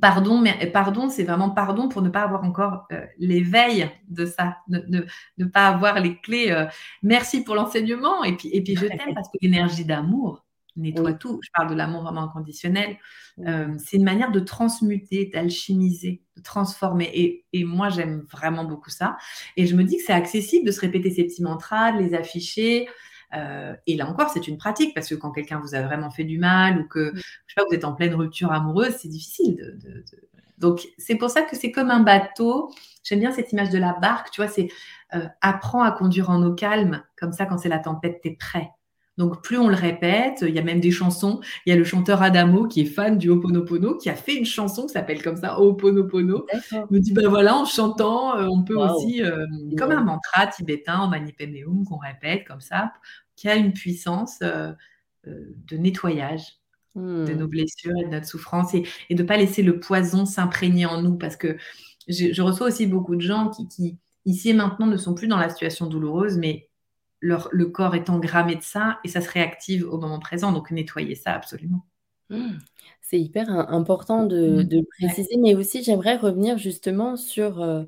pardon, 0.00 0.38
mais 0.40 0.66
pardon, 0.72 1.08
c'est 1.10 1.24
vraiment 1.24 1.50
pardon 1.50 1.88
pour 1.88 2.02
ne 2.02 2.08
pas 2.10 2.22
avoir 2.22 2.44
encore, 2.44 2.86
heu, 2.92 3.02
l'éveil 3.18 3.90
de 4.08 4.26
ça, 4.26 4.58
ne 4.68 4.80
ne 4.88 5.02
ne 5.38 5.44
pas 5.46 5.68
avoir 5.68 6.00
les 6.00 6.16
clés, 6.20 6.66
merci 7.02 7.42
pour 7.44 7.54
l'enseignement 7.56 8.24
et 8.24 8.36
puis 8.36 8.50
et 8.52 8.62
puis 8.62 8.76
je 8.76 8.86
t'aime 8.86 9.14
parce 9.14 9.28
que 9.28 9.38
l'énergie 9.42 9.84
d'amour 9.84 10.44
nettoie 10.76 11.12
Oui. 11.12 11.18
tout. 11.18 11.40
Je 11.42 11.50
parle 11.54 11.70
de 11.70 11.74
l'amour 11.76 12.02
vraiment 12.02 12.22
inconditionnel. 12.24 12.96
Hem, 13.44 13.78
c'est 13.78 13.96
une 13.98 14.04
manière 14.04 14.32
de 14.32 14.40
transmuter, 14.40 15.26
d'alchimiser, 15.32 16.22
de 16.36 16.42
transformer 16.42 17.10
et 17.14 17.46
et 17.52 17.64
moi 17.64 17.88
j'aime 17.90 18.24
vraiment 18.30 18.64
beaucoup 18.64 18.90
ça 18.90 19.16
et 19.56 19.66
je 19.66 19.76
me 19.76 19.84
dis 19.84 19.96
que 19.98 20.02
c'est 20.04 20.12
accessible 20.12 20.66
de 20.66 20.72
se 20.72 20.80
répéter 20.80 21.10
ces 21.10 21.24
petits 21.24 21.42
mantras, 21.42 21.92
de 21.92 21.98
les 22.02 22.14
afficher, 22.14 22.88
heu 23.36 23.76
et 23.86 23.96
là 23.96 24.08
encore, 24.08 24.30
c'est 24.30 24.48
une 24.48 24.58
pratique 24.58 24.94
parce 24.94 25.08
que 25.08 25.14
quand 25.16 25.32
quelqu'un 25.32 25.60
vous 25.60 25.74
a 25.74 25.82
vraiment 25.82 26.10
fait 26.10 26.24
du 26.24 26.38
mal 26.38 26.78
ou 26.80 26.88
que, 26.88 27.12
je 27.14 27.20
sais 27.20 27.54
pas, 27.56 27.64
vous 27.68 27.74
êtes 27.74 27.84
en 27.84 27.94
pleine 27.94 28.14
rupture 28.14 28.52
amoureuse, 28.52 28.94
c'est 29.00 29.08
difficile 29.08 29.56
de 29.56 29.72
de 29.88 29.94
de 30.00 30.04
donc 30.58 30.86
c'est 30.98 31.16
pour 31.16 31.30
ça 31.30 31.42
que 31.42 31.56
c'est 31.56 31.72
comme 31.72 31.90
un 31.90 32.00
bateau. 32.02 32.70
J'aime 33.04 33.20
bien 33.20 33.32
cette 33.32 33.52
image 33.52 33.70
de 33.70 33.78
la 33.78 33.94
barque, 33.94 34.30
tu 34.30 34.42
vois? 34.42 34.50
C'est, 34.50 34.68
heu: 35.14 35.22
«Apprends 35.40 35.82
à 35.82 35.90
conduire 35.92 36.28
en 36.30 36.42
eau 36.44 36.54
calme, 36.54 37.02
comme 37.18 37.32
ça 37.32 37.46
quand 37.46 37.56
c'est 37.58 37.68
la 37.70 37.78
tempête, 37.80 38.20
tu 38.22 38.28
es 38.30 38.36
prêt». 38.36 38.70
Donc 39.20 39.42
plus 39.44 39.58
on 39.58 39.68
le 39.68 39.76
répète, 39.76 40.44
il 40.48 40.54
y 40.54 40.58
a 40.58 40.62
même 40.62 40.80
des 40.80 40.90
chansons. 40.90 41.40
Il 41.66 41.70
y 41.70 41.72
a 41.72 41.76
le 41.76 41.84
chanteur 41.84 42.22
Adamo 42.22 42.66
qui 42.66 42.80
est 42.82 42.84
fan 42.86 43.18
du 43.18 43.30
Ho'oponopono, 43.30 43.96
qui 43.98 44.10
a 44.10 44.16
fait 44.16 44.34
une 44.34 44.46
chanson 44.46 44.84
qui 44.86 44.94
s'appelle 44.94 45.22
comme 45.22 45.36
ça, 45.36 45.60
Ho'oponopono. 45.60 46.46
Il 46.90 46.96
me 46.96 47.00
dit: 47.00 47.12
«Bah 47.12 47.28
voilà, 47.28 47.56
en 47.56 47.64
chantant, 47.66 48.38
heu, 48.40 48.48
on 48.50 48.64
peut 48.64 48.76
aussi, 48.76 49.20
hem, 49.20 49.74
comme 49.78 49.92
un 49.92 50.02
mantra 50.04 50.46
tibétain, 50.48 51.04
au 51.04 51.08
Mani 51.08 51.32
Padmé 51.34 51.64
Hum 51.66 51.84
qu'on 51.86 51.98
répète 51.98 52.46
comme 52.46 52.60
ça, 52.62 52.92
qui 53.36 53.48
a 53.48 53.56
une 53.56 53.72
puissance, 53.74 54.40
heu, 54.42 54.74
de 55.26 55.76
nettoyage 55.76 56.58
de 57.26 57.34
nos 57.34 57.46
Mmh. 57.46 57.48
blessures 57.48 57.92
et 58.00 58.06
de 58.06 58.10
notre 58.10 58.26
souffrance 58.26 58.74
et 58.74 58.84
et 59.10 59.14
de 59.16 59.22
pas 59.22 59.36
laisser 59.36 59.62
le 59.62 59.80
poison 59.80 60.26
s'imprégner 60.26 60.86
en 60.86 61.02
nous 61.02 61.16
parce 61.18 61.36
que 61.36 61.58
je 62.08 62.32
je 62.32 62.42
reçois 62.42 62.68
aussi 62.68 62.86
beaucoup 62.86 63.16
de 63.16 63.20
gens 63.22 63.50
qui 63.50 63.68
qui, 63.68 63.98
ici 64.26 64.50
et 64.50 64.54
maintenant, 64.54 64.86
ne 64.86 64.96
sont 64.98 65.14
plus 65.14 65.28
dans 65.28 65.38
la 65.38 65.50
situation 65.50 65.86
douloureuse, 65.88 66.38
mais 66.38 66.69
leur 67.20 67.48
le 67.52 67.66
corps 67.66 67.94
est 67.96 68.10
engrammé 68.10 68.56
de 68.56 68.62
ça 68.62 69.00
et 69.04 69.08
ça 69.08 69.20
se 69.20 69.30
réactive 69.30 69.86
au 69.88 69.98
moment 69.98 70.18
présent, 70.20 70.52
donc 70.52 70.70
nettoyer 70.70 71.14
ça 71.16 71.32
absolument. 71.34 71.86
Mmh. 72.30 72.58
C'est 73.02 73.20
hyper 73.20 73.50
im 73.50 73.66
important 73.70 74.24
de 74.24 74.64
Ouais. 74.64 74.80
préciser, 74.98 75.36
mais 75.38 75.54
aussi 75.56 75.82
j'aimerais 75.82 76.16
revenir 76.16 76.58
justement 76.58 77.16
sur, 77.16 77.60
heu 77.62 77.86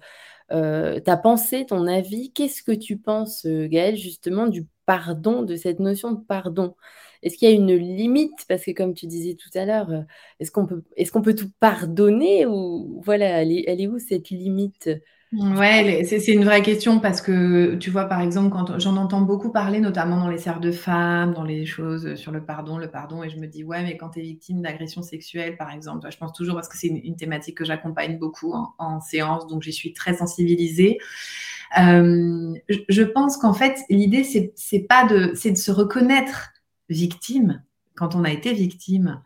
heu, 0.52 1.00
ta 1.04 1.16
pensée, 1.18 1.66
ton 1.66 1.88
avis. 1.88 2.32
Qu'est-ce 2.32 2.62
que 2.62 2.72
tu 2.72 2.98
penses, 2.98 3.46
heu, 3.46 3.66
Gaëlle, 3.68 3.96
justement 3.96 4.46
du 4.48 4.68
pardon, 4.86 5.42
de 5.42 5.56
cette 5.56 5.80
notion 5.80 6.12
de 6.12 6.20
pardon? 6.24 6.76
Est-ce 7.24 7.36
qu'il 7.38 7.48
y 7.50 7.52
a 7.52 7.56
une 7.56 7.74
limite? 7.74 8.46
Parce 8.48 8.64
que 8.64 8.72
comme 8.72 8.94
tu 8.94 9.08
disais 9.08 9.34
tout 9.36 9.50
à 9.56 9.66
l'heure, 9.66 9.90
heu, 9.92 10.04
est-ce 10.40 10.52
qu'on 10.52 10.66
peut 10.68 10.84
qu'on 11.12 11.22
peut 11.22 11.34
tout 11.36 11.50
pardonner 11.60 12.46
ou 12.46 13.02
voilà, 13.04 13.42
elle 13.42 13.52
est 13.52 13.64
elle 13.68 13.80
est 13.82 13.88
où 13.88 13.98
cette 13.98 14.30
limite? 14.30 14.90
Ouais, 15.34 16.04
c'est 16.04 16.26
une 16.34 16.44
vraie 16.44 16.60
question 16.60 17.00
parce 17.00 17.22
que, 17.22 17.74
tu 17.76 17.88
vois, 17.88 18.04
par 18.04 18.20
exemple, 18.20 18.50
quand 18.50 18.78
j'en 18.78 18.96
entends 18.98 19.22
beaucoup 19.22 19.50
parler, 19.50 19.80
notamment 19.80 20.18
dans 20.20 20.28
les 20.28 20.36
cercles 20.36 20.60
de 20.60 20.72
femmes, 20.72 21.32
dans 21.32 21.42
les 21.42 21.64
choses 21.64 22.16
sur 22.16 22.32
le 22.32 22.44
pardon 22.44 22.76
le 22.76 22.90
pardon 22.90 23.22
et 23.22 23.30
je 23.30 23.38
me 23.38 23.46
dis: 23.46 23.64
«Ouais, 23.64 23.82
mais 23.82 23.96
quand 23.96 24.10
tu 24.10 24.18
es 24.18 24.22
victime 24.22 24.60
d'agression 24.60 25.00
sexuelle», 25.02 25.56
par 25.56 25.70
exemple? 25.70 26.06
Je 26.10 26.18
pense 26.18 26.34
toujours 26.34 26.54
parce 26.56 26.68
que 26.68 26.76
c'est 26.76 26.88
une 26.88 27.16
thématique 27.16 27.56
que 27.56 27.64
j'accompagne 27.64 28.18
beaucoup 28.18 28.52
en 28.78 29.00
séance, 29.00 29.46
donc 29.46 29.62
j'y 29.62 29.72
suis 29.72 29.94
très 29.94 30.12
sensibilisée. 30.14 30.98
Hem, 31.76 32.54
je 32.68 32.78
je 32.88 33.02
pense 33.02 33.36
qu'en 33.38 33.54
fait, 33.54 33.78
l'idée, 33.90 34.24
c'est 34.24 34.80
pas 34.88 35.06
de 35.06 35.32
de 35.50 35.56
se 35.56 35.70
reconnaître 35.72 36.50
victime, 36.90 37.62
quand 37.96 38.14
on 38.16 38.24
a 38.24 38.32
été 38.32 38.52
victime, 38.54 39.22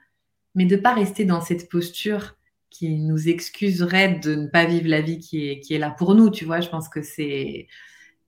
mais 0.54 0.66
de 0.66 0.76
pas 0.76 0.94
rester 0.94 1.24
dans 1.26 1.40
cette 1.42 1.68
posture 1.70 2.35
qui 2.78 2.98
nous 2.98 3.28
excuserait 3.28 4.20
de 4.22 4.34
ne 4.36 4.46
pas 4.48 4.66
vivre 4.66 4.88
la 4.88 5.00
vie 5.02 5.18
qui 5.18 5.48
est 5.48 5.60
qui 5.60 5.74
est 5.74 5.78
là 5.78 5.90
pour 5.90 6.14
nous, 6.14 6.30
tu 6.30 6.44
vois? 6.44 6.60
Je 6.60 6.68
pense 6.68 6.88
que 6.88 7.02
c'est, 7.02 7.68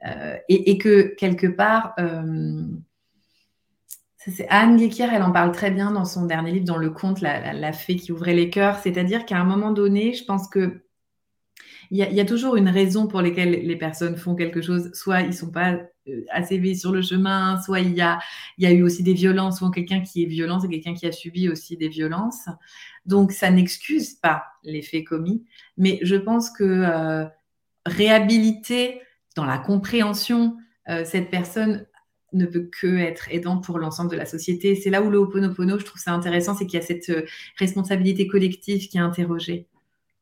heu 0.07 0.37
et 0.49 0.79
que 0.79 1.15
quelque 1.17 1.47
part, 1.49 1.95
c'est 4.19 4.49
Anne 4.51 4.77
Guéquière, 4.77 5.13
elle 5.15 5.23
en 5.23 5.33
parle 5.33 5.53
très 5.53 5.71
bien 5.71 5.93
dans 5.93 6.05
son 6.05 6.27
dernier 6.27 6.53
livre, 6.53 6.67
dans 6.67 6.77
le 6.77 6.91
conte 6.91 7.21
La 7.23 7.73
fée 7.73 7.97
qui 7.97 8.13
ouvrait 8.13 8.35
les 8.35 8.51
cœurs. 8.51 8.79
C'est-à-dire 8.79 9.25
qu'à 9.27 9.39
un 9.39 9.45
moment 9.45 9.73
donné, 9.73 10.13
je 10.15 10.25
pense 10.25 10.49
a 12.03 12.09
il 12.11 12.15
y 12.17 12.21
a 12.21 12.25
toujours 12.25 12.57
une 12.57 12.69
raison 12.69 13.07
pour 13.07 13.23
lesquelles 13.23 13.51
les 13.67 13.77
personnes 13.77 14.17
font 14.17 14.35
quelque 14.35 14.61
chose. 14.63 14.91
Soit 14.95 15.23
ils 15.23 15.35
sont 15.35 15.51
pas, 15.51 15.75
heu, 16.09 16.25
assez 16.31 16.59
V 16.59 16.75
sur 16.75 16.93
le 16.93 17.03
chemin, 17.03 17.61
soit 17.63 17.81
il 17.81 17.95
y 17.95 18.01
a 18.01 18.19
il 18.59 18.65
y 18.65 18.67
a 18.67 18.73
eu 18.73 18.83
aussi 18.83 19.03
des 19.03 19.15
violences. 19.15 19.59
Souvent 19.59 19.71
quelqu'un 19.71 20.01
qui 20.01 20.23
est 20.23 20.27
violent, 20.27 20.61
c'est 20.61 20.69
quelqu'un 20.69 20.95
qui 20.95 21.07
a 21.07 21.13
subi 21.13 21.49
aussi 21.49 21.77
des 21.77 21.89
violences. 21.89 22.47
Donc 23.09 23.33
ça 23.33 23.51
n'excuse 23.51 24.14
pas 24.14 24.44
les 24.64 24.83
faits 24.83 25.07
commis, 25.07 25.44
mais 25.79 26.01
je 26.03 26.16
pense 26.16 26.51
que, 26.51 26.64
heu, 26.64 27.29
réhabiliter 27.87 29.01
dans 29.37 29.44
la 29.47 29.59
compréhension, 29.59 30.57
heu, 30.90 31.05
cette 31.05 31.31
personne 31.31 31.87
ne 32.35 32.47
peut 32.47 32.71
qu'être 32.81 33.29
aidant 33.33 33.59
pour 33.59 33.79
l'ensemble 33.79 34.11
de 34.12 34.16
la 34.16 34.27
société. 34.27 34.75
C'est 34.77 34.90
là 34.90 35.03
où 35.03 35.11
le 35.11 35.18
Ho'oponopono, 35.18 35.79
je 35.79 35.85
trouve 35.87 36.01
ça 36.03 36.12
intéressant, 36.12 36.55
c'est 36.55 36.66
qu'il 36.66 36.81
y 36.81 36.83
a 36.83 36.87
cette, 36.87 37.09
heu, 37.11 37.27
responsabilité 37.59 38.27
collective 38.29 38.88
qui 38.88 38.99
est 38.99 39.01
interrogée. 39.01 39.68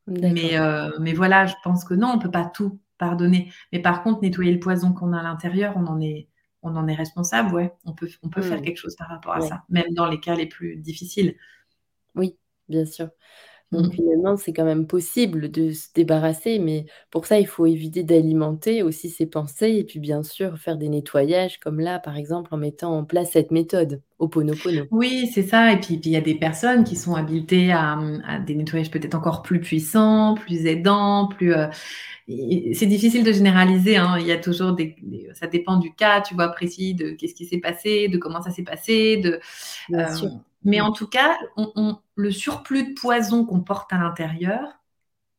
Mais 0.07 0.57
mais 0.99 1.13
voilà, 1.13 1.45
je 1.47 1.55
pense 1.63 1.83
que 1.85 1.93
non, 1.93 2.09
on 2.15 2.19
peut 2.19 2.31
pas 2.31 2.45
tout 2.45 2.79
pardonner. 2.97 3.51
Mais 3.73 3.79
par 3.81 4.03
contre, 4.03 4.21
nettoyer 4.21 4.51
le 4.53 4.59
poison 4.59 4.93
qu'on 4.93 5.13
a 5.13 5.19
à 5.19 5.23
l'intérieur, 5.23 5.73
on 5.77 5.85
en 5.87 6.01
est 6.01 6.27
on 6.63 6.75
en 6.75 6.87
est 6.87 6.95
responsable, 6.95 7.53
ouais. 7.55 7.73
On 7.85 7.93
peut 7.93 8.09
on 8.23 8.29
peut 8.29 8.41
faire 8.41 8.61
Mmh. 8.61 8.63
quelque 8.63 8.77
chose 8.77 8.95
par 8.97 9.09
rapport 9.09 9.33
à 9.33 9.41
Ouais. 9.41 9.41
ça, 9.41 9.63
même 9.69 9.93
dans 9.93 10.07
les 10.09 10.19
cas 10.19 10.35
les 10.35 10.47
plus 10.47 10.75
difficiles. 10.77 11.35
Bien 12.69 12.85
sûr. 12.85 13.09
Donc 13.71 13.87
Mmh. 13.87 13.91
finalement, 13.93 14.37
c'est 14.37 14.53
quand 14.53 14.65
même 14.65 14.87
possible 14.87 15.51
de 15.51 15.71
se 15.71 15.89
débarrasser, 15.93 16.59
mais 16.59 16.85
pour 17.11 17.25
ça, 17.25 17.39
il 17.39 17.47
faut 17.47 17.65
éviter 17.65 18.03
d'alimenter 18.03 18.83
aussi 18.83 19.09
ses 19.09 19.25
pensées 19.27 19.71
et 19.73 19.83
puis 19.83 19.99
bien 19.99 20.23
sûr 20.23 20.57
faire 20.57 20.77
des 20.77 20.89
nettoyages 20.89 21.59
comme 21.59 21.79
là, 21.81 21.99
par 21.99 22.17
exemple, 22.17 22.53
en 22.53 22.57
mettant 22.57 22.97
en 22.97 23.05
place 23.05 23.31
cette 23.31 23.51
méthode, 23.51 24.01
Ho'oponopono. 24.19 24.85
Oui, 24.89 25.29
c'est 25.33 25.43
ça 25.43 25.73
et 25.73 25.79
puis 25.81 25.95
il 26.01 26.09
y 26.09 26.15
a 26.15 26.21
des 26.21 26.35
personnes 26.35 26.85
qui 26.85 26.95
sont 26.95 27.15
habilitées 27.15 27.73
à, 27.73 27.99
à 28.25 28.39
des 28.39 28.55
nettoyages 28.55 28.89
peut-être 28.89 29.15
encore 29.15 29.41
plus 29.41 29.59
puissants, 29.59 30.35
plus 30.35 30.65
aidants, 30.65 31.27
plus, 31.27 31.53
et 32.29 32.73
c'est 32.73 32.85
difficile 32.85 33.23
de 33.25 33.31
généraliser, 33.33 33.97
hein. 33.97 34.17
Il 34.19 34.27
y 34.27 34.31
a 34.31 34.37
toujours 34.37 34.73
des 34.73 34.95
des 35.03 35.29
ça 35.33 35.47
dépend 35.47 35.77
du 35.77 35.93
cas, 35.93 36.21
tu 36.21 36.35
vois, 36.35 36.49
précis 36.49 36.93
de 36.95 37.11
qu'est-ce 37.11 37.35
qui 37.35 37.45
s'est 37.45 37.59
passé, 37.59 38.09
de 38.09 38.17
comment 38.17 38.41
ça 38.41 38.51
s'est 38.51 38.63
passé, 38.63 39.17
de, 39.17 39.39
Bien 39.89 40.07
sûr. 40.07 40.31
Mais 40.67 40.81
Mmh. 40.81 40.83
en 40.83 40.93
tout 40.93 41.07
cas, 41.07 41.37
on 41.57 41.71
on 41.77 41.99
le 42.15 42.31
surplus 42.31 42.89
de 42.89 42.95
poison 43.01 43.45
qu'on 43.45 43.61
porte 43.61 43.93
à 43.93 43.99
l'intérieur, 43.99 44.79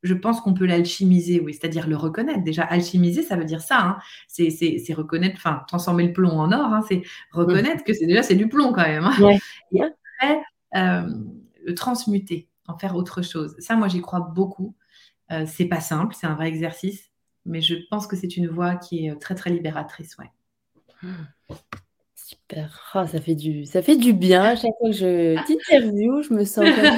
je 0.04 0.14
pense 0.14 0.40
qu'on 0.42 0.54
peut 0.54 0.66
l'alchimiser, 0.66 1.40
oui, 1.40 1.54
c'est-à-dire 1.54 1.88
le 1.88 1.96
reconnaître. 1.96 2.44
Déjà, 2.44 2.62
alchimiser, 2.64 3.22
ça 3.24 3.36
veut 3.36 3.44
dire 3.46 3.62
ça, 3.62 3.80
hein. 3.80 3.98
C'est 4.28 4.50
c'est 4.50 4.78
c'est 4.78 4.94
reconnaître, 4.94 5.36
enfin, 5.38 5.64
transformer 5.68 6.06
le 6.08 6.12
plomb 6.14 6.30
en 6.40 6.52
or, 6.52 6.66
hein, 6.74 6.82
c'est 6.88 7.02
reconnaître 7.32 7.84
que 7.84 7.94
c'est 7.94 8.06
déjà 8.06 8.22
c'est 8.24 8.36
du 8.36 8.48
plomb 8.48 8.72
quand 8.72 8.82
même, 8.86 9.04
hein 9.06 9.14
Ouais. 9.20 9.38
et 9.72 9.82
après, 9.82 10.42
le 11.64 11.74
transmuter, 11.74 12.48
en 12.68 12.78
faire 12.78 12.96
autre 12.96 13.22
chose. 13.22 13.56
Ça, 13.60 13.76
moi, 13.76 13.88
j'y 13.88 14.00
crois 14.00 14.20
beaucoup. 14.20 14.76
Heu, 15.32 15.46
c'est 15.46 15.66
pas 15.66 15.80
simple, 15.80 16.14
c'est 16.18 16.26
un 16.28 16.34
vrai 16.34 16.48
exercice, 16.48 17.10
mais 17.46 17.60
je 17.62 17.76
pense 17.90 18.06
que 18.08 18.16
c'est 18.16 18.36
une 18.36 18.48
voie 18.48 18.76
qui 18.76 19.06
est, 19.06 19.12
heu, 19.12 19.18
très, 19.18 19.34
très 19.36 19.50
libératrice, 19.50 20.16
ouais. 20.18 20.30
Super. 22.28 22.90
Ah, 22.92 23.06
ça 23.06 23.20
fait 23.22 23.34
du 23.34 23.64
ça 23.64 23.80
fait 23.80 23.96
du 23.96 24.12
bien 24.12 24.44
à 24.44 24.54
chaque 24.56 24.72
fois 24.78 24.90
que 24.90 24.94
je 24.96 25.38
t'interviewe, 25.38 26.20
je 26.22 26.34
me 26.34 26.44
sens 26.44 26.70
comme 26.74 26.90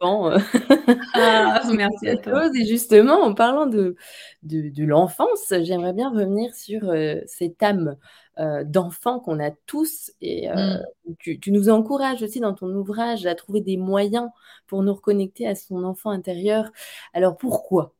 Ah! 1.14 1.60
Merci 1.72 2.08
à 2.08 2.16
toi. 2.16 2.50
et 2.54 2.66
justement 2.66 3.22
en 3.22 3.34
parlant 3.34 3.66
de 3.66 3.96
de 4.42 4.68
de 4.68 4.84
l'enfance, 4.84 5.52
j'aimerais 5.62 5.92
bien 5.94 6.10
revenir 6.10 6.54
sur, 6.54 6.90
heu, 6.92 7.22
cette 7.26 7.62
âme, 7.62 7.96
heu, 8.38 8.64
d'enfant 8.64 9.20
qu'on 9.20 9.40
a 9.40 9.50
tous 9.66 10.10
et 10.20 10.50
heu, 10.50 10.54
Mmh. 10.54 11.14
tu 11.18 11.40
tu 11.40 11.50
nous 11.52 11.70
encourages 11.70 12.22
aussi 12.22 12.40
dans 12.40 12.52
ton 12.54 12.68
ouvrage 12.74 13.24
à 13.26 13.34
trouver 13.34 13.60
des 13.62 13.76
moyens 13.78 14.28
pour 14.66 14.82
nous 14.82 14.92
reconnecter 14.94 15.46
à 15.46 15.54
son 15.54 15.84
enfant 15.84 16.10
intérieur. 16.10 16.70
Alors 17.14 17.36
pourquoi? 17.38 17.94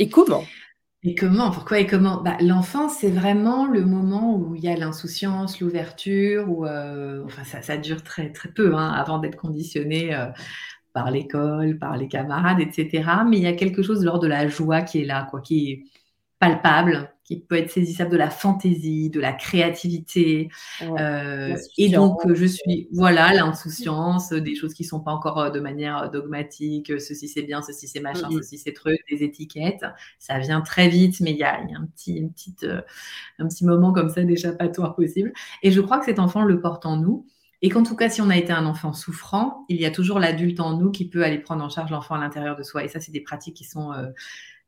Et 0.00 0.08
comment? 0.10 0.44
Et 1.02 1.14
comment? 1.14 1.50
Pourquoi 1.50 1.78
et 1.80 1.86
comment? 1.86 2.20
Bah, 2.22 2.36
l'enfance, 2.42 2.96
c'est 3.00 3.10
vraiment 3.10 3.66
le 3.66 3.86
moment 3.86 4.36
où 4.36 4.54
il 4.54 4.62
y 4.62 4.68
a 4.68 4.76
l'insouciance, 4.76 5.58
l'ouverture, 5.58 6.46
où, 6.50 6.66
heu, 6.66 7.22
enfin 7.24 7.42
ça 7.62 7.76
dure 7.78 8.02
très, 8.02 8.30
très 8.32 8.50
peu, 8.50 8.74
hein, 8.74 8.90
avant 8.92 9.18
d'être 9.18 9.36
conditionné, 9.36 10.14
heu, 10.14 10.26
par 10.92 11.10
l'école, 11.10 11.78
par 11.78 11.96
les 11.96 12.08
camarades 12.08 12.60
et 12.60 12.70
cetera, 12.72 13.24
mais 13.24 13.38
il 13.38 13.42
y 13.44 13.46
a 13.46 13.54
quelque 13.54 13.82
chose 13.82 14.04
l'ordre 14.04 14.22
de 14.24 14.28
la 14.28 14.48
joie 14.48 14.82
qui 14.82 15.00
est 15.02 15.04
là, 15.06 15.26
quoi, 15.30 15.40
qui 15.40 15.90
palpable, 16.40 17.12
qui 17.24 17.38
peut 17.40 17.56
être 17.56 17.70
saisissable, 17.70 18.10
de 18.10 18.16
la 18.16 18.30
fantaisie, 18.30 19.10
de 19.10 19.20
la 19.20 19.32
créativité, 19.34 20.50
Ouais, 20.80 21.02
heu 21.02 21.56
et 21.78 21.90
donc 21.90 22.24
heu, 22.26 22.34
je 22.34 22.46
suis 22.46 22.88
voilà, 22.92 23.32
l'insouciance, 23.34 24.30
des 24.32 24.54
choses 24.56 24.74
qui 24.74 24.84
sont 24.84 25.00
pas 25.00 25.12
encore, 25.12 25.40
heu, 25.42 25.50
de 25.52 25.60
manière, 25.60 26.10
dogmatique, 26.10 27.00
ceci 27.00 27.28
c'est 27.28 27.42
bien, 27.42 27.62
ceci 27.62 27.88
c'est 27.88 28.00
machin, 28.00 28.30
ceci 28.32 28.58
c'est 28.58 28.72
truc, 28.72 28.98
des 29.10 29.22
étiquettes. 29.22 29.84
Ça 30.18 30.38
vient 30.40 30.62
très 30.62 30.88
vite, 30.88 31.20
mais 31.20 31.32
il 31.32 31.38
y 31.38 31.44
a 31.44 31.60
y 31.68 31.74
a 31.74 31.78
un 31.78 31.86
petit 31.86 32.14
une 32.16 32.32
petite, 32.32 32.64
heu, 32.64 32.82
un 33.38 33.48
petit 33.48 33.64
moment 33.66 33.92
comme 33.92 34.10
ça 34.10 34.22
d'échappatoire 34.24 34.94
possible. 34.96 35.32
Et 35.62 35.70
je 35.72 35.80
crois 35.80 35.98
que 35.98 36.06
cet 36.06 36.18
enfant 36.18 36.42
le 36.44 36.60
porte 36.60 36.86
en 36.86 36.96
nous. 36.96 37.26
Et 37.62 37.68
qu'en 37.70 37.82
tout 37.82 37.96
cas, 37.96 38.08
si 38.10 38.22
on 38.22 38.30
a 38.30 38.36
été 38.38 38.52
un 38.52 38.66
enfant 38.66 38.92
souffrant, 38.94 39.66
il 39.68 39.80
y 39.80 39.86
a 39.86 39.90
toujours 39.90 40.18
l'adulte 40.18 40.60
en 40.60 40.78
nous 40.78 40.90
qui 40.90 41.08
peut 41.10 41.24
aller 41.24 41.38
prendre 41.38 41.62
en 41.64 41.68
charge 41.68 41.90
l'enfant 41.90 42.14
à 42.16 42.18
l'intérieur 42.20 42.56
de 42.56 42.62
soi. 42.62 42.84
Et 42.84 42.88
ça, 42.88 43.00
c'est 43.00 43.12
des 43.12 43.20
pratiques 43.20 43.56
qui 43.56 43.64
sont, 43.64 43.92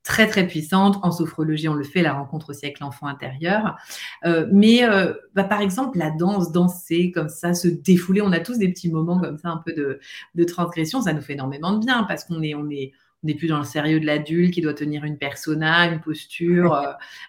très, 0.03 0.26
très 0.26 0.46
puissantes. 0.46 0.98
En 1.03 1.12
sophrologie, 1.12 1.68
on 1.68 1.74
le 1.74 1.84
fait, 1.84 2.03
la 2.03 2.12
rencontre 2.14 2.50
aussi 2.50 2.64
avec 2.66 2.80
l'enfant 2.80 3.07
intérieur. 3.07 3.76
Heu, 4.24 4.48
mais 4.53 4.84
heu, 4.84 5.20
bah, 5.34 5.44
par 5.44 5.61
exemple, 5.61 5.98
la 5.98 6.11
danse, 6.11 6.53
danser 6.53 7.11
comme 7.12 7.28
ça, 7.28 7.55
se 7.55 7.68
défouler, 7.68 8.22
on 8.22 8.32
a 8.32 8.40
tous 8.40 8.59
des 8.59 8.68
petits 8.68 8.90
moments 8.90 9.18
comme 9.20 9.38
ça, 9.38 9.48
un 9.50 9.59
peu 9.59 9.72
de 9.72 10.00
de 10.34 10.44
transgression, 10.44 11.03
ça 11.03 11.12
nous 11.12 11.22
fait 11.22 11.34
énormément 11.34 11.72
de 11.72 11.78
bien 11.84 12.05
parce 12.05 12.24
qu'on 12.24 12.42
est 12.42 12.55
on 12.55 12.68
est 12.70 12.92
on 13.24 13.28
n'est 13.28 13.34
plus 13.34 13.48
dans 13.48 13.58
le 13.58 13.64
sérieux 13.64 14.00
de 14.00 14.06
l'adulte 14.06 14.52
qui 14.54 14.60
doit 14.62 14.74
tenir 14.74 15.04
une 15.04 15.18
persona, 15.18 15.86
une 15.86 16.00
posture, 16.00 16.82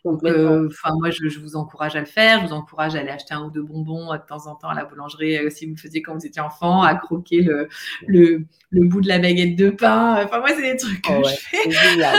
donc 0.06 0.24
heu, 0.26 0.68
enfin 0.72 0.94
moi 1.00 1.10
je 1.12 1.28
je 1.30 1.40
vous 1.40 1.56
encourage 1.56 1.96
à 1.96 2.00
le 2.00 2.06
faire, 2.06 2.42
je 2.42 2.48
vous 2.48 2.54
encourage 2.54 2.96
à 2.96 3.00
aller 3.00 3.10
acheter 3.10 3.34
1 3.36 3.44
ou 3.44 3.52
2 3.52 3.64
bonbons, 3.64 4.14
heu, 4.14 4.18
de 4.18 4.24
temps 4.28 4.48
en 4.48 4.56
temps 4.56 4.70
à 4.70 4.76
la 4.76 4.86
boulangerie, 4.86 5.52
si 5.52 5.66
vous 5.68 5.76
le 5.76 5.80
faisiez 5.82 6.02
quand 6.02 6.14
vous 6.16 6.26
étiez 6.26 6.42
enfant, 6.42 6.82
à 6.84 6.96
croquer 6.96 7.42
le 7.42 7.68
le 8.08 8.46
le 8.72 8.88
bout 8.88 9.02
de 9.02 9.08
la 9.08 9.20
baguette 9.20 9.56
de 9.56 9.70
pain, 9.70 10.24
enfin 10.26 10.40
moi, 10.40 10.50
c'est 10.56 10.62
des 10.74 10.78
trucs 10.78 11.02
Oh 11.06 11.22
que 11.22 11.24
je 11.24 11.36
fais. 11.52 11.72
génial. 11.72 12.18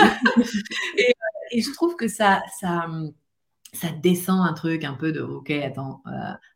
et 1.52 1.62
je 1.62 1.72
trouve 1.72 1.96
que 1.96 2.08
ça 2.08 2.42
ça, 2.60 2.86
ça 3.74 3.88
descend 4.02 4.46
un 4.46 4.54
truc 4.54 4.84
un 4.84 4.94
peu 4.94 5.12
de: 5.12 5.20
«OK, 5.22 5.50
attends, 5.52 6.02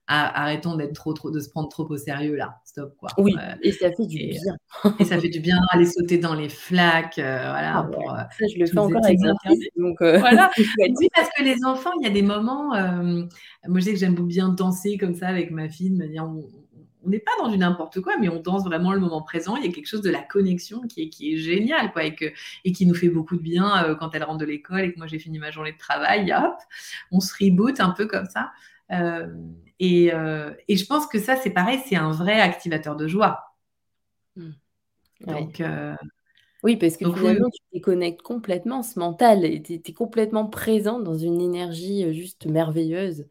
arrêtons 0.09 0.77
d'être 0.77 0.95
trop, 0.95 1.13
trop 1.13 1.31
de 1.31 1.39
se 1.41 1.51
prendre 1.51 1.69
trop 1.69 1.85
au 1.89 1.97
sérieux 1.97 2.35
là, 2.37 2.61
stop 2.65 2.95
quoi», 2.97 3.11
Oui 3.19 3.35
heu 3.37 3.59
et 3.63 3.73
ça 3.73 3.91
fait 3.93 4.07
du 4.07 4.19
et 4.19 4.29
bien. 4.31 4.57
et 4.99 5.05
ça 5.05 5.19
fait 5.19 5.29
du 5.29 5.41
bien, 5.41 5.59
aller 5.71 5.87
sauter 5.87 6.19
dans 6.19 6.35
les 6.35 6.49
flaques, 6.49 7.19
heu, 7.19 7.23
Ah 7.25 7.51
voilà, 7.51 7.83
ouais, 7.83 7.95
pour, 7.95 8.11
heu, 8.13 8.17
ça 8.17 8.47
je 8.55 8.59
le 8.59 8.67
fais 8.67 8.79
encore 8.79 9.05
avec 9.05 9.19
interdits. 9.23 9.69
donc 9.77 9.97
Voilà, 10.01 10.51
oui, 10.79 11.09
parce 11.15 11.29
que 11.37 11.43
les 11.43 11.57
enfants, 11.65 11.91
il 12.01 12.05
y 12.05 12.07
a 12.07 12.11
des 12.11 12.23
moments, 12.23 12.71
moi 13.67 13.81
je 13.81 13.85
sais 13.85 13.93
que 13.93 13.99
j'aime 13.99 14.15
bien 14.15 14.49
danser 14.49 14.97
comme 14.99 15.15
ça 15.15 15.29
avec 15.29 15.51
ma 15.51 15.69
fille 15.69 15.91
de 15.91 15.97
manière 15.97 16.25
où 16.29 16.49
on 16.55 16.69
on 17.05 17.11
n'est 17.11 17.21
pas 17.21 17.31
dans 17.41 17.49
du 17.49 17.57
n'importe 17.57 18.01
quoi, 18.01 18.15
mais 18.21 18.29
on 18.29 18.41
danse 18.43 18.65
vraiment 18.65 18.93
le 18.93 18.99
moment 18.99 19.23
présent. 19.23 19.57
Il 19.57 19.65
y 19.65 19.69
a 19.69 19.73
quelque 19.73 19.87
chose 19.87 20.03
de 20.03 20.11
la 20.11 20.21
connexion 20.21 20.81
qui 20.83 21.03
est 21.03 21.09
qui 21.09 21.33
est 21.33 21.37
génial 21.37 21.93
quoi 21.93 22.03
et 22.05 22.15
que 22.15 22.27
et 22.65 22.73
qui 22.73 22.87
nous 22.87 22.95
fait 22.95 23.09
beaucoup 23.09 23.37
de 23.37 23.41
bien, 23.41 23.97
quand 24.01 24.15
elle 24.15 24.25
rentre 24.25 24.39
de 24.39 24.45
l'école 24.45 24.81
et 24.81 24.93
que 24.93 24.99
moi 24.99 25.07
j'ai 25.07 25.21
fini 25.21 25.39
ma 25.39 25.51
journée 25.53 25.73
de 25.73 25.79
travail, 25.79 26.33
hop, 26.33 26.57
on 27.13 27.21
se 27.21 27.33
reboot 27.41 27.79
un 27.81 27.91
peu 27.91 28.07
comme 28.07 28.27
ça, 28.27 28.51
et 29.81 30.13
heu 30.13 30.57
et 30.69 30.77
je 30.77 30.87
pense 30.87 31.07
que 31.07 31.19
ça, 31.21 31.37
c'est 31.37 31.51
pareil, 31.51 31.81
c'est 31.89 31.97
un 31.97 32.13
vrai 32.13 32.41
activateur 32.41 32.97
de 32.97 33.07
joie. 33.09 33.55
Mmh. 34.37 34.53
Ouais. 35.27 35.49
Donc 35.49 35.61
heu 35.61 35.95
Oui, 36.65 36.77
parce 36.77 36.97
que 36.97 37.05
donc 37.05 37.17
oui. 37.23 37.35
finalement, 37.35 37.51
tu 37.51 37.61
déconnectes 37.73 38.23
complètement 38.23 38.83
ce 38.83 38.99
mental 38.99 39.45
et 39.45 39.63
tu 39.63 39.75
es 39.75 39.93
complètement 39.95 40.47
présent 40.49 40.99
dans 40.99 41.17
une 41.17 41.41
énergie, 41.41 42.05
heu, 42.05 42.13
juste 42.13 42.47
merveilleuse. 42.47 43.29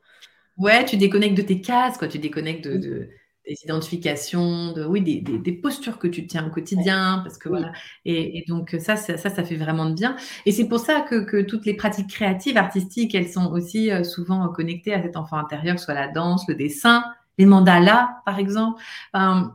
Ouais, 0.57 0.85
tu 0.85 0.97
déconnectes 0.97 1.37
de 1.37 1.41
tes 1.43 1.61
cases, 1.61 1.97
quoi, 1.97 2.07
tu 2.07 2.17
déconnectes 2.19 2.67
de 2.67 3.09
des 3.47 3.55
identifications, 3.63 4.73
de 4.73 4.85
oui, 4.85 5.01
des 5.01 5.21
des 5.21 5.37
des 5.39 5.51
postures 5.53 5.99
que 5.99 6.07
tu 6.07 6.27
tiens 6.27 6.47
au 6.47 6.49
quotidien 6.51 7.21
parce 7.23 7.37
que 7.37 7.49
Oui. 7.49 7.59
voilà. 7.59 7.71
Et 8.05 8.39
et 8.39 8.45
donc 8.47 8.75
ça 8.79 8.95
ça 8.97 9.17
ça 9.17 9.43
fait 9.43 9.55
vraiment 9.55 9.85
de 9.89 9.93
bien. 9.95 10.15
Et 10.45 10.51
c'est 10.51 10.67
pour 10.67 10.79
ça 10.79 11.01
que 11.01 11.23
que 11.23 11.41
toutes 11.41 11.65
les 11.65 11.73
pratiques 11.75 12.09
créatives, 12.09 12.57
artistiques, 12.57 13.15
elles 13.15 13.29
sont 13.29 13.47
aussi, 13.51 13.91
heu, 13.91 14.03
souvent 14.03 14.47
connectées 14.49 14.93
à 14.93 15.01
cet 15.03 15.17
enfant 15.17 15.37
intérieur, 15.37 15.75
que 15.75 15.79
ce 15.81 15.85
soit 15.85 15.93
la 15.93 16.07
danse, 16.09 16.47
le 16.47 16.55
dessin, 16.55 17.03
les 17.37 17.45
mandalas, 17.45 18.09
par 18.25 18.39
exemple, 18.39 18.81
hem, 19.13 19.51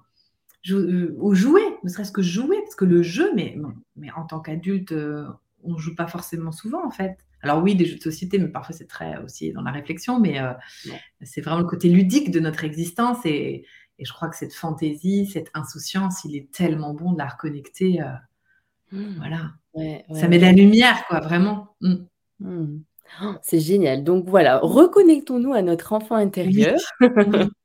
jou 0.65 0.79
heu, 0.79 1.17
ou 1.21 1.35
jouer, 1.35 1.63
ne 1.85 1.89
serait-ce 1.91 2.13
que 2.13 2.23
jouer, 2.23 2.59
parce 2.63 2.77
que 2.77 2.85
le 2.87 3.03
jeu, 3.03 3.33
mais 3.35 3.57
mais 3.97 4.11
en 4.13 4.25
tant 4.27 4.41
qu'adulte, 4.41 4.93
heu, 4.93 5.27
on 5.65 5.79
joue 5.79 5.95
pas 5.97 6.07
forcément 6.09 6.53
souvent, 6.53 6.87
en 6.87 6.91
fait. 6.91 7.19
Alors 7.43 7.63
oui, 7.63 7.75
des 7.77 7.87
jeux 7.87 7.97
de 7.99 8.03
société, 8.03 8.39
mais 8.39 8.49
parfois 8.49 8.75
c'est 8.75 8.87
très 8.89 9.19
aussi 9.25 9.53
dans 9.53 9.63
la 9.63 9.73
réflexion, 9.73 10.21
mais 10.21 10.39
c'est 11.23 11.41
vraiment 11.41 11.61
le 11.61 11.67
côté 11.67 11.89
ludique 11.89 12.31
de 12.31 12.41
notre 12.41 12.65
existence 12.65 13.19
et 13.27 13.65
et 14.03 14.05
je 14.05 14.13
crois 14.13 14.29
que 14.29 14.37
cette 14.37 14.55
fantaisie, 14.55 15.27
cette 15.27 15.51
insouciance, 15.55 16.25
il 16.25 16.37
est 16.37 16.53
tellement 16.53 16.93
bon 16.95 17.13
de 17.13 17.19
la 17.19 17.29
reconnecter, 17.29 18.03
heu, 18.03 18.07
Mmh. 18.93 19.15
voilà. 19.17 19.51
Ouais, 19.75 20.05
Ça 20.15 20.29
met 20.29 20.37
ouais. 20.37 20.43
la 20.43 20.53
lumière 20.53 21.05
quoi, 21.09 21.21
vraiment. 21.21 21.69
Mmh. 21.81 21.95
Mmh. 22.41 22.79
C'est 23.43 23.61
génial. 23.61 24.05
Donc 24.05 24.29
voilà, 24.29 24.59
reconnectons-nous 24.59 25.53
à 25.53 25.63
notre 25.63 25.93
enfant 25.93 26.15
intérieur. 26.17 26.79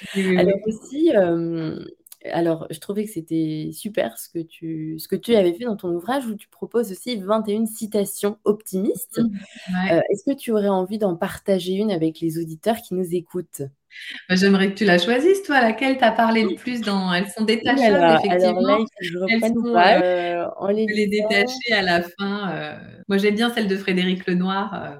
Alors 0.36 0.58
aussi, 0.66 1.08
hem, 1.10 1.84
alors 2.32 2.66
je 2.70 2.78
trouvais 2.80 3.04
que 3.04 3.10
c'était 3.10 3.70
super 3.72 4.18
ce 4.18 4.28
que 4.28 4.40
tu 4.40 4.98
ce 4.98 5.06
que 5.08 5.16
tu 5.16 5.34
avais 5.34 5.52
fait 5.54 5.64
dans 5.64 5.76
ton 5.76 5.90
ouvrage 5.90 6.26
où 6.26 6.34
tu 6.34 6.48
proposes 6.48 6.90
aussi 6.90 7.16
21 7.16 7.66
citations 7.66 8.38
optimistes. 8.44 9.20
Ouais. 9.72 10.02
est-ce 10.10 10.24
que 10.24 10.36
tu 10.36 10.50
aurais 10.52 10.68
envie 10.68 10.98
d'en 10.98 11.16
partager 11.16 11.74
une 11.74 11.92
avec 11.92 12.20
les 12.20 12.38
auditeurs 12.38 12.76
qui 12.76 12.94
nous 12.94 13.14
écoutent? 13.14 13.62
Bah, 14.28 14.36
j'aimerais 14.36 14.70
que 14.72 14.78
tu 14.78 14.84
la 14.84 14.98
choisisses 14.98 15.42
toi, 15.42 15.60
laquelle 15.60 15.98
t'a 15.98 16.12
parlé 16.12 16.42
le 16.44 16.54
plus 16.54 16.80
dans 16.80 17.12
elles 17.12 17.28
sont 17.28 17.44
détachables 17.44 17.98
là, 17.98 18.18
alors 18.30 18.60
là, 18.60 18.78
effectivement, 18.78 18.86
je 19.00 19.18
elles 19.28 19.40
sont, 19.40 19.56
en 20.60 20.64
on 20.64 20.68
les 20.68 20.86
les 20.86 21.06
détacher 21.06 21.72
à 21.72 21.82
la 21.82 22.02
fin, 22.02 22.52
heu, 22.54 22.74
moi 23.08 23.18
j'aime 23.18 23.34
bien 23.34 23.52
celle 23.52 23.68
de 23.68 23.76
Frédéric 23.76 24.26
Lenoir, 24.26 24.98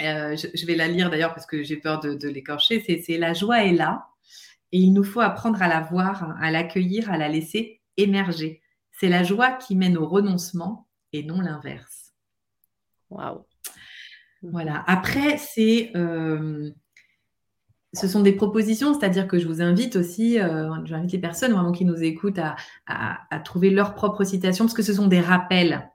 heu, 0.00 0.36
je 0.36 0.46
je 0.54 0.66
vais 0.66 0.74
la 0.76 0.88
lire 0.88 1.10
d'ailleurs 1.10 1.34
parce 1.34 1.46
que 1.46 1.62
j'ai 1.62 1.76
peur 1.76 2.00
de 2.00 2.14
de 2.14 2.28
l'écorcher, 2.28 2.82
c'est 3.06 3.18
«La 3.18 3.32
joie 3.34 3.64
est 3.64 3.72
là 3.72 4.06
et 4.72 4.78
il 4.78 4.92
nous 4.92 5.04
faut 5.04 5.20
apprendre 5.20 5.62
à 5.62 5.68
la 5.68 5.80
voir, 5.80 6.36
à 6.40 6.50
l'accueillir, 6.50 7.10
à 7.10 7.18
la 7.18 7.28
laisser 7.28 7.80
émerger. 7.96 8.60
C'est 8.92 9.08
la 9.08 9.22
joie 9.22 9.52
qui 9.52 9.76
mène 9.76 9.96
au 9.98 10.06
renoncement 10.08 10.86
et 11.12 11.22
non 11.22 11.40
l'inverse». 11.40 12.12
Waouh! 13.10 13.44
Voilà, 14.42 14.84
après 14.86 15.38
c'est, 15.38 15.92
ce 17.96 18.08
sont 18.08 18.20
des 18.20 18.32
propositions, 18.32 18.94
c'est-à-dire 18.94 19.26
que 19.26 19.38
je 19.38 19.46
vous 19.46 19.62
invite 19.62 19.96
aussi, 19.96 20.40
euh, 20.40 20.70
j'invite 20.84 21.12
les 21.12 21.18
personnes 21.18 21.52
vraiment 21.52 21.72
qui 21.72 21.84
nous 21.84 22.02
écoutent 22.02 22.38
à, 22.38 22.56
trouver 23.44 23.70
leur 23.70 23.94
propre 23.94 24.24
citation, 24.24 24.64
parce 24.66 24.74
que 24.74 24.82
ce 24.82 24.92
sont 24.92 25.06
des 25.06 25.20
rappels. 25.20 25.90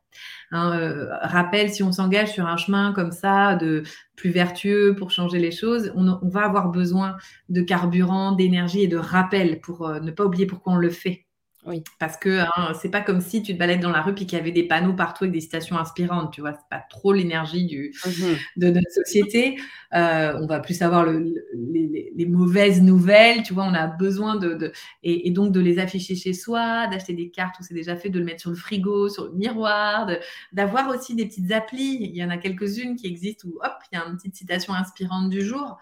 Hein, 0.51 0.77
euh, 0.77 1.07
rappel, 1.21 1.69
si 1.69 1.81
on 1.81 1.93
s'engage 1.93 2.33
sur 2.33 2.45
un 2.45 2.57
chemin 2.57 2.91
comme 2.91 3.11
ça, 3.11 3.55
de 3.55 3.83
plus 4.17 4.31
vertueux 4.31 4.95
pour 4.97 5.11
changer 5.11 5.39
les 5.39 5.51
choses, 5.51 5.93
on, 5.95 6.19
on 6.21 6.29
va 6.29 6.41
avoir 6.41 6.69
besoin 6.69 7.15
de 7.47 7.61
carburant, 7.61 8.33
d'énergie 8.33 8.81
et 8.81 8.87
de 8.87 8.97
rappel 8.97 9.61
pour 9.61 9.87
euh, 9.87 9.99
ne 10.01 10.11
pas 10.11 10.25
oublier 10.25 10.45
pourquoi 10.45 10.73
on 10.73 10.77
le 10.77 10.89
fait. 10.89 11.25
Oui. 11.65 11.83
Parce 11.99 12.17
que 12.17 12.39
hein, 12.39 12.73
c'est 12.81 12.89
pas 12.89 13.01
comme 13.01 13.21
si 13.21 13.43
tu 13.43 13.53
te 13.53 13.59
balades 13.59 13.81
dans 13.81 13.91
la 13.91 14.01
rue 14.01 14.13
et 14.13 14.15
qu'il 14.15 14.33
y 14.33 14.41
avait 14.41 14.51
des 14.51 14.67
panneaux 14.67 14.93
partout 14.93 15.25
avec 15.25 15.33
des 15.33 15.41
citations 15.41 15.77
inspirantes, 15.77 16.33
tu 16.33 16.41
vois. 16.41 16.53
C'est 16.53 16.69
pas 16.69 16.83
trop 16.89 17.13
l'énergie 17.13 17.65
du, 17.65 17.93
mmh 18.03 18.09
de 18.57 18.67
notre 18.71 18.91
société. 18.91 19.59
Euh, 19.93 20.39
on 20.41 20.47
va 20.47 20.59
plus 20.59 20.81
avoir 20.81 21.05
le, 21.05 21.33
les, 21.53 22.25
mauvaises 22.25 22.81
nouvelles, 22.81 23.43
tu 23.43 23.53
vois. 23.53 23.65
On 23.65 23.75
a 23.75 23.85
besoin 23.85 24.37
de, 24.37 24.71
et, 25.03 25.29
donc 25.29 25.51
de 25.51 25.59
les 25.59 25.77
afficher 25.77 26.15
chez 26.15 26.33
soi, 26.33 26.87
d'acheter 26.87 27.13
des 27.13 27.29
cartes 27.29 27.59
où 27.59 27.63
c'est 27.63 27.75
déjà 27.75 27.95
fait, 27.95 28.09
de 28.09 28.17
le 28.17 28.25
mettre 28.25 28.41
sur 28.41 28.49
le 28.49 28.55
frigo, 28.55 29.09
sur 29.09 29.25
le 29.25 29.33
miroir, 29.33 30.09
d'avoir 30.53 30.89
aussi 30.89 31.15
des 31.15 31.27
petites 31.27 31.51
applis. 31.51 31.97
Il 32.01 32.15
y 32.15 32.23
en 32.23 32.29
a 32.31 32.37
quelques-unes 32.37 32.95
qui 32.95 33.05
existent 33.05 33.47
où 33.47 33.59
hop, 33.63 33.73
il 33.91 33.97
y 33.97 34.01
a 34.01 34.05
une 34.07 34.17
petite 34.17 34.35
citation 34.35 34.73
inspirante 34.73 35.29
du 35.29 35.41
jour. 35.41 35.77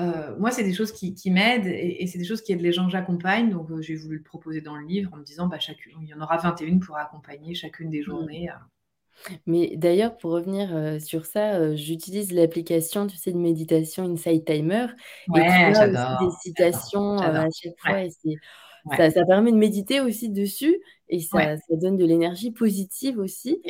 Euh, 0.00 0.36
moi, 0.38 0.50
c'est 0.50 0.64
des 0.64 0.72
choses 0.72 0.92
qui, 0.92 1.30
m'aident 1.30 1.66
et, 1.66 2.06
c'est 2.06 2.18
des 2.18 2.24
choses 2.24 2.42
qui 2.42 2.52
aident 2.52 2.62
les 2.62 2.72
gens 2.72 2.86
que 2.86 2.92
j'accompagne. 2.92 3.50
Donc, 3.50 3.70
euh, 3.70 3.80
j'ai 3.80 3.96
voulu 3.96 4.16
le 4.18 4.22
proposer 4.22 4.60
dans 4.60 4.76
le 4.76 4.86
livre 4.86 5.10
en 5.12 5.18
me 5.18 5.24
disant, 5.24 5.46
bah, 5.46 5.58
chacune, 5.58 5.92
il 6.02 6.08
y 6.08 6.14
en 6.14 6.20
aura 6.20 6.36
21 6.38 6.78
pour 6.78 6.96
accompagner 6.96 7.54
chacune 7.54 7.90
des 7.90 8.00
mmh. 8.00 8.04
journées. 8.04 8.50
Euh. 8.50 9.30
Mais 9.46 9.76
d'ailleurs, 9.76 10.16
pour 10.16 10.30
revenir 10.30 10.98
sur 11.02 11.26
ça, 11.26 11.76
j'utilise 11.76 12.32
l'application, 12.32 13.06
tu 13.06 13.16
sais, 13.16 13.32
de 13.32 13.36
méditation 13.36 14.04
Insight 14.04 14.46
Timer. 14.46 14.86
Ouais, 15.28 15.42
et 15.42 15.74
j'adore. 15.74 16.20
des 16.20 16.30
citations 16.40 17.18
à 17.18 17.46
chaque 17.50 17.74
fois. 17.78 18.00
Et 18.00 19.10
ça, 19.10 19.24
permet 19.26 19.52
de 19.52 19.58
méditer 19.58 20.00
aussi 20.00 20.30
dessus 20.30 20.74
et 21.10 21.20
ça, 21.20 21.58
ça 21.58 21.76
donne 21.76 21.98
de 21.98 22.06
l'énergie 22.06 22.50
positive 22.50 23.18
aussi. 23.18 23.60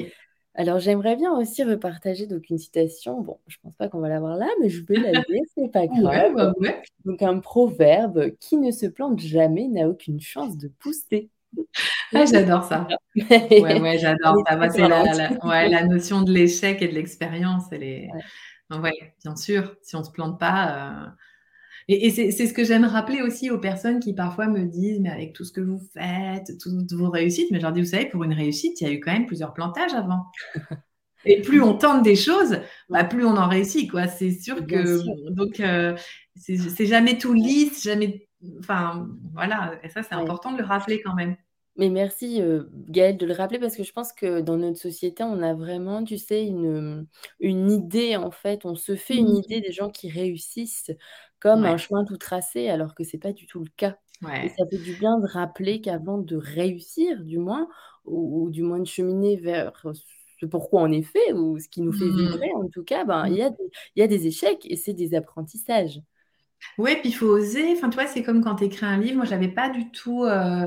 Alors, 0.55 0.81
j'aimerais 0.81 1.17
bien 1.17 1.33
aussi 1.33 1.63
repartager 1.63 2.27
donc 2.27 2.51
une 2.51 2.59
citation. 2.59 3.21
Bon, 3.21 3.39
je 3.47 3.57
pense 3.63 3.77
pas 3.77 3.89
qu'on 3.89 4.01
va 4.01 4.09
l'avoir 4.09 4.37
là, 4.37 4.49
mais 4.61 4.69
je 4.69 4.85
vais 4.85 4.97
la 4.97 5.13
lire, 5.29 5.43
c'est 5.55 5.71
pas 5.71 5.87
grave. 5.87 6.35
Bah 6.35 6.53
donc, 7.05 7.23
un 7.23 7.39
proverbe 7.39 8.31
qui 8.41 8.57
ne 8.57 8.71
se 8.71 8.87
plante 8.87 9.21
jamais 9.21 9.69
n'a 9.69 9.89
aucune 9.89 10.21
chance 10.21 10.57
de 10.59 10.69
pousser. 10.69 11.31
Ah, 12.13 12.25
j'adore 12.27 12.65
ça. 12.65 12.87
ouais, 13.17 13.81
ouais, 13.81 13.99
j'adore 13.99 14.37
ça. 14.49 14.71
c'est 14.71 14.89
la, 14.89 15.85
notion 15.85 16.23
de 16.23 16.33
l'échec 16.33 16.83
et 16.83 16.89
de 16.89 16.95
l'expérience. 16.95 17.71
Est... 17.73 18.09
ouais. 18.71 19.15
bien 19.25 19.37
sûr. 19.37 19.77
Si 19.83 19.95
on 19.97 20.03
se 20.03 20.11
plante 20.11 20.39
pas, 20.39 20.69
euh, 20.69 21.07
et, 21.93 22.11
c'est 22.11 22.47
ce 22.47 22.53
que 22.53 22.65
j'aime 22.65 22.85
rappeler 22.85 23.23
aussi 23.23 23.51
aux 23.51 23.59
personnes 23.59 24.01
qui 24.01 24.15
parfois 24.15 24.47
me 24.47 24.65
disent, 24.65 25.01
mais 25.01 25.11
avec 25.11 25.33
tout 25.33 25.45
ce 25.45 25.53
que 25.53 25.61
vous 25.61 25.81
faites, 25.93 26.59
toutes 26.61 26.93
vos 26.93 27.11
réussites, 27.11 27.51
mais 27.51 27.59
je 27.59 27.63
leur 27.63 27.73
dis, 27.73 27.81
vous 27.81 27.87
savez, 27.87 28.07
pour 28.07 28.25
une 28.25 28.33
réussite, 28.33 28.81
il 28.81 28.87
y 28.87 28.91
a 28.91 28.93
eu 28.93 29.01
quand 29.01 29.13
même 29.13 29.27
plusieurs 29.27 29.55
plantages 29.55 29.95
avant. 29.95 30.27
Et 31.25 31.43
plus 31.43 31.61
on 31.61 31.77
tente 31.77 32.03
des 32.03 32.17
choses, 32.17 32.61
bah, 32.89 33.05
plus 33.05 33.27
on 33.27 33.37
en 33.37 33.49
réussit, 33.49 33.91
quoi. 33.91 34.07
C'est 34.07 34.31
sûr 34.31 34.67
que 34.67 35.31
donc 35.31 35.61
euh, 35.61 35.95
c'est 36.35 36.87
jamais 36.87 37.19
tout 37.19 37.35
lisse, 37.35 37.83
jamais. 37.83 38.27
Enfin, 38.59 39.07
voilà. 39.35 39.79
Et 39.83 39.91
ça, 39.91 40.03
c'est 40.03 40.15
important 40.15 40.53
de 40.53 40.59
le 40.59 40.65
rappeler 40.65 41.03
quand 41.03 41.15
même. 41.15 41.37
Mais 41.81 41.89
merci, 41.89 42.43
euh, 42.43 42.65
Gaëlle, 42.91 43.17
de 43.17 43.25
le 43.25 43.33
rappeler 43.33 43.59
parce 43.59 43.75
que 43.75 43.85
je 43.85 43.93
pense 43.93 44.13
que 44.13 44.43
dans 44.43 44.59
notre 44.59 44.77
société, 44.77 45.23
on 45.23 45.41
a 45.41 45.55
vraiment, 45.55 46.05
tu 46.05 46.19
sais, 46.19 46.45
une, 46.45 47.07
une 47.41 47.71
idée, 47.71 48.17
en 48.17 48.31
fait. 48.31 48.67
On 48.67 48.75
se 48.75 48.97
fait 48.97 49.17
une 49.17 49.33
mmh. 49.33 49.43
idée 49.45 49.61
des 49.63 49.73
gens 49.73 49.89
qui 49.89 50.11
réussissent 50.11 50.91
comme 51.39 51.65
un 51.65 51.79
chemin 51.79 52.05
tout 52.05 52.19
tracé, 52.19 52.69
alors 52.69 52.95
que 52.95 53.03
c'est 53.03 53.17
pas 53.17 53.33
du 53.33 53.47
tout 53.47 53.61
le 53.61 53.71
cas. 53.79 53.97
Et 54.45 54.51
ça 54.51 54.67
fait 54.71 54.77
du 54.77 54.93
bien 54.93 55.19
de 55.21 55.27
rappeler 55.27 55.81
qu'avant 55.81 56.19
de 56.19 56.37
réussir, 56.37 57.25
du 57.25 57.39
moins, 57.39 57.67
ou, 58.05 58.51
du 58.51 58.63
moins 58.63 58.81
de 58.81 58.87
cheminer 58.87 59.37
vers 59.37 59.73
ce 60.39 60.45
pourquoi 60.45 60.83
on 60.83 60.93
est 60.93 61.01
fait, 61.01 61.33
ou 61.33 61.59
ce 61.59 61.71
qui 61.71 61.81
nous 61.81 61.93
fait 61.93 62.05
mmh. 62.05 62.17
vibrer, 62.19 62.51
en 62.57 62.69
tout 62.69 62.85
cas, 62.85 63.07
ben, 63.07 63.27
il 63.27 63.37
y, 63.37 63.43
a 63.43 63.49
des, 63.49 63.71
y 63.97 64.03
a 64.03 64.07
des 64.07 64.27
échecs 64.27 64.67
et 64.69 64.77
c'est 64.77 64.93
des 64.93 65.15
apprentissages. 65.15 66.03
Oui, 66.79 66.97
puis 67.01 67.09
il 67.11 67.13
faut 67.13 67.27
oser. 67.27 67.73
Enfin, 67.73 67.89
tu 67.89 67.95
vois, 67.95 68.07
c'est 68.07 68.23
comme 68.23 68.43
quand 68.43 68.57
tu 68.57 68.65
écris 68.65 68.87
un 68.87 68.99
livre. 68.99 69.17
Moi, 69.17 69.25
j'avais 69.25 69.49
pas 69.49 69.71
du 69.71 69.91
tout. 69.91 70.25
Euh, 70.25 70.67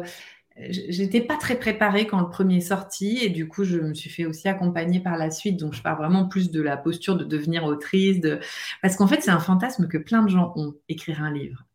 j'étais 0.58 1.22
pas 1.22 1.38
très 1.38 1.58
préparée 1.58 2.06
quand 2.06 2.20
le 2.20 2.30
premier 2.30 2.58
est 2.58 2.62
sorti 2.62 3.20
et 3.22 3.30
du 3.30 3.47
coup 3.47 3.64
je 3.64 3.78
me 3.78 3.93
suis 3.93 4.10
fait 4.10 4.26
aussi 4.26 4.47
accompagner 4.47 4.99
par 4.99 5.18
la 5.18 5.32
suite. 5.32 5.58
Donc 5.58 5.74
je 5.74 5.82
pars 5.82 5.97
vraiment 5.97 6.28
plus 6.28 6.51
de 6.51 6.62
la 6.62 6.78
posture 6.78 7.16
de 7.16 7.24
devenir 7.24 7.64
autrice 7.64 8.20
de... 8.20 8.39
parce 8.82 8.95
qu'en 8.95 9.08
fait 9.08 9.22
c'est 9.22 9.32
un 9.32 9.39
fantasme 9.39 9.88
que 9.88 9.97
plein 9.97 10.24
de 10.24 10.30
gens 10.30 10.54
ont 10.56 10.76
écrire 10.89 11.24
un 11.24 11.32
livre. 11.32 11.66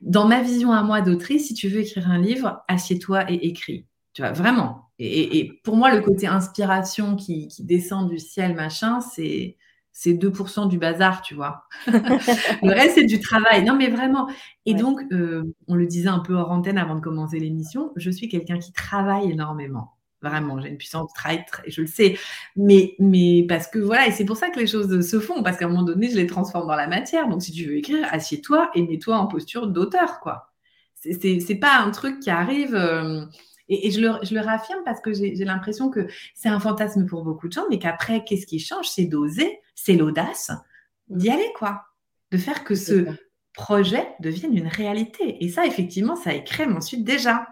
Dans 0.00 0.28
ma 0.28 0.42
vision 0.42 0.72
à 0.72 0.82
moi 0.82 1.00
d'autrice 1.00 1.48
si 1.48 1.54
tu 1.54 1.68
veux 1.68 1.80
écrire 1.80 2.10
un 2.10 2.18
livre 2.18 2.62
assieds-toi 2.68 3.30
et 3.30 3.46
écris. 3.46 3.86
Tu 4.12 4.22
vois 4.22 4.32
vraiment. 4.32 4.90
Et, 4.98 5.60
pour 5.62 5.76
moi 5.76 5.94
le 5.94 6.00
côté 6.00 6.26
inspiration 6.26 7.16
qui, 7.16 7.48
qui 7.48 7.64
descend 7.64 8.08
du 8.08 8.18
ciel 8.18 8.54
machin 8.54 9.00
c'est 9.00 9.56
c'est 9.98 10.12
2% 10.12 10.68
du 10.68 10.76
bazar, 10.76 11.22
tu 11.22 11.34
vois. 11.34 11.64
le 11.86 12.70
reste, 12.70 12.96
c'est 12.96 13.06
du 13.06 13.18
travail. 13.18 13.64
Non, 13.64 13.74
mais 13.74 13.88
vraiment. 13.88 14.28
Et 14.66 14.74
donc, 14.74 15.00
euh, 15.10 15.42
on 15.68 15.74
le 15.74 15.86
disait 15.86 16.10
un 16.10 16.18
peu 16.18 16.34
hors 16.34 16.50
antenne 16.50 16.76
avant 16.76 16.96
de 16.96 17.00
commencer 17.00 17.38
l'émission, 17.38 17.92
je 17.96 18.10
suis 18.10 18.28
quelqu'un 18.28 18.58
qui 18.58 18.74
travaille 18.74 19.30
énormément. 19.30 19.94
Vraiment, 20.20 20.60
j'ai 20.60 20.68
une 20.68 20.76
puissance 20.76 21.08
de 21.08 21.14
travail, 21.14 21.46
je 21.66 21.80
le 21.80 21.86
sais. 21.86 22.18
Mais, 22.56 22.94
mais 22.98 23.46
parce 23.48 23.68
que 23.68 23.78
voilà, 23.78 24.06
et 24.06 24.12
c'est 24.12 24.26
pour 24.26 24.36
ça 24.36 24.50
que 24.50 24.60
les 24.60 24.66
choses 24.66 25.00
se 25.00 25.18
font, 25.18 25.42
parce 25.42 25.56
qu'à 25.56 25.64
un 25.64 25.68
moment 25.68 25.82
donné, 25.82 26.10
je 26.10 26.16
les 26.16 26.26
transforme 26.26 26.66
dans 26.66 26.76
la 26.76 26.88
matière. 26.88 27.26
Donc, 27.30 27.40
si 27.40 27.52
tu 27.52 27.64
veux 27.64 27.76
écrire, 27.78 28.06
assieds-toi 28.10 28.70
et 28.74 28.82
mets-toi 28.82 29.16
en 29.16 29.26
posture 29.26 29.66
d'auteur, 29.66 30.20
quoi. 30.20 30.52
C'est 30.94 31.58
pas 31.58 31.78
un 31.78 31.90
truc 31.90 32.20
qui 32.20 32.28
arrive. 32.28 32.74
Euh, 32.74 33.24
et, 33.70 33.90
je, 33.90 34.02
le, 34.02 34.10
je, 34.22 34.34
le, 34.34 34.42
réaffirme 34.42 34.82
parce 34.84 35.00
que 35.00 35.14
j'ai 35.14 35.34
l'impression 35.36 35.88
que 35.88 36.06
c'est 36.34 36.50
un 36.50 36.60
fantasme 36.60 37.06
pour 37.06 37.24
beaucoup 37.24 37.48
de 37.48 37.52
gens, 37.54 37.64
mais 37.70 37.78
qu'après, 37.78 38.24
qu'est-ce 38.24 38.46
qui 38.46 38.58
change? 38.58 38.88
C'est 38.88 39.06
d'oser, 39.06 39.58
c'est 39.76 39.94
l'audace 39.94 40.50
d'y 41.08 41.30
aller, 41.30 41.52
quoi. 41.54 41.84
De 42.32 42.38
faire 42.38 42.64
que 42.64 42.74
ce 42.74 43.06
projet 43.52 44.08
devienne 44.18 44.56
une 44.56 44.66
réalité. 44.66 45.44
Et 45.44 45.48
ça, 45.48 45.64
effectivement, 45.64 46.16
ça 46.16 46.34
écrème 46.34 46.76
ensuite 46.76 47.04
déjà. 47.04 47.46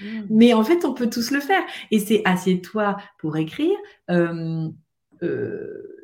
Mmh. 0.00 0.20
Mais 0.30 0.54
en 0.54 0.62
fait, 0.62 0.84
on 0.84 0.94
peut 0.94 1.10
tous 1.10 1.32
le 1.32 1.40
faire. 1.40 1.62
Et 1.90 1.98
c'est 1.98 2.22
assieds-toi 2.24 2.96
pour 3.18 3.36
écrire. 3.36 3.76
Euh, 4.10 4.68
euh, 5.24 5.94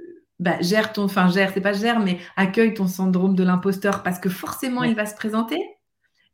bah, 0.41 0.57
gère 0.61 0.93
ton, 0.93 1.05
enfin 1.05 1.29
gère, 1.29 1.53
c'est 1.53 1.61
pas 1.61 1.75
gère, 1.75 2.01
mais 2.01 2.19
accueille 2.35 2.75
ton 2.75 2.87
syndrome 2.87 3.37
de 3.37 3.45
l'imposteur 3.45 4.03
parce 4.03 4.19
que 4.19 4.31
forcément 4.31 4.83
il 4.83 4.95
va 4.95 5.05
se 5.05 5.15
présenter 5.15 5.63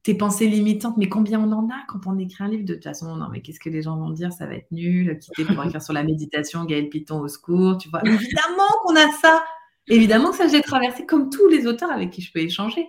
tes 0.07 0.15
pensées 0.15 0.47
limitantes, 0.47 0.97
mais 0.99 1.09
combien 1.09 1.41
on 1.41 1.51
en 1.51 1.69
a 1.69 1.85
quand 1.89 2.07
on 2.07 2.17
écrit 2.17 2.45
un 2.45 2.49
livre? 2.49 2.65
De 2.65 2.75
toute 2.75 2.85
façon 2.85 3.17
Non, 3.17 3.27
mais 3.29 3.41
qu'est-ce 3.41 3.59
que 3.59 3.69
les 3.69 3.83
gens 3.83 3.97
vont 3.97 4.11
dire? 4.11 4.33
Ça 4.33 4.47
va 4.47 4.55
être 4.55 4.71
nul. 4.71 5.19
Quitter 5.19 5.45
pour 5.53 5.65
écrire 5.65 5.83
sur 5.83 5.93
la 5.93 6.05
méditation, 6.05 6.65
Gaël 6.65 6.89
Piton 6.89 7.19
au 7.19 7.27
secours, 7.27 7.77
tu 7.77 7.89
vois. 7.89 8.03
Évidemment 8.05 8.71
qu'on 8.85 8.95
a 8.95 9.11
ça. 9.21 9.43
Évidemment 9.89 10.31
que 10.31 10.37
ça, 10.37 10.47
j'ai 10.47 10.63
traversé 10.63 11.07
comme 11.07 11.29
tous 11.29 11.49
les 11.49 11.67
auteurs 11.67 11.91
avec 11.91 12.11
qui 12.11 12.23
je 12.23 12.33
peux 12.33 12.39
échanger. 12.39 12.87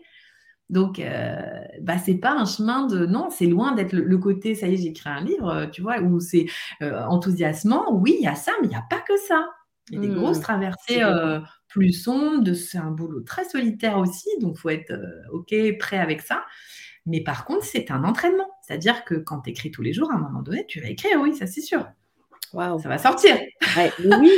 Donc, 0.70 1.00
euh, 1.00 1.40
bah, 1.82 1.98
c'est 1.98 2.20
pas 2.20 2.34
un 2.34 2.46
chemin 2.46 2.86
de. 2.86 3.08
Non, 3.08 3.30
c'est 3.32 3.48
loin 3.48 3.72
d'être 3.72 3.94
le, 3.94 4.18
côté, 4.20 4.54
ça 4.54 4.68
y 4.68 4.76
est, 4.76 4.78
j'ai 4.78 4.90
écrit 4.90 5.10
un 5.10 5.22
livre, 5.22 5.50
euh, 5.50 5.66
tu 5.66 5.82
vois, 5.82 6.00
où 6.00 6.20
c'est 6.20 6.46
euh, 6.84 7.04
enthousiasmant. 7.06 7.96
Oui, 7.96 8.16
il 8.20 8.26
y 8.26 8.28
a 8.28 8.36
ça, 8.36 8.52
mais 8.62 8.68
il 8.68 8.70
n'y 8.70 8.76
a 8.76 8.86
pas 8.88 9.00
que 9.00 9.18
ça. 9.28 9.44
Il 9.90 9.96
y 9.96 9.98
a 9.98 10.02
des 10.02 10.10
mmh. 10.10 10.16
grosses 10.16 10.42
traversées 10.42 11.02
euh, 11.02 11.40
plus 11.68 11.94
sombres. 11.94 12.54
C'est 12.54 12.78
un 12.78 12.92
boulot 12.92 13.22
très 13.22 13.46
solitaire 13.46 13.98
aussi, 13.98 14.30
donc 14.40 14.54
il 14.58 14.60
faut 14.60 14.70
être 14.70 14.94
OK, 15.32 15.56
prêt 15.80 15.98
avec 15.98 16.22
ça. 16.22 16.44
Mais 17.08 17.22
par 17.22 17.46
contre, 17.46 17.64
c'est 17.64 17.90
un 17.90 18.04
entraînement. 18.04 18.50
C'est-à-dire 18.62 19.06
que 19.06 19.16
quand 19.16 19.42
tu 19.42 19.50
écris 19.50 19.72
tous 19.72 19.82
les 19.82 19.94
jours, 19.94 20.12
à 20.12 20.16
un 20.16 20.20
moment 20.20 20.42
donné, 20.42 20.66
tu 20.68 20.82
vas 20.82 20.90
écrire, 20.90 21.20
oui, 21.22 21.36
ça 21.36 21.48
c'est 21.48 21.62
sûr. 21.62 21.88
Wow. 22.54 22.80
Ça 22.80 22.90
va 22.90 22.98
sortir. 22.98 23.38
oui, 24.00 24.32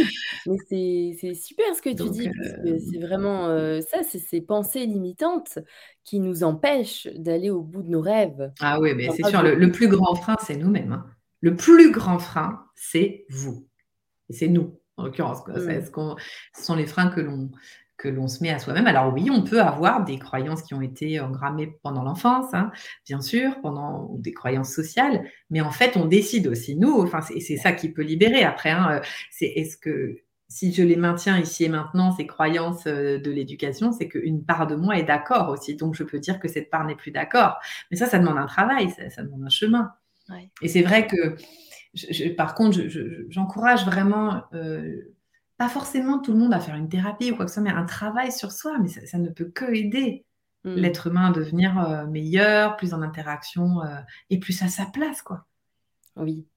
mais 0.48 0.58
c'est 0.68 1.34
super 1.34 1.76
ce 1.76 1.82
que 1.82 1.90
tu 1.90 2.10
dis, 2.10 2.28
euh, 2.28 2.78
c'est 2.92 3.00
vraiment 3.00 3.48
euh, 3.48 3.82
ça, 3.82 4.00
c'est 4.04 4.20
ces 4.20 4.42
pensées 4.42 4.86
limitantes 4.86 5.60
qui 6.04 6.20
nous 6.20 6.44
empêchent 6.44 7.08
d'aller 7.16 7.50
au 7.50 7.62
bout 7.62 7.84
de 7.84 7.90
nos 7.90 8.02
rêves. 8.02 8.52
Ah 8.60 8.80
oui, 8.80 8.94
mais 8.96 9.10
c'est 9.16 9.26
sûr, 9.26 9.44
le, 9.44 9.72
plus 9.72 9.88
grand 9.88 10.16
frein, 10.16 10.36
c'est 10.46 10.56
nous-mêmes. 10.56 10.94
Hein. 10.94 11.06
Le 11.42 11.56
plus 11.56 11.92
grand 11.92 12.20
frein, 12.20 12.66
c'est 12.76 13.26
vous. 13.30 13.68
Et 14.30 14.34
c'est 14.34 14.48
nous, 14.48 14.80
en 14.98 15.06
l'occurrence. 15.06 15.48
Mmh. 15.48 15.82
Ce 16.56 16.64
sont 16.64 16.76
les 16.76 16.88
freins 16.88 17.10
que 17.10 17.22
l'on 17.22 17.52
que 18.00 18.08
l'on 18.08 18.28
se 18.28 18.42
met 18.42 18.50
à 18.50 18.58
soi-même. 18.58 18.88
Alors 18.88 19.14
oui, 19.14 19.30
on 19.30 19.44
peut 19.44 19.62
avoir 19.62 20.06
des 20.06 20.18
croyances 20.18 20.64
qui 20.64 20.74
ont 20.74 20.82
été 20.82 21.20
engrammées 21.20 21.78
pendant 21.84 22.04
l'enfance, 22.04 22.52
hein, 22.54 22.72
bien 23.06 23.22
sûr, 23.22 23.60
pendant 23.62 24.16
des 24.18 24.32
croyances 24.32 24.74
sociales, 24.74 25.30
mais 25.50 25.62
en 25.62 25.70
fait, 25.70 25.98
on 25.98 26.06
décide 26.06 26.48
aussi 26.48 26.76
nous. 26.78 27.02
Enfin, 27.02 27.20
c'est 27.22 27.58
ça 27.58 27.74
qui 27.74 27.90
peut 27.90 28.02
libérer. 28.02 28.44
Après, 28.44 28.72
hein, 28.72 28.88
euh, 28.90 29.00
c'est 29.30 29.48
est-ce 29.48 29.78
que 29.78 30.16
si 30.48 30.74
je 30.74 30.82
les 30.82 30.96
maintiens 30.96 31.38
ici 31.38 31.66
et 31.66 31.70
maintenant, 31.70 32.16
ces 32.16 32.26
croyances 32.26 32.88
euh, 32.88 33.20
de 33.20 33.30
l'éducation, 33.30 33.92
c'est 33.92 34.08
qu'une 34.08 34.44
part 34.44 34.66
de 34.66 34.76
moi 34.76 34.98
est 34.98 35.04
d'accord 35.04 35.50
aussi. 35.50 35.76
Donc, 35.76 35.94
je 35.94 36.04
peux 36.04 36.20
dire 36.20 36.40
que 36.40 36.48
cette 36.48 36.70
part 36.70 36.86
n'est 36.86 36.96
plus 36.96 37.12
d'accord. 37.12 37.60
Mais 37.92 37.98
ça, 37.98 38.08
ça 38.08 38.18
demande 38.18 38.38
un 38.38 38.48
travail, 38.48 38.90
ça, 39.10 39.24
demande 39.24 39.44
un 39.44 39.50
chemin. 39.50 39.92
Et 40.62 40.68
c'est 40.68 40.84
vrai 40.84 41.08
que, 41.08 42.30
par 42.36 42.54
contre, 42.54 42.80
j'encourage 43.30 43.86
vraiment 43.86 44.44
euh, 44.54 45.12
pas 45.60 45.68
forcément 45.68 46.20
tout 46.20 46.32
le 46.32 46.40
monde 46.40 46.54
à 46.54 46.62
faire 46.62 46.76
une 46.76 46.88
thérapie 46.88 47.32
ou 47.32 47.36
quoi 47.36 47.44
que 47.44 47.52
ce 47.52 47.56
soit, 47.56 47.64
mais 47.64 47.70
un 47.70 47.86
travail 47.86 48.32
sur 48.32 48.54
soi, 48.54 48.80
mais 48.80 48.88
ça, 48.88 49.18
ne 49.18 49.30
peut 49.30 49.52
que 49.54 49.66
aider 49.66 50.26
mmh. 50.64 50.74
l'être 50.74 51.08
humain 51.08 51.28
à 51.28 51.32
devenir 51.32 51.78
euh, 51.78 52.08
meilleur, 52.08 52.78
plus 52.78 52.94
en 52.94 53.02
interaction 53.02 53.84
euh, 53.84 54.00
et 54.30 54.40
plus 54.40 54.64
à 54.64 54.70
sa 54.70 54.86
place, 54.86 55.22
quoi. 55.22 55.46
Oui. 56.16 56.48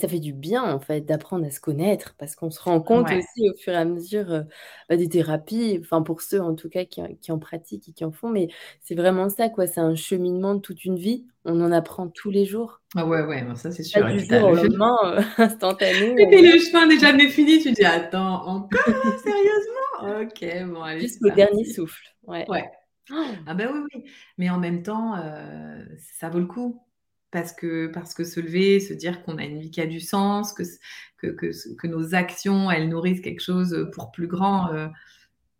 Ça 0.00 0.08
fait 0.08 0.20
du 0.20 0.32
bien, 0.32 0.62
en 0.62 0.80
fait, 0.80 1.02
d'apprendre 1.02 1.46
à 1.46 1.50
se 1.50 1.60
connaître 1.60 2.14
parce 2.16 2.34
qu'on 2.34 2.50
se 2.50 2.60
rend 2.60 2.80
compte 2.80 3.06
aussi 3.12 3.50
au 3.50 3.54
fur 3.58 3.72
et 3.74 3.76
à 3.76 3.84
mesure, 3.84 4.30
euh, 4.32 4.42
bah, 4.88 4.96
des 4.96 5.08
thérapies, 5.08 5.78
enfin 5.80 6.02
pour 6.02 6.22
ceux 6.22 6.40
en 6.40 6.54
tout 6.54 6.70
cas 6.70 6.84
qui 6.84 7.02
en 7.30 7.38
pratiquent 7.38 7.88
et 7.90 7.92
qui 7.92 8.04
en 8.04 8.12
font, 8.12 8.30
mais 8.30 8.48
c'est 8.80 8.94
vraiment 8.94 9.28
ça 9.28 9.50
quoi, 9.50 9.66
c'est 9.66 9.80
un 9.80 9.94
cheminement 9.94 10.54
de 10.54 10.60
toute 10.60 10.84
une 10.84 10.96
vie. 10.96 11.26
On 11.44 11.60
en 11.60 11.72
apprend 11.72 12.08
tous 12.08 12.30
les 12.30 12.46
jours. 12.46 12.80
Ah 12.94 13.06
ouais, 13.06 13.22
ouais, 13.22 13.44
ça 13.56 13.70
c'est 13.70 13.82
sûr 13.82 14.06
du 14.06 14.24
jour 14.24 14.44
au 14.44 14.54
lendemain, 14.54 14.96
euh, 15.04 15.20
instantané, 15.38 16.14
Et 16.18 16.26
puis 16.26 16.42
le 16.42 16.58
chemin 16.58 16.86
n'est 16.86 16.98
jamais 16.98 17.28
fini, 17.28 17.60
tu 17.60 17.72
dis: 17.72 17.84
«Attends, 17.84 18.46
encore? 18.46 18.80
Sérieusement? 19.24 20.22
OK, 20.22 20.72
bon 20.72 20.82
allez, 20.82 21.00
Jusqu'au 21.00 21.30
dernier 21.30 21.64
souffle, 21.64 22.04
ouais. 22.26 22.46
Ouais. 22.48 22.70
Ah 23.46 23.54
bah 23.54 23.64
oui, 23.72 23.80
oui, 23.94 24.04
mais 24.38 24.48
en 24.48 24.58
même 24.58 24.82
temps, 24.82 25.16
euh, 25.16 25.84
ça 26.18 26.28
vaut 26.28 26.38
le 26.38 26.46
coup 26.46 26.80
parce 27.32 27.52
que, 27.52 27.88
parce 27.88 28.14
que 28.14 28.22
se 28.24 28.38
lever, 28.38 28.78
se 28.78 28.92
dire 28.92 29.24
qu'on 29.24 29.38
a 29.38 29.44
une 29.44 29.58
vie 29.58 29.70
qui 29.70 29.80
a 29.80 29.86
du 29.86 30.00
sens, 30.00 30.52
que, 30.52 30.62
que, 31.16 31.50
que, 31.74 31.86
nos 31.86 32.14
actions, 32.14 32.70
elles 32.70 32.88
nourrissent 32.88 33.22
quelque 33.22 33.40
chose 33.40 33.88
pour 33.92 34.12
plus 34.12 34.28
grand. 34.28 34.72
Euh, 34.72 34.86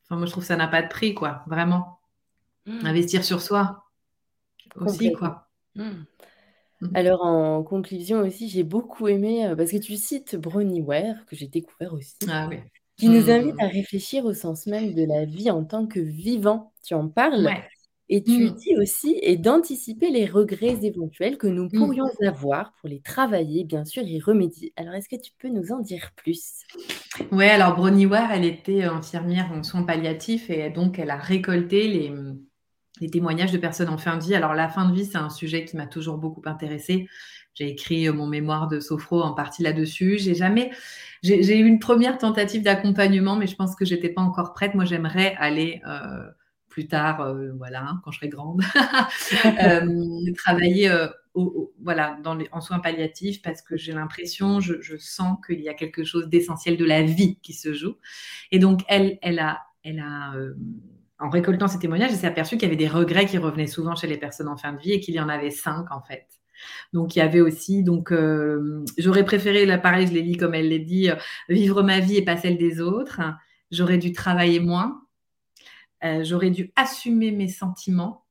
enfin, 0.05 0.16
moi, 0.16 0.27
je 0.27 0.31
trouve 0.31 0.45
que 0.45 0.49
ça 0.49 0.57
n'a 0.57 0.68
pas 0.68 0.83
de 0.83 0.89
prix, 0.89 1.14
quoi, 1.14 1.43
vraiment. 1.49 1.99
Mmh. 2.66 2.87
Investir 2.87 3.25
sur 3.25 3.41
soi 3.41 3.85
aussi, 4.77 5.12
quoi. 5.12 5.49
Mmh. 5.75 5.91
Mmh. 6.83 6.89
Alors, 6.95 7.25
en 7.25 7.62
conclusion 7.62 8.20
aussi, 8.20 8.51
j'ai 8.51 8.64
beaucoup 8.64 9.09
aimé, 9.09 9.47
euh, 9.47 9.57
parce 9.57 9.70
que 9.70 9.79
tu 9.79 9.97
cites 9.97 10.37
Bronnie 10.37 10.83
Ware, 10.83 11.25
que 11.27 11.35
j'ai 11.35 11.49
découvert 11.49 11.95
aussi, 11.95 12.16
ah, 12.29 12.49
oui. 12.51 12.59
qui 12.99 13.09
nous 13.09 13.31
invite 13.31 13.59
à 13.59 13.66
réfléchir 13.66 14.27
au 14.27 14.35
sens 14.35 14.66
même 14.66 14.93
de 14.93 15.05
la 15.07 15.25
vie 15.25 15.51
en 15.51 15.64
tant 15.64 15.87
que 15.87 16.01
vivant. 16.01 16.75
Tu 16.85 16.93
en 16.93 17.09
parles? 17.09 17.49
Et 17.49 17.82
tu 18.09 18.44
mmh. 18.44 18.55
dis 18.55 18.76
aussi, 18.76 19.18
et 19.22 19.36
d'anticiper 19.36 20.11
les 20.11 20.26
regrets 20.26 20.84
éventuels 20.84 21.38
que 21.38 21.46
nous 21.46 21.64
mmh. 21.64 21.78
pourrions 21.78 22.09
avoir 22.26 22.72
pour 22.80 22.88
les 22.88 23.00
travailler, 23.00 23.64
bien 23.64 23.84
sûr, 23.84 24.03
y 24.03 24.20
remédier. 24.20 24.72
Alors, 24.76 24.94
est-ce 24.94 25.09
que 25.09 25.20
tu 25.20 25.32
peux 25.38 25.48
nous 25.48 25.72
en 25.72 25.80
dire 25.80 26.11
plus? 26.16 26.62
Oui, 27.30 27.46
alors 27.46 27.74
Bronnie 27.76 28.07
Ware, 28.07 28.32
elle 28.32 28.44
était 28.44 28.82
infirmière 28.82 29.50
en 29.53 29.62
soins 29.62 29.84
palliatifs 29.84 30.50
et 30.50 30.70
donc 30.70 30.98
elle 30.98 31.11
a 31.11 31.16
récolté 31.16 31.88
les, 31.88 32.12
les 33.00 33.11
témoignages 33.11 33.53
de 33.53 33.59
personnes 33.59 33.88
en 33.88 33.98
fin 33.98 34.16
de 34.16 34.24
vie. 34.24 34.34
Alors, 34.34 34.55
la 34.55 34.68
fin 34.68 34.88
de 34.88 34.94
vie, 34.94 35.05
c'est 35.05 35.18
un 35.18 35.30
sujet 35.30 35.64
qui 35.64 35.76
m'a 35.76 35.86
toujours 35.86 36.18
beaucoup 36.18 36.42
intéressée. 36.44 37.07
J'ai 37.55 37.68
écrit 37.68 38.09
mon 38.09 38.26
mémoire 38.26 38.68
de 38.68 38.80
sophro 38.80 39.22
en 39.22 39.34
partie 39.34 39.62
là-dessus. 39.62 40.18
J'ai 40.18 40.34
jamais, 40.34 40.70
j'ai 41.22 41.59
eu 41.59 41.66
une 41.66 41.78
première 41.78 42.16
tentative 42.16 42.62
d'accompagnement, 42.62 43.36
mais 43.36 43.46
je 43.46 43.57
pense 43.57 43.76
que 43.76 43.84
j'étais 43.84 44.09
pas 44.09 44.22
encore 44.22 44.55
prête. 44.55 44.74
Moi, 44.74 44.86
j'aimerais 44.86 45.34
aller 45.38 45.82
euh, 45.86 46.30
plus 46.73 46.89
tard, 46.89 47.20
euh, 47.20 47.53
voilà, 47.59 47.99
quand 48.03 48.11
je 48.11 48.16
serai 48.16 48.31
grande, 48.31 48.62
euh, 49.45 50.33
travailler 50.37 50.89
euh, 50.89 51.07
voilà, 51.83 52.16
dans 52.25 52.35
les, 52.35 52.49
en 52.51 52.62
soins 52.62 52.79
palliatifs 52.79 53.43
parce 53.43 53.61
que 53.61 53.77
j'ai 53.77 53.93
l'impression, 53.93 54.59
je, 54.59 54.97
sens 54.97 55.37
qu'il 55.47 55.61
y 55.61 55.68
a 55.68 55.75
quelque 55.75 56.03
chose 56.03 56.29
d'essentiel 56.29 56.79
de 56.79 56.87
la 56.87 57.03
vie 57.03 57.39
qui 57.43 57.53
se 57.53 57.75
joue. 57.75 57.97
Et 58.53 58.59
donc, 58.59 58.81
elle, 58.89 59.18
elle 59.20 59.39
a, 59.39 59.61
elle 59.85 60.01
a 60.01 60.33
en 61.18 61.29
récoltant 61.29 61.68
ces 61.68 61.79
témoignages, 61.79 62.11
elle 62.11 62.16
s'est 62.16 62.27
aperçue 62.27 62.57
qu'il 62.57 62.64
y 62.64 62.73
avait 62.73 62.77
des 62.77 62.89
regrets 62.89 63.27
qui 63.27 63.37
revenaient 63.37 63.66
souvent 63.66 63.95
chez 63.95 64.07
les 64.07 64.16
personnes 64.16 64.49
en 64.49 64.57
fin 64.57 64.73
de 64.73 64.81
vie 64.81 64.93
et 64.93 65.01
qu'il 65.01 65.14
y 65.14 65.20
en 65.20 65.29
avait 65.29 65.51
cinq 65.51 65.93
en 65.93 66.01
fait. 66.01 66.27
Donc 66.95 67.14
il 67.14 67.18
y 67.18 67.23
avait 67.23 67.43
aussi, 67.43 67.83
donc 67.83 68.14
j'aurais 68.97 69.25
préféré, 69.25 69.66
là 69.66 69.77
pareil, 69.77 70.07
je 70.07 70.12
l'ai 70.12 70.23
dit 70.23 70.39
comme 70.39 70.55
elle 70.55 70.70
l'a 70.70 70.79
dit, 70.79 71.11
vivre 71.51 71.83
ma 71.83 72.01
vie 72.01 72.16
et 72.16 72.25
pas 72.25 72.39
celle 72.39 72.57
des 72.57 72.81
autres. 72.81 73.20
J'aurais 73.70 73.99
dû 73.99 74.12
travailler 74.12 74.61
moins. 74.61 75.01
Euh, 76.05 76.24
j'aurais 76.24 76.50
dû 76.50 76.72
assumer 76.76 77.30
mes 77.30 77.48
sentiments. 77.48 78.24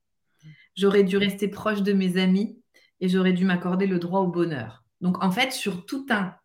J'aurais 0.76 1.04
dû 1.04 1.18
rester 1.18 1.48
proche 1.48 1.82
de 1.82 1.94
mes 1.94 2.18
amis 2.18 2.60
et 3.00 3.10
j'aurais 3.10 3.34
dû 3.34 3.46
m'accorder 3.46 3.88
le 3.88 4.00
droit 4.00 4.22
au 4.22 4.28
bonheur. 4.28 4.84
Donc, 5.02 5.24
en 5.24 5.32
fait, 5.32 5.52
sur 5.52 5.86
tout 5.86 6.06
un, 6.10 6.36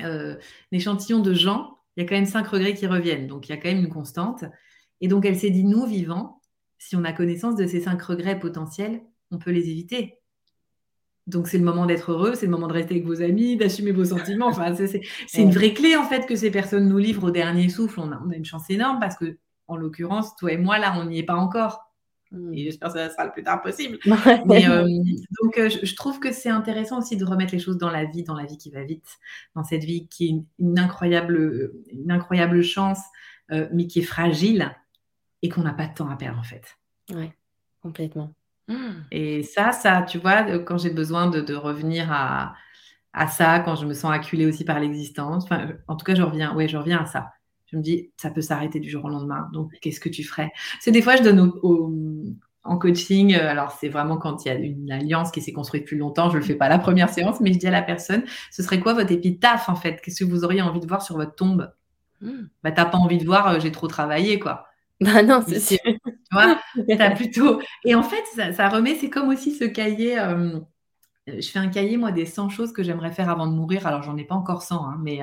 euh, 0.00 0.36
échantillon 0.72 1.20
de 1.20 1.34
gens, 1.34 1.78
il 1.96 2.02
y 2.02 2.06
a 2.06 2.08
quand 2.08 2.14
même 2.14 2.26
cinq 2.26 2.46
regrets 2.46 2.74
qui 2.74 2.86
reviennent. 2.86 3.26
Donc, 3.26 3.48
il 3.48 3.50
y 3.50 3.54
a 3.54 3.56
quand 3.56 3.68
même 3.68 3.84
une 3.84 3.88
constante. 3.88 4.44
Et 5.00 5.08
donc, 5.08 5.24
elle 5.24 5.36
s'est 5.36 5.50
dit, 5.50 5.64
nous, 5.64 5.84
vivants, 5.86 6.40
si 6.78 6.96
on 6.96 7.04
a 7.04 7.12
connaissance 7.12 7.56
de 7.56 7.66
ces 7.66 7.80
cinq 7.80 8.00
regrets 8.02 8.38
potentiels, 8.38 9.02
on 9.30 9.38
peut 9.38 9.50
les 9.50 9.68
éviter. 9.68 10.18
Donc, 11.26 11.48
c'est 11.48 11.58
le 11.58 11.64
moment 11.64 11.86
d'être 11.86 12.12
heureux, 12.12 12.34
c'est 12.34 12.46
le 12.46 12.52
moment 12.52 12.68
de 12.68 12.72
rester 12.72 12.94
avec 12.94 13.04
vos 13.04 13.20
amis, 13.20 13.56
d'assumer 13.56 13.92
vos 13.92 14.06
sentiments. 14.06 14.46
Enfin, 14.46 14.74
c'est 14.74 15.42
une 15.42 15.50
vraie 15.50 15.74
clé, 15.74 15.96
en 15.96 16.04
fait, 16.04 16.26
que 16.26 16.36
ces 16.36 16.50
personnes 16.50 16.88
nous 16.88 16.98
livrent 16.98 17.24
au 17.24 17.30
dernier 17.30 17.68
souffle. 17.68 18.00
On 18.00 18.12
a, 18.12 18.22
on 18.24 18.30
a 18.30 18.36
une 18.36 18.44
chance 18.44 18.70
énorme 18.70 18.98
parce 19.00 19.16
que 19.16 19.36
en 19.68 19.76
l'occurrence, 19.76 20.34
toi 20.36 20.52
et 20.52 20.56
moi, 20.56 20.78
là, 20.78 20.94
on 20.96 21.04
n'y 21.04 21.18
est 21.18 21.24
pas 21.24 21.36
encore. 21.36 21.88
Hmm. 22.30 22.52
Et 22.52 22.64
j'espère 22.64 22.92
que 22.92 22.98
ça 22.98 23.10
sera 23.10 23.24
le 23.24 23.32
plus 23.32 23.42
tard 23.42 23.62
possible. 23.62 23.98
Mais, 24.46 24.68
euh, 24.68 24.86
donc, 25.42 25.58
euh, 25.58 25.70
je, 25.70 25.94
trouve 25.94 26.20
que 26.20 26.32
c'est 26.32 26.50
intéressant 26.50 26.98
aussi 26.98 27.16
de 27.16 27.24
remettre 27.24 27.52
les 27.52 27.58
choses 27.58 27.78
dans 27.78 27.90
la 27.90 28.04
vie, 28.04 28.22
dans 28.22 28.34
la 28.34 28.44
vie 28.44 28.58
qui 28.58 28.70
va 28.70 28.82
vite, 28.82 29.18
dans 29.54 29.64
cette 29.64 29.84
vie 29.84 30.08
qui 30.08 30.26
est 30.26 30.44
une, 30.58 30.78
incroyable, 30.78 31.72
une 31.90 32.10
incroyable 32.10 32.62
chance, 32.62 33.00
euh, 33.52 33.68
mais 33.72 33.86
qui 33.86 34.00
est 34.00 34.04
fragile 34.04 34.74
et 35.42 35.48
qu'on 35.48 35.62
n'a 35.62 35.72
pas 35.72 35.86
de 35.86 35.94
temps 35.94 36.08
à 36.10 36.16
perdre, 36.16 36.38
en 36.38 36.44
fait. 36.44 36.64
Oui, 37.14 37.30
complètement. 37.82 38.34
Hmm. 38.66 39.02
Et 39.10 39.42
ça, 39.42 39.72
ça, 39.72 40.02
tu 40.02 40.18
vois, 40.18 40.58
quand 40.58 40.76
j'ai 40.76 40.90
besoin 40.90 41.28
de, 41.28 41.54
revenir 41.54 42.12
à, 42.12 42.54
à, 43.14 43.26
ça, 43.26 43.60
quand 43.60 43.76
je 43.76 43.86
me 43.86 43.94
sens 43.94 44.12
acculée 44.12 44.44
aussi 44.44 44.66
par 44.66 44.80
l'existence, 44.80 45.46
en 45.86 45.96
tout 45.96 46.04
cas, 46.04 46.14
je 46.14 46.22
reviens, 46.22 46.54
ouais, 46.54 46.68
je 46.68 46.76
reviens 46.76 47.00
à 47.00 47.06
ça 47.06 47.30
je 47.70 47.76
me 47.76 47.82
dis, 47.82 48.10
ça 48.16 48.30
peut 48.30 48.40
s'arrêter 48.40 48.80
du 48.80 48.88
jour 48.88 49.04
au 49.04 49.08
lendemain. 49.08 49.48
Donc, 49.52 49.72
qu'est-ce 49.80 50.00
que 50.00 50.08
tu 50.08 50.24
ferais? 50.24 50.50
C'est 50.80 50.90
des 50.90 51.02
fois, 51.02 51.16
je 51.16 51.22
donne 51.22 51.52
en 52.68 52.78
coaching, 52.78 53.34
euh, 53.34 53.48
alors 53.48 53.70
c'est 53.72 53.88
vraiment 53.88 54.18
quand 54.18 54.44
il 54.44 54.48
y 54.48 54.50
a 54.50 54.54
une 54.54 54.90
alliance 54.90 55.30
qui 55.30 55.40
s'est 55.40 55.52
construite 55.52 55.86
plus 55.86 55.96
longtemps, 55.96 56.28
je 56.28 56.36
ne 56.36 56.40
le 56.40 56.46
fais 56.46 56.54
pas 56.54 56.68
la 56.68 56.78
première 56.78 57.08
séance, 57.08 57.40
mais 57.40 57.52
je 57.52 57.58
dis 57.58 57.66
à 57.66 57.70
la 57.70 57.82
personne, 57.82 58.24
ce 58.50 58.62
serait 58.62 58.78
quoi 58.80 58.94
votre 58.94 59.10
épitaphe 59.10 59.68
en 59.68 59.74
fait? 59.74 60.00
Qu'est-ce 60.02 60.24
que 60.24 60.28
vous 60.28 60.44
auriez 60.44 60.62
envie 60.62 60.80
de 60.80 60.86
voir 60.86 61.02
sur 61.02 61.16
votre 61.16 61.34
tombe? 61.34 61.72
Hmm. 62.20 62.46
Bah, 62.62 62.72
t'as 62.72 62.84
pas 62.84 62.98
envie 62.98 63.18
de 63.18 63.24
voir, 63.24 63.48
euh, 63.48 63.60
j'ai 63.60 63.72
trop 63.72 63.88
travaillé, 63.88 64.38
quoi. 64.38 64.66
Bah 65.00 65.22
non, 65.22 65.44
c'est 65.46 65.60
sûr. 65.60 65.78
Tu 65.84 66.10
vois, 66.32 66.58
as 66.98 67.10
plutôt. 67.14 67.60
Et 67.84 67.94
en 67.94 68.02
fait, 68.02 68.52
ça, 68.52 68.68
remet, 68.68 68.96
c'est 68.96 69.10
comme 69.10 69.28
aussi 69.28 69.54
ce 69.54 69.64
cahier. 69.64 70.18
Euh, 70.18 70.58
je 71.28 71.48
fais 71.48 71.60
un 71.60 71.68
cahier, 71.68 71.96
moi, 71.96 72.10
des 72.10 72.26
100 72.26 72.48
choses 72.48 72.72
que 72.72 72.82
j'aimerais 72.82 73.12
faire 73.12 73.30
avant 73.30 73.46
de 73.46 73.52
mourir. 73.52 73.86
Alors, 73.86 74.02
j'en 74.02 74.16
ai 74.16 74.24
pas 74.24 74.34
encore 74.34 74.62
100, 74.62 74.84
hein, 74.84 74.98
mais 75.00 75.20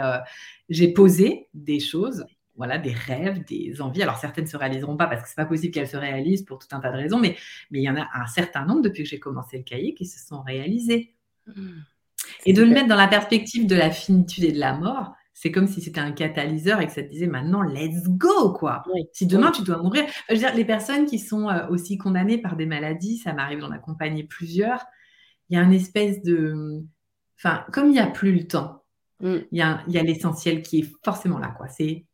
j'ai 0.70 0.94
posé 0.94 1.50
des 1.54 1.82
choses 1.82 2.26
voilà, 2.58 2.78
des 2.78 2.94
rêves, 2.94 3.44
des 3.46 3.82
envies. 3.82 4.04
Alors 4.04 4.18
certaines 4.18 4.46
ne 4.46 4.50
se 4.50 4.58
réaliseront 4.58 4.98
pas 4.98 5.08
parce 5.08 5.22
que 5.22 5.28
c'est 5.28 5.36
pas 5.36 5.46
possible 5.46 5.74
qu'elles 5.74 5.88
se 5.88 5.98
réalisent 5.98 6.44
pour 6.44 6.60
tout 6.60 6.68
un 6.72 6.80
tas 6.80 6.92
de 6.92 6.98
raisons, 6.98 7.20
mais, 7.20 7.36
mais 7.72 7.80
il 7.80 7.84
y 7.84 7.90
en 7.90 7.98
a 7.98 8.08
un 8.14 8.28
certain 8.28 8.66
nombre 8.66 8.82
depuis 8.82 9.04
que 9.04 9.10
j'ai 9.10 9.20
commencé 9.20 9.58
le 9.58 9.64
cahier 9.64 9.94
qui 9.94 10.06
se 10.06 10.26
sont 10.26 10.42
réalisés. 10.42 11.16
Mmh. 11.48 11.72
Et 12.46 12.54
de 12.54 12.64
le 12.64 12.70
mettre 12.70 12.88
dans 12.88 12.96
la 12.96 13.08
perspective 13.08 13.68
de 13.68 13.76
la 13.76 13.92
finitude 13.92 14.44
et 14.44 14.52
de 14.52 14.60
la 14.60 14.74
mort, 14.74 15.14
c'est 15.34 15.52
comme 15.52 15.68
si 15.68 15.82
c'était 15.82 16.00
un 16.00 16.14
catalyseur 16.14 16.80
et 16.80 16.88
que 16.88 16.94
ça 16.94 17.04
te 17.04 17.10
disait 17.10 17.28
maintenant, 17.28 17.62
let's 17.62 18.08
go, 18.08 18.54
quoi. 18.54 18.84
Si 19.12 19.28
demain 19.28 19.52
tu 19.52 19.64
dois 19.64 19.78
mourir, 19.78 20.06
je 20.30 20.34
veux 20.34 20.40
dire, 20.40 20.56
les 20.56 20.64
personnes 20.64 21.06
qui 21.06 21.20
sont 21.20 21.50
euh, 21.50 21.68
aussi 21.68 21.98
condamnées 21.98 22.38
par 22.38 22.56
des 22.56 22.66
maladies, 22.66 23.18
ça 23.18 23.34
m'arrive 23.34 23.60
d'en 23.60 23.72
accompagner 23.72 24.24
plusieurs, 24.24 24.86
il 25.50 25.58
y 25.58 25.60
a 25.60 25.64
une 25.64 25.74
espèce 25.74 26.22
de. 26.24 26.84
Enfin, 27.38 27.66
comme 27.74 27.88
il 27.88 27.92
n'y 27.92 28.00
a 28.00 28.08
plus 28.08 28.34
le 28.34 28.48
temps, 28.48 28.84
mmh. 29.20 29.36
il 29.52 29.58
y 29.58 29.62
a, 29.62 29.84
y 29.90 29.98
a 29.98 30.04
l'essentiel 30.04 30.62
qui 30.62 30.80
est 30.80 30.94
forcément 31.04 31.38
là, 31.38 31.50
quoi. 31.50 31.68
C'est 31.68 32.06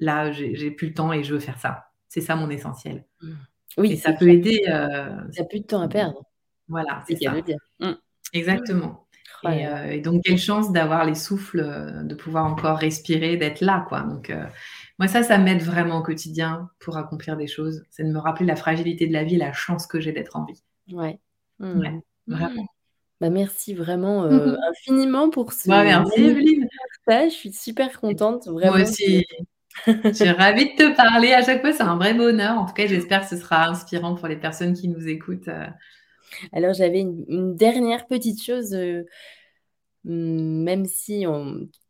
là, 0.00 0.32
j'ai 0.32 0.70
plus 0.70 0.88
le 0.88 0.94
temps 0.94 1.12
et 1.12 1.22
je 1.22 1.34
veux 1.34 1.40
faire 1.40 1.58
ça. 1.58 1.84
C'est 2.08 2.20
ça 2.20 2.34
mon 2.34 2.50
essentiel. 2.50 3.04
Mmh. 3.22 3.32
Oui, 3.78 3.92
et 3.92 3.96
ça 3.96 4.12
peut 4.12 4.28
aider. 4.28 4.64
Euh, 4.68 5.10
il 5.28 5.32
n'y 5.32 5.38
a 5.38 5.44
plus 5.44 5.60
de 5.60 5.66
temps 5.66 5.80
à 5.80 5.88
perdre. 5.88 6.24
Voilà, 6.68 7.04
c'est 7.06 7.16
ça. 7.16 7.40
Dire. 7.40 7.56
Mmh. 7.78 7.92
Exactement. 8.32 9.06
Euh, 9.44 9.90
et, 9.90 10.00
donc, 10.00 10.22
quelle 10.24 10.38
chance 10.38 10.70
d'avoir 10.72 11.04
les 11.04 11.14
souffles, 11.14 11.60
euh, 11.60 12.02
de 12.02 12.14
pouvoir 12.14 12.44
encore 12.44 12.76
respirer, 12.76 13.36
d'être 13.36 13.60
là, 13.60 13.86
quoi. 13.88 14.00
Donc, 14.02 14.34
moi, 14.98 15.08
ça, 15.08 15.22
ça 15.22 15.38
m'aide 15.38 15.62
vraiment 15.62 15.98
au 15.98 16.02
quotidien 16.02 16.68
pour 16.78 16.96
accomplir 16.96 17.36
des 17.36 17.46
choses. 17.46 17.84
C'est 17.90 18.04
de 18.04 18.10
me 18.10 18.18
rappeler 18.18 18.46
la 18.46 18.56
fragilité 18.56 19.06
de 19.06 19.12
la 19.12 19.24
vie 19.24 19.36
la 19.36 19.52
chance 19.52 19.86
que 19.86 20.00
j'ai 20.00 20.12
d'être 20.12 20.36
en 20.36 20.44
vie. 20.44 20.62
Ouais. 20.92 21.20
Mmh. 21.58 22.00
vraiment. 22.26 22.66
Bah, 23.20 23.30
merci 23.30 23.74
vraiment 23.74 24.24
infiniment 24.70 25.30
pour 25.30 25.52
ce. 25.52 25.70
Ouais, 25.70 25.84
merci, 25.84 26.20
Evelyne. 26.22 26.66
Je 27.08 27.28
suis 27.30 27.52
super 27.52 28.00
contente. 28.00 28.46
Vraiment. 28.46 28.76
Moi 28.76 28.82
aussi. 28.82 29.26
Je 29.86 30.12
suis 30.12 30.30
ravie 30.30 30.74
de 30.74 30.76
te 30.76 30.96
parler. 30.96 31.32
À 31.32 31.44
chaque 31.44 31.60
fois, 31.60 31.72
c'est 31.72 31.82
un 31.82 31.96
vrai 31.96 32.14
bonheur. 32.14 32.58
En 32.58 32.66
tout 32.66 32.74
cas, 32.74 32.86
j'espère 32.86 33.22
que 33.22 33.28
ce 33.28 33.36
sera 33.36 33.68
inspirant 33.68 34.14
pour 34.14 34.28
les 34.28 34.36
personnes 34.36 34.74
qui 34.74 34.88
nous 34.88 35.08
écoutent. 35.08 35.48
Euh. 35.48 35.66
Alors, 36.52 36.74
j'avais 36.74 37.00
une, 37.00 37.56
dernière 37.56 38.06
petite 38.06 38.42
chose, 38.42 38.74
euh, 38.74 39.04
hmm, 40.04 40.62
même 40.62 40.86
si 40.86 41.24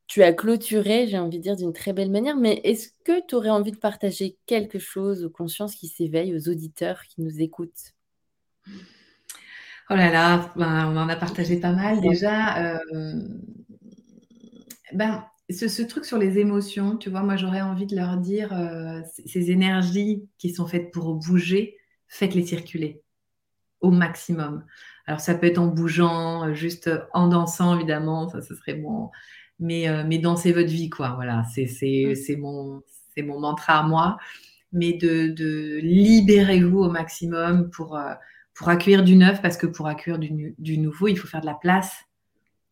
tu 0.07 0.22
as 0.22 0.33
clôturé, 0.33 1.07
j'ai 1.07 1.18
envie 1.18 1.39
de 1.39 1.43
dire, 1.43 1.57
d'une 1.57 1.72
très 1.72 1.93
belle 1.93 2.11
manière, 2.11 2.37
mais 2.37 2.61
est-ce 2.64 2.89
que 3.05 3.24
tu 3.26 3.35
aurais 3.35 3.51
envie 3.51 3.72
de 3.72 3.76
partager 3.76 4.37
quelque 4.47 4.78
chose 4.78 5.24
aux 5.24 5.31
consciences 5.31 5.74
qui 5.74 5.89
s'éveillent, 5.89 6.35
aux 6.35 6.49
auditeurs 6.49 7.03
qui 7.05 7.20
nous 7.22 7.41
écoutent? 7.41 7.95
Oh 9.89 9.95
là 9.97 10.11
là, 10.11 10.53
ben, 10.57 10.87
on 10.93 10.97
en 10.97 11.09
a 11.09 11.16
partagé 11.16 11.59
pas 11.59 11.72
mal 11.72 12.01
déjà. 12.01 12.74
Euh, 12.74 13.22
ben, 14.93 15.24
ce 15.53 15.68
ce 15.68 15.82
truc 15.82 16.05
sur 16.05 16.18
les 16.18 16.38
émotions, 16.38 16.96
tu 16.96 17.11
vois, 17.11 17.22
moi, 17.22 17.36
j'aurais 17.36 17.61
envie 17.62 17.86
de 17.86 17.96
leur 17.96 18.16
dire, 18.18 18.53
heu, 18.53 19.03
ces 19.26 19.51
énergies 19.51 20.24
qui 20.38 20.51
sont 20.55 20.66
faites 20.66 20.90
pour 20.92 21.14
bouger, 21.14 21.76
faites-les 22.09 22.44
circuler 22.46 23.03
au 23.80 23.90
maximum. 23.90 24.64
Alors 25.07 25.20
ça 25.20 25.34
peut 25.34 25.46
être 25.46 25.59
en 25.59 25.66
bougeant, 25.68 26.46
heu, 26.48 26.55
juste 26.55 26.90
en 27.14 27.28
dansant 27.28 27.76
évidemment, 27.76 28.28
ça 28.28 28.40
ce 28.42 28.55
serait 28.55 28.74
bon, 28.74 29.11
mais 29.59 29.86
mais 30.07 30.18
dansez 30.18 30.53
votre 30.53 30.70
vie 30.70 30.90
quoi, 30.90 31.11
voilà, 31.16 31.44
c'est 31.55 31.66
c'est 31.66 32.12
Mmh. 32.12 32.14
c'est 32.16 32.36
mon 32.36 32.82
mon 33.18 33.40
mantra 33.40 33.80
à 33.80 33.82
moi, 33.82 34.18
mais 34.72 34.94
de 34.94 35.28
de 35.28 35.78
libérez-vous 35.82 36.80
au 36.80 36.90
maximum 36.90 37.70
pour, 37.70 37.98
pour 38.55 38.68
accueillir 38.70 39.05
du 39.05 39.16
neuf 39.16 39.42
parce 39.42 39.57
que 39.59 39.66
pour 39.66 39.86
accueillir 39.88 40.18
du 40.59 40.78
nouveau, 40.78 41.09
il 41.09 41.16
faut 41.18 41.28
faire 41.28 41.40
de 41.42 41.46
la 41.46 41.55
place. 41.55 41.92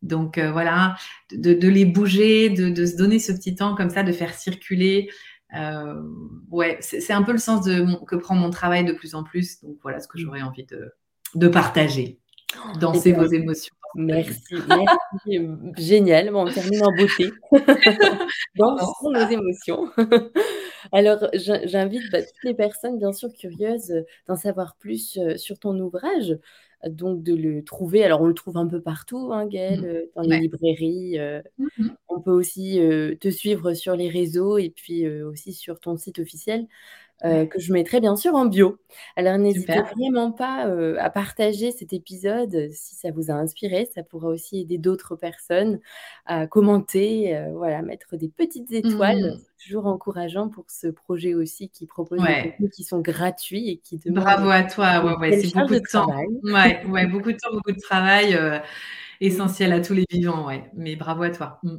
Donc 0.03 0.39
heu, 0.39 0.51
voilà, 0.51 0.97
de 1.33 1.55
de 1.55 1.69
les 1.69 1.85
bouger, 1.85 2.51
de 2.51 2.69
de 2.69 2.87
se 2.87 2.97
donner 2.97 3.19
ce 3.19 3.33
petit 3.33 3.55
temps 3.55 3.75
comme 3.75 3.91
ça, 3.91 4.03
de 4.03 4.13
faire 4.13 4.35
circuler, 4.35 5.11
heu, 5.57 6.03
ouais, 6.51 6.79
c'est 6.81 7.13
un 7.13 7.23
peu 7.23 7.33
le 7.33 7.39
sens 7.39 7.65
de 7.65 7.83
mon 7.83 8.05
que 8.05 8.17
prend 8.17 8.35
mon 8.35 8.51
travail 8.51 8.85
de 8.85 8.93
plus 8.93 9.15
en 9.15 9.25
plus, 9.25 9.61
donc 9.63 9.77
voilà 9.83 10.01
ce 10.01 10.09
que 10.09 10.19
j'aurais 10.19 10.43
envie 10.43 10.65
de 10.65 10.93
de 11.35 11.49
partager. 11.49 12.19
Dansez 12.81 13.13
vos 13.13 13.27
émotions 13.27 13.75
merci, 13.95 14.55
merci, 14.69 15.49
génial, 15.77 16.31
bon, 16.31 16.47
on 16.47 16.53
termine 16.53 16.83
en 16.85 16.93
beauté. 16.93 17.31
Dansons 18.57 19.11
nos 19.11 19.29
émotions. 19.29 19.91
Alors 20.93 21.29
j'in 21.35 21.61
j'invite, 21.65 22.11
bah, 22.13 22.23
toutes 22.23 22.45
les 22.45 22.55
personnes 22.55 22.99
bien 22.99 23.13
sûr 23.13 23.31
curieuses, 23.33 23.93
d'en 24.27 24.37
savoir 24.37 24.77
plus, 24.77 25.19
heu, 25.19 25.37
sur 25.37 25.59
ton 25.59 25.79
ouvrage, 25.79 26.39
donc 26.87 27.23
de 27.23 27.35
le 27.35 27.65
trouver 27.65 28.05
alors 28.05 28.21
on 28.23 28.27
le 28.27 28.35
trouve 28.35 28.57
un 28.59 28.67
peu 28.69 28.81
partout, 28.83 29.31
hein, 29.33 29.47
Gaëlle, 29.47 29.85
Mmh. 29.85 29.87
heu, 29.87 30.11
dans 30.17 30.23
les 30.23 30.33
Ouais. 30.33 30.41
librairies, 30.41 31.19
heu, 31.19 31.43
Mmh 31.59 31.69
mh. 31.79 31.99
on 32.09 32.21
peut 32.23 32.33
aussi, 32.33 32.81
heu, 32.81 33.17
te 33.21 33.31
suivre 33.31 33.75
sur 33.75 33.97
les 33.97 34.09
réseaux 34.11 34.59
et 34.59 34.71
puis, 34.71 35.09
aussi 35.09 35.53
sur 35.55 35.81
ton 35.81 35.97
site 35.99 36.19
officiel, 36.21 36.69
Ouais. 37.25 37.49
que 37.51 37.59
je 37.61 37.73
mettrai 37.73 38.01
bien 38.01 38.17
sûr 38.17 38.35
en 38.35 38.47
bio. 38.47 38.79
Alors 39.17 39.39
n'hésitez 39.39 39.83
vraiment 39.83 40.33
pas, 40.33 40.69
heu, 40.69 40.99
à 41.01 41.11
partager 41.11 41.73
cet 41.73 41.93
épisode 41.93 42.69
si 42.73 42.95
ça 42.97 43.11
vous 43.11 43.31
a 43.31 43.35
inspiré, 43.35 43.89
ça 43.95 44.03
pourra 44.03 44.29
aussi 44.29 44.61
aider 44.61 44.79
d'autres 44.79 45.17
personnes 45.17 45.81
à 46.27 46.47
commenter, 46.47 47.37
heu, 47.37 47.53
voilà, 47.55 47.83
mettre 47.83 48.17
des 48.17 48.29
petites 48.29 48.73
étoiles, 48.73 49.17
Mmh. 49.21 49.41
toujours 49.63 49.87
encourageant 49.87 50.49
pour 50.49 50.71
ce 50.71 50.87
projet 50.89 51.35
aussi 51.35 51.69
qui 51.71 51.87
propose 51.87 52.25
des 52.25 52.37
contenus 52.37 52.71
qui 52.75 52.85
sont 52.85 53.01
gratuits 53.01 53.69
et 53.71 53.79
qui 53.79 53.99
demandent 53.99 54.25
Bravo 54.25 54.49
à 54.51 54.63
toi, 54.65 55.05
ouais, 55.05 55.17
ouais, 55.19 55.33
c'est 55.33 55.49
beaucoup 55.49 55.75
de 55.75 55.81
de 55.81 55.81
temps. 55.91 56.15
Ouais, 56.43 56.85
ouais, 56.87 57.07
beaucoup 57.07 57.31
de 57.33 57.37
temps, 57.37 57.51
beaucoup 57.53 57.73
de 57.73 57.81
travail, 57.81 58.39
essentiel 59.21 59.73
à 59.73 59.81
tous 59.81 59.95
les 59.95 60.07
vivants, 60.11 60.47
ouais, 60.47 60.71
mais 60.75 60.97
bravo 60.97 61.23
à 61.25 61.31
toi. 61.31 61.61
Mmh. 61.65 61.79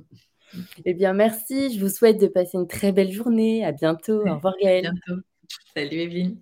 Eh 0.86 0.94
bien 0.94 1.14
merci, 1.14 1.78
je 1.78 1.84
vous 1.84 1.90
souhaite 1.90 2.20
de 2.20 2.28
passer 2.28 2.58
une 2.58 2.68
très 2.68 2.92
belle 2.92 3.12
journée, 3.12 3.66
à 3.66 3.72
bientôt, 3.72 4.22
au 4.28 4.36
revoir 4.36 4.54
à 4.62 4.64
Gaëlle. 4.64 4.92
bientôt. 4.92 5.22
Salut 5.76 5.98
Evelyne. 5.98 6.38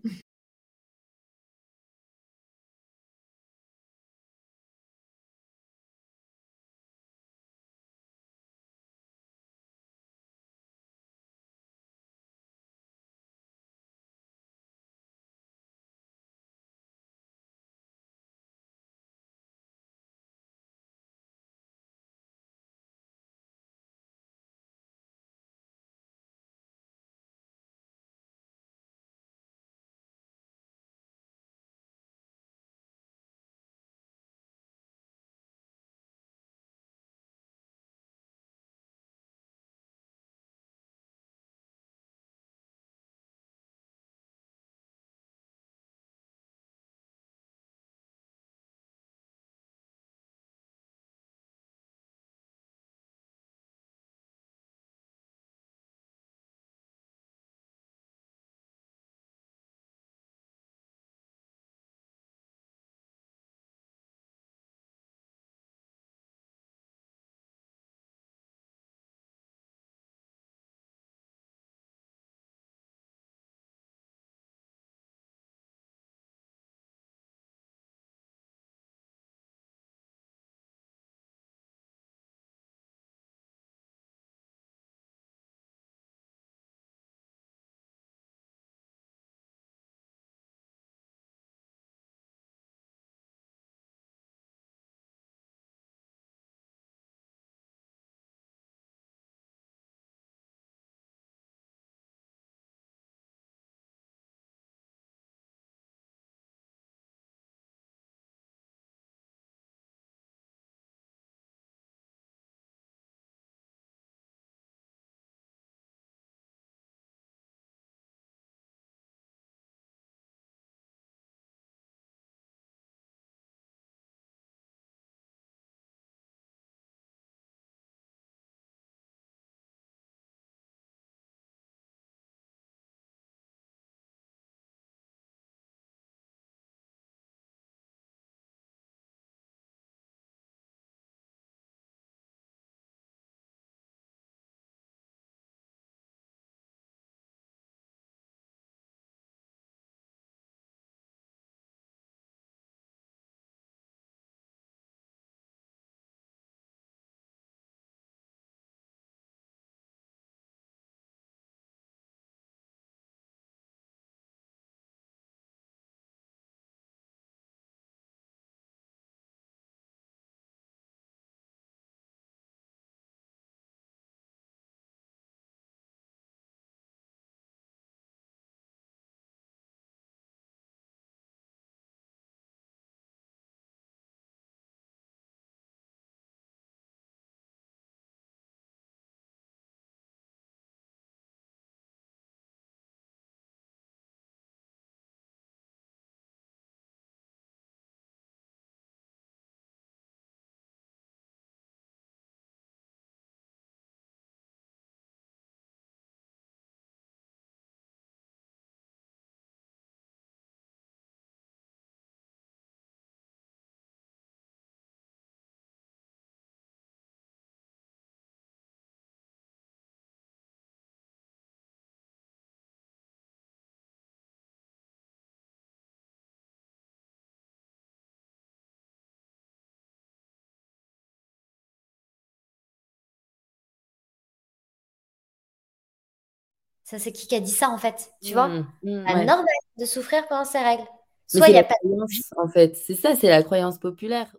Ça, 236.88 237.00
c'est 237.00 237.12
qui 237.12 237.28
qui 237.28 237.36
a 237.36 237.42
dit 237.42 237.52
ça, 237.52 237.70
en 237.70 237.78
fait 237.78 238.14
Tu 238.22 238.32
vois? 238.32 238.48
Mmh, 238.48 238.66
mmh, 238.84 239.04
C'est 239.06 239.14
ouais. 239.14 239.26
normal 239.26 239.46
de 239.78 239.86
souffrir 239.86 240.26
pendant 240.30 240.46
ses 240.46 240.60
règles. 240.60 240.86
Soit 241.28 241.50
il 241.50 241.56
y 241.56 241.58
a 241.58 241.64
pas 241.66 241.76
croyance, 241.76 242.32
en 242.38 242.48
fait, 242.48 242.78
c'est 242.78 242.96
ça, 242.96 243.14
c'est 243.14 243.28
la 243.28 243.44
croyance 243.44 243.78
populaire. 243.78 244.32